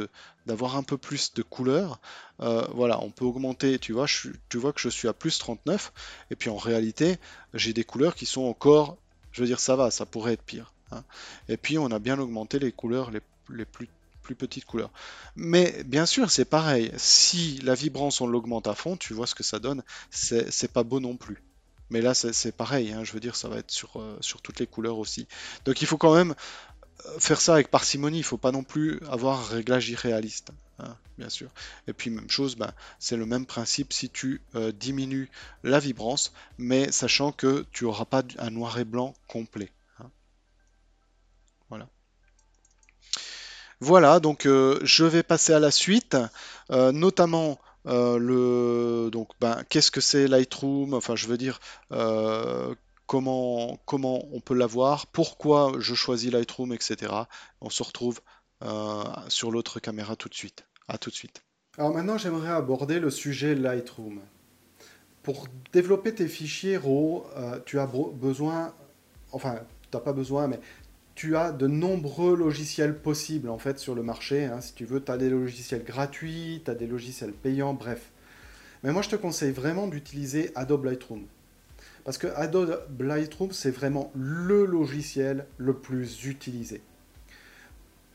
d'avoir 0.46 0.76
un 0.76 0.84
peu 0.84 0.98
plus 0.98 1.34
de 1.34 1.44
couleur, 1.44 2.00
voilà, 2.40 3.02
on 3.02 3.12
peut 3.12 3.26
augmenter, 3.26 3.80
tu 3.80 3.94
vois, 3.94 4.08
tu 4.50 4.58
vois 4.58 4.74
que 4.74 4.82
je 4.82 4.90
suis 4.90 5.08
à 5.08 5.14
plus 5.14 5.38
39, 5.38 5.94
et 6.32 6.36
puis 6.36 6.50
en 6.50 6.58
réalité, 6.58 7.18
j'ai 7.54 7.72
des 7.72 7.84
couleurs 7.84 8.16
qui 8.16 8.26
sont 8.26 8.44
encore, 8.44 8.98
je 9.32 9.42
veux 9.42 9.48
dire, 9.48 9.60
ça 9.60 9.76
va, 9.76 9.90
ça 9.90 10.06
pourrait 10.06 10.34
être 10.34 10.44
pire. 10.44 10.75
Hein. 10.91 11.04
Et 11.50 11.58
puis 11.58 11.78
on 11.78 11.88
a 11.88 12.00
bien 12.00 12.19
augmenté 12.19 12.60
les 12.60 12.71
couleurs 12.71 13.12
les, 13.12 13.65
plus 13.65 13.89
plus 14.21 14.36
petite 14.36 14.65
couleur. 14.65 14.89
Mais 15.36 15.84
bien 15.84 16.08
sûr, 16.08 16.32
c'est 16.32 16.45
pareil. 16.45 16.91
Si 16.98 17.60
la 17.63 17.76
vibrance, 17.76 18.21
on 18.21 18.28
l'augmente 18.28 18.67
à 18.67 18.74
fond, 18.74 18.98
tu 18.98 19.13
vois 19.13 19.28
ce 19.28 19.36
que 19.36 19.43
ça 19.43 19.60
donne. 19.60 19.84
C'est 20.10 20.74
pas 20.74 20.84
beau 20.84 21.00
non 21.00 21.15
plus. 21.15 21.43
Mais 21.91 22.02
là, 22.02 22.13
c'est 22.15 22.52
pareil. 22.52 22.91
Hein, 22.91 23.04
je 23.04 23.13
veux 23.13 23.19
dire, 23.19 23.36
ça 23.36 23.48
va 23.48 23.58
être 23.58 23.71
sur, 23.71 24.02
euh, 24.02 24.17
sur 24.21 24.41
toutes 24.41 24.60
les 24.60 24.67
couleurs 24.67 24.98
aussi. 24.98 25.28
Donc 25.65 25.82
il 25.82 25.88
faut 25.88 25.98
quand 25.98 26.15
même 26.15 26.34
euh, 27.06 27.19
faire 27.19 27.39
ça 27.39 27.54
avec 27.54 27.69
parcimonie. 27.69 28.17
Il 28.17 28.24
faut 28.24 28.38
pas 28.38 28.52
non 28.52 28.63
plus 28.63 29.00
avoir 29.10 29.39
un 29.39 29.56
réglage 29.56 29.89
irréaliste. 29.89 30.52
Hein, 30.80 30.98
bien 31.17 31.30
sûr. 31.30 31.50
Et 31.88 31.93
puis 31.93 32.10
même 32.10 32.30
chose, 32.30 32.56
ben, 32.56 32.74
c'est 33.00 33.17
le 33.17 33.26
même 33.26 33.45
principe 33.45 33.93
si 33.93 34.10
tu 34.10 34.41
euh, 34.56 34.71
diminues 34.71 35.30
la 35.63 35.80
vibrance, 35.80 36.34
mais 36.58 36.91
sachant 36.91 37.32
que 37.32 37.65
tu 37.71 37.86
n'auras 37.86 38.06
pas 38.06 38.24
un 38.39 38.50
noir 38.50 38.78
et 38.80 38.86
blanc 38.86 39.13
complet. 39.28 39.71
Voilà, 43.82 44.19
donc 44.19 44.45
euh, 44.45 44.80
je 44.84 45.04
vais 45.04 45.23
passer 45.23 45.54
à 45.54 45.60
la 45.60 45.69
suite, 45.69 46.17
euh, 46.71 46.91
notamment 46.91 47.60
euh, 47.88 48.17
le 48.17 49.12
donc 49.12 49.30
ben, 49.41 49.63
qu'est-ce 49.69 49.91
que 49.91 50.01
c'est 50.01 50.28
Lightroom, 50.28 50.93
enfin 50.93 51.15
je 51.15 51.28
veux 51.28 51.38
dire 51.38 51.60
comment, 53.06 53.78
comment 53.86 54.23
on 54.32 54.39
peut 54.39 54.56
l'avoir, 54.56 55.08
pourquoi 55.08 55.73
je 55.80 55.93
choisis 55.93 56.32
Lightroom, 56.32 56.73
etc. 56.73 57.13
On 57.62 57.69
se 57.69 57.84
retrouve 57.84 58.21
sur 59.28 59.51
l'autre 59.51 59.80
caméra 59.80 60.15
tout 60.15 60.30
de 60.30 60.34
suite. 60.34 60.65
À 60.88 60.97
tout 60.97 61.10
de 61.10 61.15
suite. 61.15 61.43
Alors 61.78 61.93
maintenant 61.93 62.17
j'aimerais 62.17 62.51
aborder 62.51 62.99
le 62.99 63.10
sujet 63.10 63.56
Lightroom. 63.56 64.21
Pour 65.21 65.47
développer 65.73 66.15
tes 66.15 66.28
fichiers 66.28 66.78
RAW, 66.78 67.25
tu 67.65 67.80
as 67.80 67.88
besoin, 67.88 68.73
enfin 69.32 69.60
tu 69.91 69.97
n'as 69.97 70.01
pas 70.01 70.13
besoin, 70.13 70.47
mais 70.47 70.60
tu 71.15 71.38
as 71.38 71.54
de 71.54 71.65
nombreux 71.65 72.36
logiciels 72.36 72.97
possibles 72.97 73.49
en 73.49 73.58
fait 73.58 73.80
sur 73.80 73.95
le 73.95 74.04
marché. 74.04 74.45
Hein. 74.45 74.60
Si 74.60 74.73
tu 74.73 74.86
veux, 74.86 75.04
tu 75.04 75.12
as 75.12 75.17
des 75.17 75.30
logiciels 75.30 75.84
gratuits, 75.84 76.62
tu 76.63 76.69
as 76.69 76.75
des 76.75 76.88
logiciels 76.88 77.32
payants, 77.32 77.73
bref. 77.73 78.12
Mais 78.84 78.91
moi, 78.91 79.01
je 79.01 79.10
te 79.10 79.15
conseille 79.15 79.54
vraiment 79.54 79.88
d'utiliser 79.88 80.51
Adobe 80.56 80.86
Lightroom. 80.86 81.25
Parce 82.04 82.19
que 82.19 82.28
Adobe 82.28 83.01
Lightroom, 83.01 83.51
c'est 83.51 83.71
vraiment 83.71 84.12
le 84.13 84.65
logiciel 84.65 85.47
le 85.58 85.73
plus 85.73 86.25
utilisé. 86.25 86.82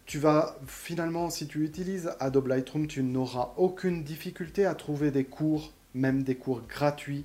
Tu 0.06 0.18
vas 0.18 0.58
finalement, 0.66 1.30
si 1.30 1.46
tu 1.46 1.64
utilises 1.64 2.12
Adobe 2.20 2.48
Lightroom, 2.48 2.86
tu 2.86 3.02
n'auras 3.02 3.54
aucune 3.56 4.04
difficulté 4.04 4.66
à 4.66 4.74
trouver 4.74 5.10
des 5.10 5.24
cours, 5.24 5.72
même 5.94 6.22
des 6.22 6.36
cours 6.36 6.62
gratuits, 6.68 7.24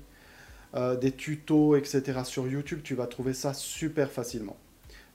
euh, 0.73 0.95
des 0.95 1.11
tutos, 1.11 1.75
etc. 1.75 2.21
sur 2.23 2.47
YouTube. 2.47 2.79
Tu 2.83 2.95
vas 2.95 3.07
trouver 3.07 3.33
ça 3.33 3.53
super 3.53 4.11
facilement. 4.11 4.55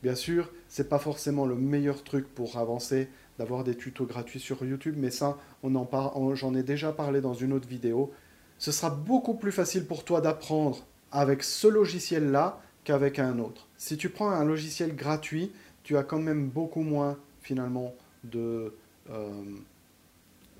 Bien 0.03 0.15
sûr, 0.15 0.51
c'est 0.69 0.89
pas 0.89 0.99
forcément 0.99 1.47
le 1.47 1.55
meilleur 1.55 2.03
truc 2.03 2.27
pour 2.35 2.57
avancer 2.57 3.09
d'avoir 3.39 3.65
des 3.65 3.77
tutos 3.77 4.07
gratuits 4.07 4.41
sur 4.41 4.65
YouTube, 4.65 4.97
mais 4.99 5.11
ça, 5.11 5.39
j'en 5.63 6.55
ai 6.55 6.63
déjà 6.63 6.93
parlé 6.93 7.21
dans 7.21 7.35
une 7.35 7.53
autre 7.53 7.69
vidéo. 7.69 8.13
Ce 8.59 8.73
sera 8.73 8.91
beaucoup 8.91 9.35
plus 9.35 9.53
facile 9.53 9.87
pour 9.87 10.05
toi 10.05 10.21
d'apprendre 10.21 10.87
avec 11.13 11.43
ce 11.43 11.67
logiciel-là 11.67 12.61
qu'avec 12.85 13.19
un 13.19 13.39
autre. 13.39 13.69
Si 13.77 13.97
tu 13.97 14.09
prends 14.09 14.31
un 14.31 14.45
logiciel 14.45 14.95
gratuit, 14.95 15.53
tu 15.83 15.97
as 15.97 16.03
quand 16.03 16.19
même 16.19 16.49
beaucoup 16.49 16.83
moins 16.83 17.17
finalement 17.41 17.95
euh, 18.35 18.71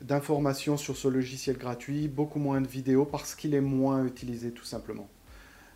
d'informations 0.03 0.77
sur 0.77 0.97
ce 0.97 1.09
logiciel 1.09 1.57
gratuit, 1.57 2.09
beaucoup 2.09 2.39
moins 2.39 2.61
de 2.61 2.69
vidéos 2.69 3.05
parce 3.05 3.35
qu'il 3.35 3.55
est 3.55 3.61
moins 3.61 4.05
utilisé 4.05 4.51
tout 4.51 4.65
simplement. 4.65 5.09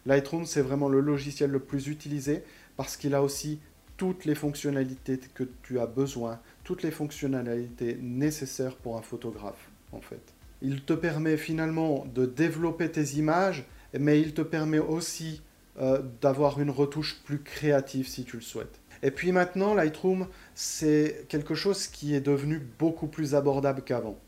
Lightroom, 0.07 0.45
c'est 0.45 0.61
vraiment 0.61 0.89
le 0.89 1.01
logiciel 1.01 1.51
le 1.51 1.61
plus 1.61 1.89
utilisé 1.89 2.45
parce 2.77 2.97
qu'il 2.97 3.15
a 3.15 3.23
aussi 3.23 3.61
toutes 3.97 4.25
les 4.25 4.35
fonctionnalités 4.35 5.19
que 5.35 5.45
tu 5.63 5.79
as 5.79 5.87
besoin, 5.87 6.41
toutes 6.65 6.83
les 6.83 6.91
fonctionnalités 6.91 7.99
nécessaires 8.01 8.77
pour 8.77 8.97
un 8.97 9.03
photographe, 9.03 9.71
en 9.93 10.01
fait. 10.01 10.23
Il 10.63 10.83
te 10.83 10.93
permet 10.93 11.37
finalement 11.37 12.07
de 12.15 12.27
développer 12.27 12.91
tes 12.91 13.17
images, 13.17 13.65
mais 13.99 14.21
il 14.21 14.35
te 14.35 14.43
permet 14.43 14.79
aussi 14.79 15.43
euh, 15.81 16.03
d'avoir 16.21 16.61
une 16.61 16.71
retouche 16.71 17.21
plus 17.25 17.41
créative 17.41 18.09
si 18.09 18.25
tu 18.25 18.37
le 18.37 18.43
souhaites. 18.43 18.81
Et 19.03 19.11
puis 19.11 19.33
maintenant, 19.33 19.75
Lightroom, 19.75 20.27
c'est 20.55 21.27
quelque 21.29 21.55
chose 21.55 21.87
qui 21.89 22.15
est 22.15 22.21
devenu 22.21 22.61
beaucoup 22.79 23.07
plus 23.07 23.35
abordable 23.35 23.83
qu'avant. 23.83 24.19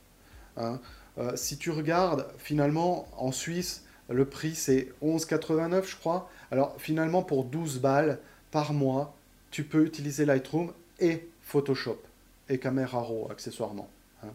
Hein. 0.56 0.80
Euh, 1.18 1.32
si 1.34 1.56
tu 1.56 1.70
regardes, 1.70 2.26
finalement, 2.36 3.08
en 3.16 3.32
Suisse, 3.32 3.84
le 4.08 4.24
prix 4.24 4.54
c'est 4.54 4.88
11,89 5.02 5.88
je 5.88 5.96
crois. 5.96 6.30
Alors 6.50 6.76
finalement, 6.78 7.22
pour 7.22 7.44
12 7.44 7.80
balles, 7.80 8.18
par 8.50 8.72
mois, 8.72 9.14
tu 9.50 9.64
peux 9.64 9.84
utiliser 9.84 10.24
Lightroom 10.24 10.72
et 10.98 11.28
Photoshop 11.42 12.00
et 12.48 12.58
Camera 12.58 13.00
Raw 13.00 13.28
accessoirement. 13.30 13.88
Hein. 14.22 14.30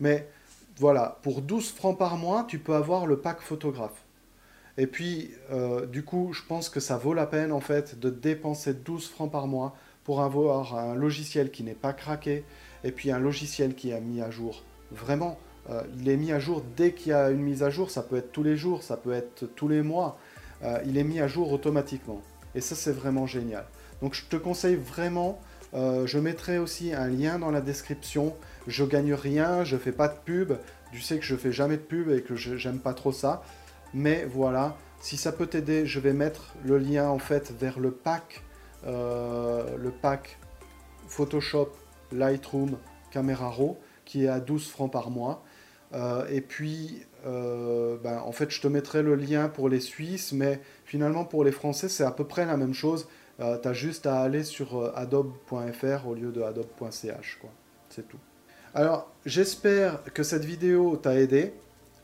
Mais 0.00 0.28
voilà, 0.76 1.18
pour 1.22 1.42
12 1.42 1.72
francs 1.72 1.98
par 1.98 2.16
mois, 2.16 2.44
tu 2.48 2.58
peux 2.58 2.74
avoir 2.74 3.06
le 3.06 3.18
pack 3.18 3.40
photographe. 3.40 4.02
Et 4.78 4.86
puis, 4.86 5.30
euh, 5.50 5.84
du 5.84 6.04
coup, 6.04 6.32
je 6.32 6.42
pense 6.42 6.68
que 6.68 6.80
ça 6.80 6.96
vaut 6.96 7.12
la 7.12 7.26
peine 7.26 7.52
en 7.52 7.60
fait 7.60 7.98
de 7.98 8.08
dépenser 8.08 8.72
12 8.72 9.08
francs 9.08 9.30
par 9.30 9.46
mois 9.46 9.76
pour 10.04 10.22
avoir 10.22 10.76
un 10.76 10.94
logiciel 10.94 11.50
qui 11.50 11.62
n'est 11.62 11.74
pas 11.74 11.92
craqué 11.92 12.44
et 12.82 12.92
puis 12.92 13.10
un 13.10 13.18
logiciel 13.18 13.74
qui 13.74 13.90
est 13.90 14.00
mis 14.00 14.22
à 14.22 14.30
jour. 14.30 14.62
Vraiment, 14.90 15.38
euh, 15.68 15.82
il 15.98 16.08
est 16.08 16.16
mis 16.16 16.32
à 16.32 16.38
jour 16.38 16.62
dès 16.76 16.92
qu'il 16.92 17.10
y 17.10 17.12
a 17.12 17.30
une 17.30 17.42
mise 17.42 17.62
à 17.62 17.70
jour. 17.70 17.90
Ça 17.90 18.02
peut 18.02 18.16
être 18.16 18.32
tous 18.32 18.42
les 18.42 18.56
jours, 18.56 18.82
ça 18.82 18.96
peut 18.96 19.12
être 19.12 19.44
tous 19.54 19.68
les 19.68 19.82
mois. 19.82 20.18
Euh, 20.62 20.78
il 20.86 20.96
est 20.96 21.04
mis 21.04 21.20
à 21.20 21.28
jour 21.28 21.52
automatiquement. 21.52 22.22
Et 22.54 22.60
ça, 22.60 22.74
c'est 22.74 22.92
vraiment 22.92 23.26
génial. 23.26 23.64
Donc, 24.02 24.14
je 24.14 24.24
te 24.24 24.36
conseille 24.36 24.76
vraiment. 24.76 25.40
je 25.72 26.18
mettrai 26.18 26.58
aussi 26.58 26.92
un 26.92 27.08
lien 27.08 27.38
dans 27.38 27.50
la 27.50 27.60
description. 27.60 28.34
Je 28.66 28.84
gagne 28.84 29.14
rien, 29.14 29.64
je 29.64 29.76
fais 29.76 29.92
pas 29.92 30.08
de 30.08 30.16
pub. 30.24 30.52
Tu 30.92 31.00
sais 31.00 31.18
que 31.18 31.24
je 31.24 31.36
fais 31.36 31.52
jamais 31.52 31.76
de 31.76 31.82
pub 31.82 32.10
et 32.10 32.22
que 32.22 32.34
j'aime 32.34 32.78
pas 32.78 32.94
trop 32.94 33.12
ça. 33.12 33.42
Mais 33.94 34.24
voilà, 34.24 34.76
si 35.00 35.16
ça 35.16 35.32
peut 35.32 35.46
t'aider, 35.46 35.86
je 35.86 35.98
vais 35.98 36.12
mettre 36.12 36.54
le 36.64 36.78
lien 36.78 37.08
en 37.08 37.18
fait 37.18 37.52
vers 37.58 37.80
le 37.80 37.90
pack, 37.90 38.42
euh, 38.86 39.76
le 39.76 39.90
pack 39.90 40.38
Photoshop, 41.08 41.70
Lightroom, 42.12 42.76
Camera 43.10 43.48
Raw, 43.48 43.78
qui 44.04 44.24
est 44.24 44.28
à 44.28 44.40
12 44.40 44.68
francs 44.68 44.92
par 44.92 45.10
mois. 45.10 45.42
Euh, 45.92 46.26
et 46.28 46.40
puis, 46.40 47.04
euh, 47.26 47.96
ben, 48.02 48.18
en 48.18 48.32
fait, 48.32 48.50
je 48.50 48.60
te 48.60 48.68
mettrai 48.68 49.02
le 49.02 49.14
lien 49.14 49.48
pour 49.48 49.68
les 49.68 49.80
Suisses, 49.80 50.32
mais 50.32 50.60
finalement 50.84 51.24
pour 51.24 51.44
les 51.44 51.52
Français, 51.52 51.88
c'est 51.88 52.04
à 52.04 52.12
peu 52.12 52.24
près 52.24 52.46
la 52.46 52.56
même 52.56 52.74
chose. 52.74 53.08
as 53.38 53.72
juste 53.72 54.06
à 54.06 54.20
aller 54.20 54.44
sur 54.44 54.92
adobe.fr 54.96 56.06
au 56.06 56.14
lieu 56.14 56.30
de 56.30 56.42
adobe.ch. 56.42 57.38
C'est 57.88 58.06
tout. 58.08 58.18
Alors, 58.74 59.10
j'espère 59.26 60.04
que 60.14 60.22
cette 60.22 60.44
vidéo 60.44 60.96
t'a 60.96 61.18
aidé. 61.18 61.52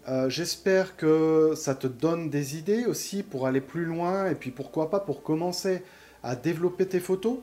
Euh, 0.08 0.28
j'espère 0.28 0.96
que 0.96 1.54
ça 1.56 1.74
te 1.74 1.86
donne 1.86 2.30
des 2.30 2.56
idées 2.56 2.86
aussi 2.86 3.22
pour 3.22 3.46
aller 3.46 3.60
plus 3.60 3.84
loin 3.84 4.28
et 4.28 4.36
puis 4.36 4.52
pourquoi 4.52 4.88
pas 4.88 5.00
pour 5.00 5.22
commencer 5.22 5.82
à 6.22 6.36
développer 6.36 6.86
tes 6.86 7.00
photos, 7.00 7.38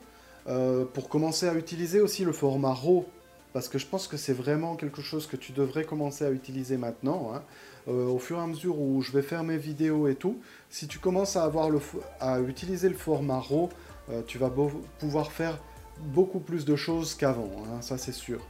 euh, 0.48 0.86
pour 0.86 1.10
commencer 1.10 1.48
à 1.48 1.56
utiliser 1.56 2.00
aussi 2.00 2.24
le 2.24 2.32
format 2.32 2.74
RAW 2.74 3.06
parce 3.54 3.70
que 3.70 3.78
je 3.78 3.86
pense 3.86 4.08
que 4.08 4.18
c'est 4.18 4.34
vraiment 4.34 4.76
quelque 4.76 5.02
chose 5.02 5.28
que 5.28 5.36
tu 5.38 5.52
devrais 5.52 5.84
commencer 5.84 6.26
à 6.26 6.32
utiliser 6.32 6.78
maintenant. 6.78 7.32
Hein. 7.34 7.44
Euh, 7.88 8.08
au 8.08 8.20
fur 8.20 8.38
et 8.38 8.42
à 8.42 8.48
mesure 8.48 8.80
où 8.80 9.02
je 9.02 9.12
vais 9.12 9.22
faire 9.22 9.44
mes 9.44 9.58
vidéos 9.58 10.08
et 10.08 10.16
tout, 10.16 10.40
si 10.70 10.88
tu 10.88 11.00
commences 11.00 11.36
à, 11.36 11.44
avoir 11.44 11.70
le, 11.70 11.80
à 12.20 12.40
utiliser 12.42 12.90
le 12.90 12.96
format 12.96 13.40
RAW, 13.40 13.70
tu 14.28 14.38
vas 14.38 14.52
pouvoir 15.00 15.32
faire 15.32 15.58
beaucoup 16.00 16.40
plus 16.40 16.66
de 16.66 16.76
choses 16.76 17.16
qu'avant, 17.16 17.52
hein, 17.68 17.82
ça 17.82 17.98
c'est 17.98 18.12
sûr. 18.12 18.42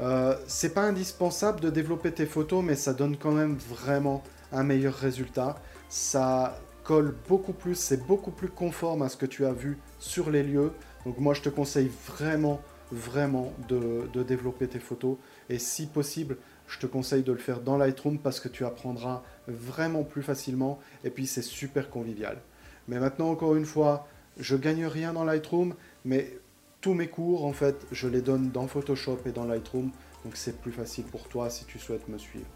Euh, 0.00 0.36
c'est 0.46 0.74
pas 0.74 0.82
indispensable 0.82 1.60
de 1.60 1.70
développer 1.70 2.12
tes 2.12 2.26
photos, 2.26 2.64
mais 2.64 2.74
ça 2.74 2.92
donne 2.92 3.16
quand 3.16 3.32
même 3.32 3.56
vraiment 3.56 4.22
un 4.52 4.64
meilleur 4.64 4.94
résultat. 4.94 5.56
Ça 5.88 6.58
colle 6.82 7.14
beaucoup 7.28 7.52
plus, 7.52 7.76
c'est 7.76 8.06
beaucoup 8.06 8.30
plus 8.30 8.48
conforme 8.48 9.02
à 9.02 9.08
ce 9.08 9.16
que 9.16 9.26
tu 9.26 9.46
as 9.46 9.52
vu 9.52 9.78
sur 9.98 10.30
les 10.30 10.42
lieux. 10.42 10.72
Donc 11.06 11.18
moi 11.18 11.34
je 11.34 11.42
te 11.42 11.48
conseille 11.48 11.90
vraiment, 12.06 12.60
vraiment 12.92 13.52
de, 13.68 14.22
développer 14.22 14.68
tes 14.68 14.78
photos. 14.78 15.16
Et 15.48 15.58
si 15.58 15.86
possible, 15.86 16.36
je 16.66 16.78
te 16.78 16.86
conseille 16.86 17.22
de 17.22 17.32
le 17.32 17.38
faire 17.38 17.60
dans 17.60 17.76
Lightroom 17.76 18.18
parce 18.18 18.40
que 18.40 18.48
tu 18.48 18.64
apprendras 18.64 19.22
vraiment 19.48 20.04
plus 20.04 20.22
facilement. 20.22 20.78
Et 21.04 21.10
puis 21.10 21.26
c'est 21.26 21.42
super 21.42 21.90
convivial. 21.90 22.40
Mais 22.88 22.98
maintenant, 22.98 23.30
encore 23.30 23.56
une 23.56 23.64
fois, 23.64 24.06
je 24.38 24.56
gagne 24.56 24.86
rien 24.86 25.12
dans 25.12 25.24
Lightroom, 25.24 25.74
mais 26.04 26.38
tous 26.80 26.94
mes 26.94 27.08
cours, 27.08 27.44
en 27.44 27.52
fait, 27.52 27.86
je 27.92 28.08
les 28.08 28.20
donne 28.20 28.50
dans 28.50 28.66
Photoshop 28.66 29.20
et 29.26 29.32
dans 29.32 29.44
Lightroom, 29.44 29.90
donc 30.24 30.36
c'est 30.36 30.60
plus 30.60 30.72
facile 30.72 31.04
pour 31.04 31.28
toi 31.28 31.48
si 31.50 31.64
tu 31.64 31.78
souhaites 31.78 32.08
me 32.08 32.18
suivre. 32.18 32.46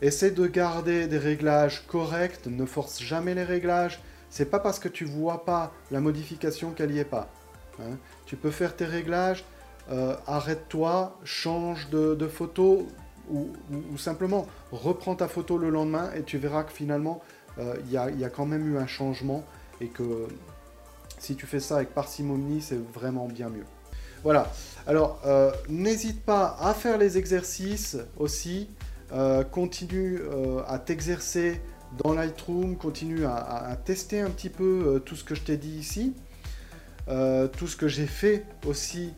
Essaie 0.00 0.32
de 0.32 0.46
garder 0.48 1.06
des 1.06 1.18
réglages 1.18 1.86
corrects, 1.86 2.46
ne 2.46 2.64
force 2.64 3.00
jamais 3.00 3.34
les 3.34 3.44
réglages. 3.44 4.00
C'est 4.30 4.50
pas 4.50 4.58
parce 4.58 4.80
que 4.80 4.88
tu 4.88 5.04
vois 5.04 5.44
pas 5.44 5.72
la 5.92 6.00
modification 6.00 6.72
qu'elle 6.72 6.90
n'y 6.90 6.98
est 6.98 7.04
pas. 7.04 7.30
Hein. 7.80 7.96
Tu 8.26 8.36
peux 8.36 8.50
faire 8.50 8.76
tes 8.76 8.84
réglages, 8.84 9.44
euh, 9.90 10.14
arrête-toi, 10.26 11.18
change 11.24 11.90
de, 11.90 12.28
photo 12.28 12.86
ou, 13.30 13.50
simplement 13.98 14.46
reprends 14.70 15.14
ta 15.14 15.28
photo 15.28 15.58
le 15.58 15.70
lendemain 15.70 16.10
et 16.14 16.22
tu 16.22 16.38
verras 16.38 16.64
que 16.64 16.72
finalement 16.72 17.22
euh, 17.58 17.74
il 17.84 17.90
y, 17.90 17.96
a 17.96 18.30
quand 18.30 18.46
même 18.46 18.72
eu 18.72 18.78
un 18.78 18.86
changement 18.86 19.44
et 19.80 19.88
que 19.88 20.28
si 21.18 21.36
tu 21.36 21.46
fais 21.46 21.60
ça 21.60 21.76
avec 21.76 21.94
parcimonie, 21.94 22.62
c'est 22.62 22.80
vraiment 22.92 23.26
bien 23.26 23.48
mieux. 23.48 23.64
Voilà. 24.22 24.50
Alors, 24.86 25.20
euh, 25.26 25.52
n'hésite 25.68 26.24
pas 26.24 26.56
à 26.60 26.74
faire 26.74 26.98
les 26.98 27.18
exercices 27.18 27.96
aussi. 28.16 28.68
Continue 29.50 30.20
à 30.66 30.78
t'exercer 30.78 31.60
dans 32.02 32.14
Lightroom. 32.14 32.76
Continue 32.78 33.26
à, 33.26 33.76
tester 33.84 34.20
un 34.20 34.30
petit 34.30 34.48
peu 34.48 35.02
tout 35.04 35.16
ce 35.16 35.22
que 35.22 35.34
je 35.34 35.42
t'ai 35.42 35.58
dit 35.58 35.76
ici. 35.76 36.14
Tout 37.06 37.66
ce 37.66 37.76
que 37.76 37.88
j'ai 37.88 38.06
fait 38.06 38.44
aussi 38.66 39.12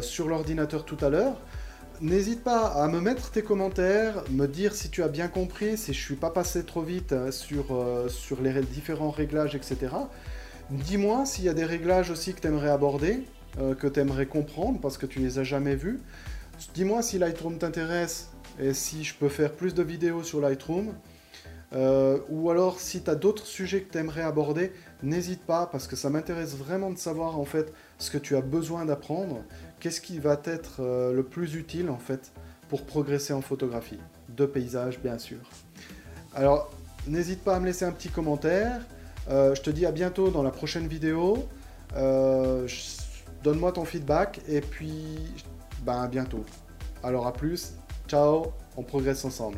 sur 0.00 0.28
l'ordinateur 0.28 0.84
tout 0.84 0.96
à 1.00 1.10
l'heure. 1.10 1.36
N'hésite 2.00 2.42
pas 2.42 2.66
à 2.66 2.88
me 2.88 3.00
mettre 3.00 3.30
tes 3.30 3.42
commentaires, 3.42 4.24
me 4.30 4.46
dire 4.46 4.74
si 4.74 4.88
tu 4.88 5.02
as 5.02 5.08
bien 5.08 5.28
compris, 5.28 5.76
si 5.76 5.92
je 5.92 6.00
suis 6.00 6.14
pas 6.14 6.30
passé 6.30 6.64
trop 6.64 6.82
vite 6.82 7.14
sur, 7.30 7.66
sur 8.08 8.40
les 8.40 8.60
différents 8.62 9.10
réglages, 9.10 9.54
etc. 9.54 9.88
Dis-moi 10.70 11.26
s'il 11.26 11.44
y 11.44 11.48
a 11.48 11.54
des 11.54 11.64
réglages 11.64 12.10
aussi 12.10 12.32
que 12.32 12.40
tu 12.40 12.46
aimerais 12.46 12.70
aborder, 12.70 13.24
euh, 13.58 13.74
que 13.74 13.88
tu 13.88 13.98
aimerais 13.98 14.26
comprendre 14.26 14.78
parce 14.80 14.96
que 14.96 15.06
tu 15.06 15.18
les 15.18 15.40
as 15.40 15.44
jamais 15.44 15.74
vus. 15.74 15.98
Dis-moi 16.74 17.02
si 17.02 17.18
Lightroom 17.18 17.58
t'intéresse 17.58 18.30
et 18.60 18.72
si 18.72 19.02
je 19.02 19.14
peux 19.16 19.28
faire 19.28 19.52
plus 19.52 19.74
de 19.74 19.82
vidéos 19.82 20.22
sur 20.22 20.40
Lightroom. 20.40 20.94
Euh, 21.72 22.18
ou 22.28 22.50
alors 22.50 22.80
si 22.80 23.02
tu 23.02 23.10
as 23.10 23.14
d'autres 23.14 23.46
sujets 23.46 23.82
que 23.82 23.92
tu 23.92 23.98
aimerais 23.98 24.22
aborder, 24.22 24.72
n'hésite 25.02 25.42
pas 25.42 25.66
parce 25.66 25.86
que 25.86 25.94
ça 25.94 26.10
m'intéresse 26.10 26.56
vraiment 26.56 26.90
de 26.90 26.98
savoir 26.98 27.38
en 27.38 27.44
fait 27.44 27.72
ce 27.98 28.10
que 28.10 28.18
tu 28.18 28.36
as 28.36 28.40
besoin 28.40 28.84
d'apprendre, 28.84 29.44
qu'est-ce 29.78 30.00
qui 30.00 30.18
va 30.18 30.40
être 30.44 30.80
euh, 30.80 31.12
le 31.12 31.22
plus 31.22 31.54
utile 31.54 31.90
en 31.90 31.98
fait 31.98 32.32
pour 32.68 32.84
progresser 32.84 33.32
en 33.32 33.40
photographie, 33.40 34.00
de 34.28 34.46
paysage 34.46 35.00
bien 35.00 35.18
sûr. 35.18 35.38
Alors 36.34 36.70
n'hésite 37.06 37.42
pas 37.42 37.56
à 37.56 37.60
me 37.60 37.66
laisser 37.66 37.84
un 37.84 37.92
petit 37.92 38.08
commentaire. 38.08 38.80
Euh, 39.28 39.54
je 39.54 39.62
te 39.62 39.70
dis 39.70 39.86
à 39.86 39.92
bientôt 39.92 40.30
dans 40.30 40.42
la 40.42 40.50
prochaine 40.50 40.88
vidéo. 40.88 41.48
Donne-moi 43.42 43.72
ton 43.72 43.84
feedback 43.84 44.40
et 44.48 44.60
puis 44.60 45.18
ben, 45.82 46.02
à 46.02 46.08
bientôt. 46.08 46.44
Alors 47.02 47.26
à 47.26 47.32
plus, 47.32 47.72
ciao, 48.06 48.52
on 48.76 48.82
progresse 48.82 49.24
ensemble. 49.24 49.56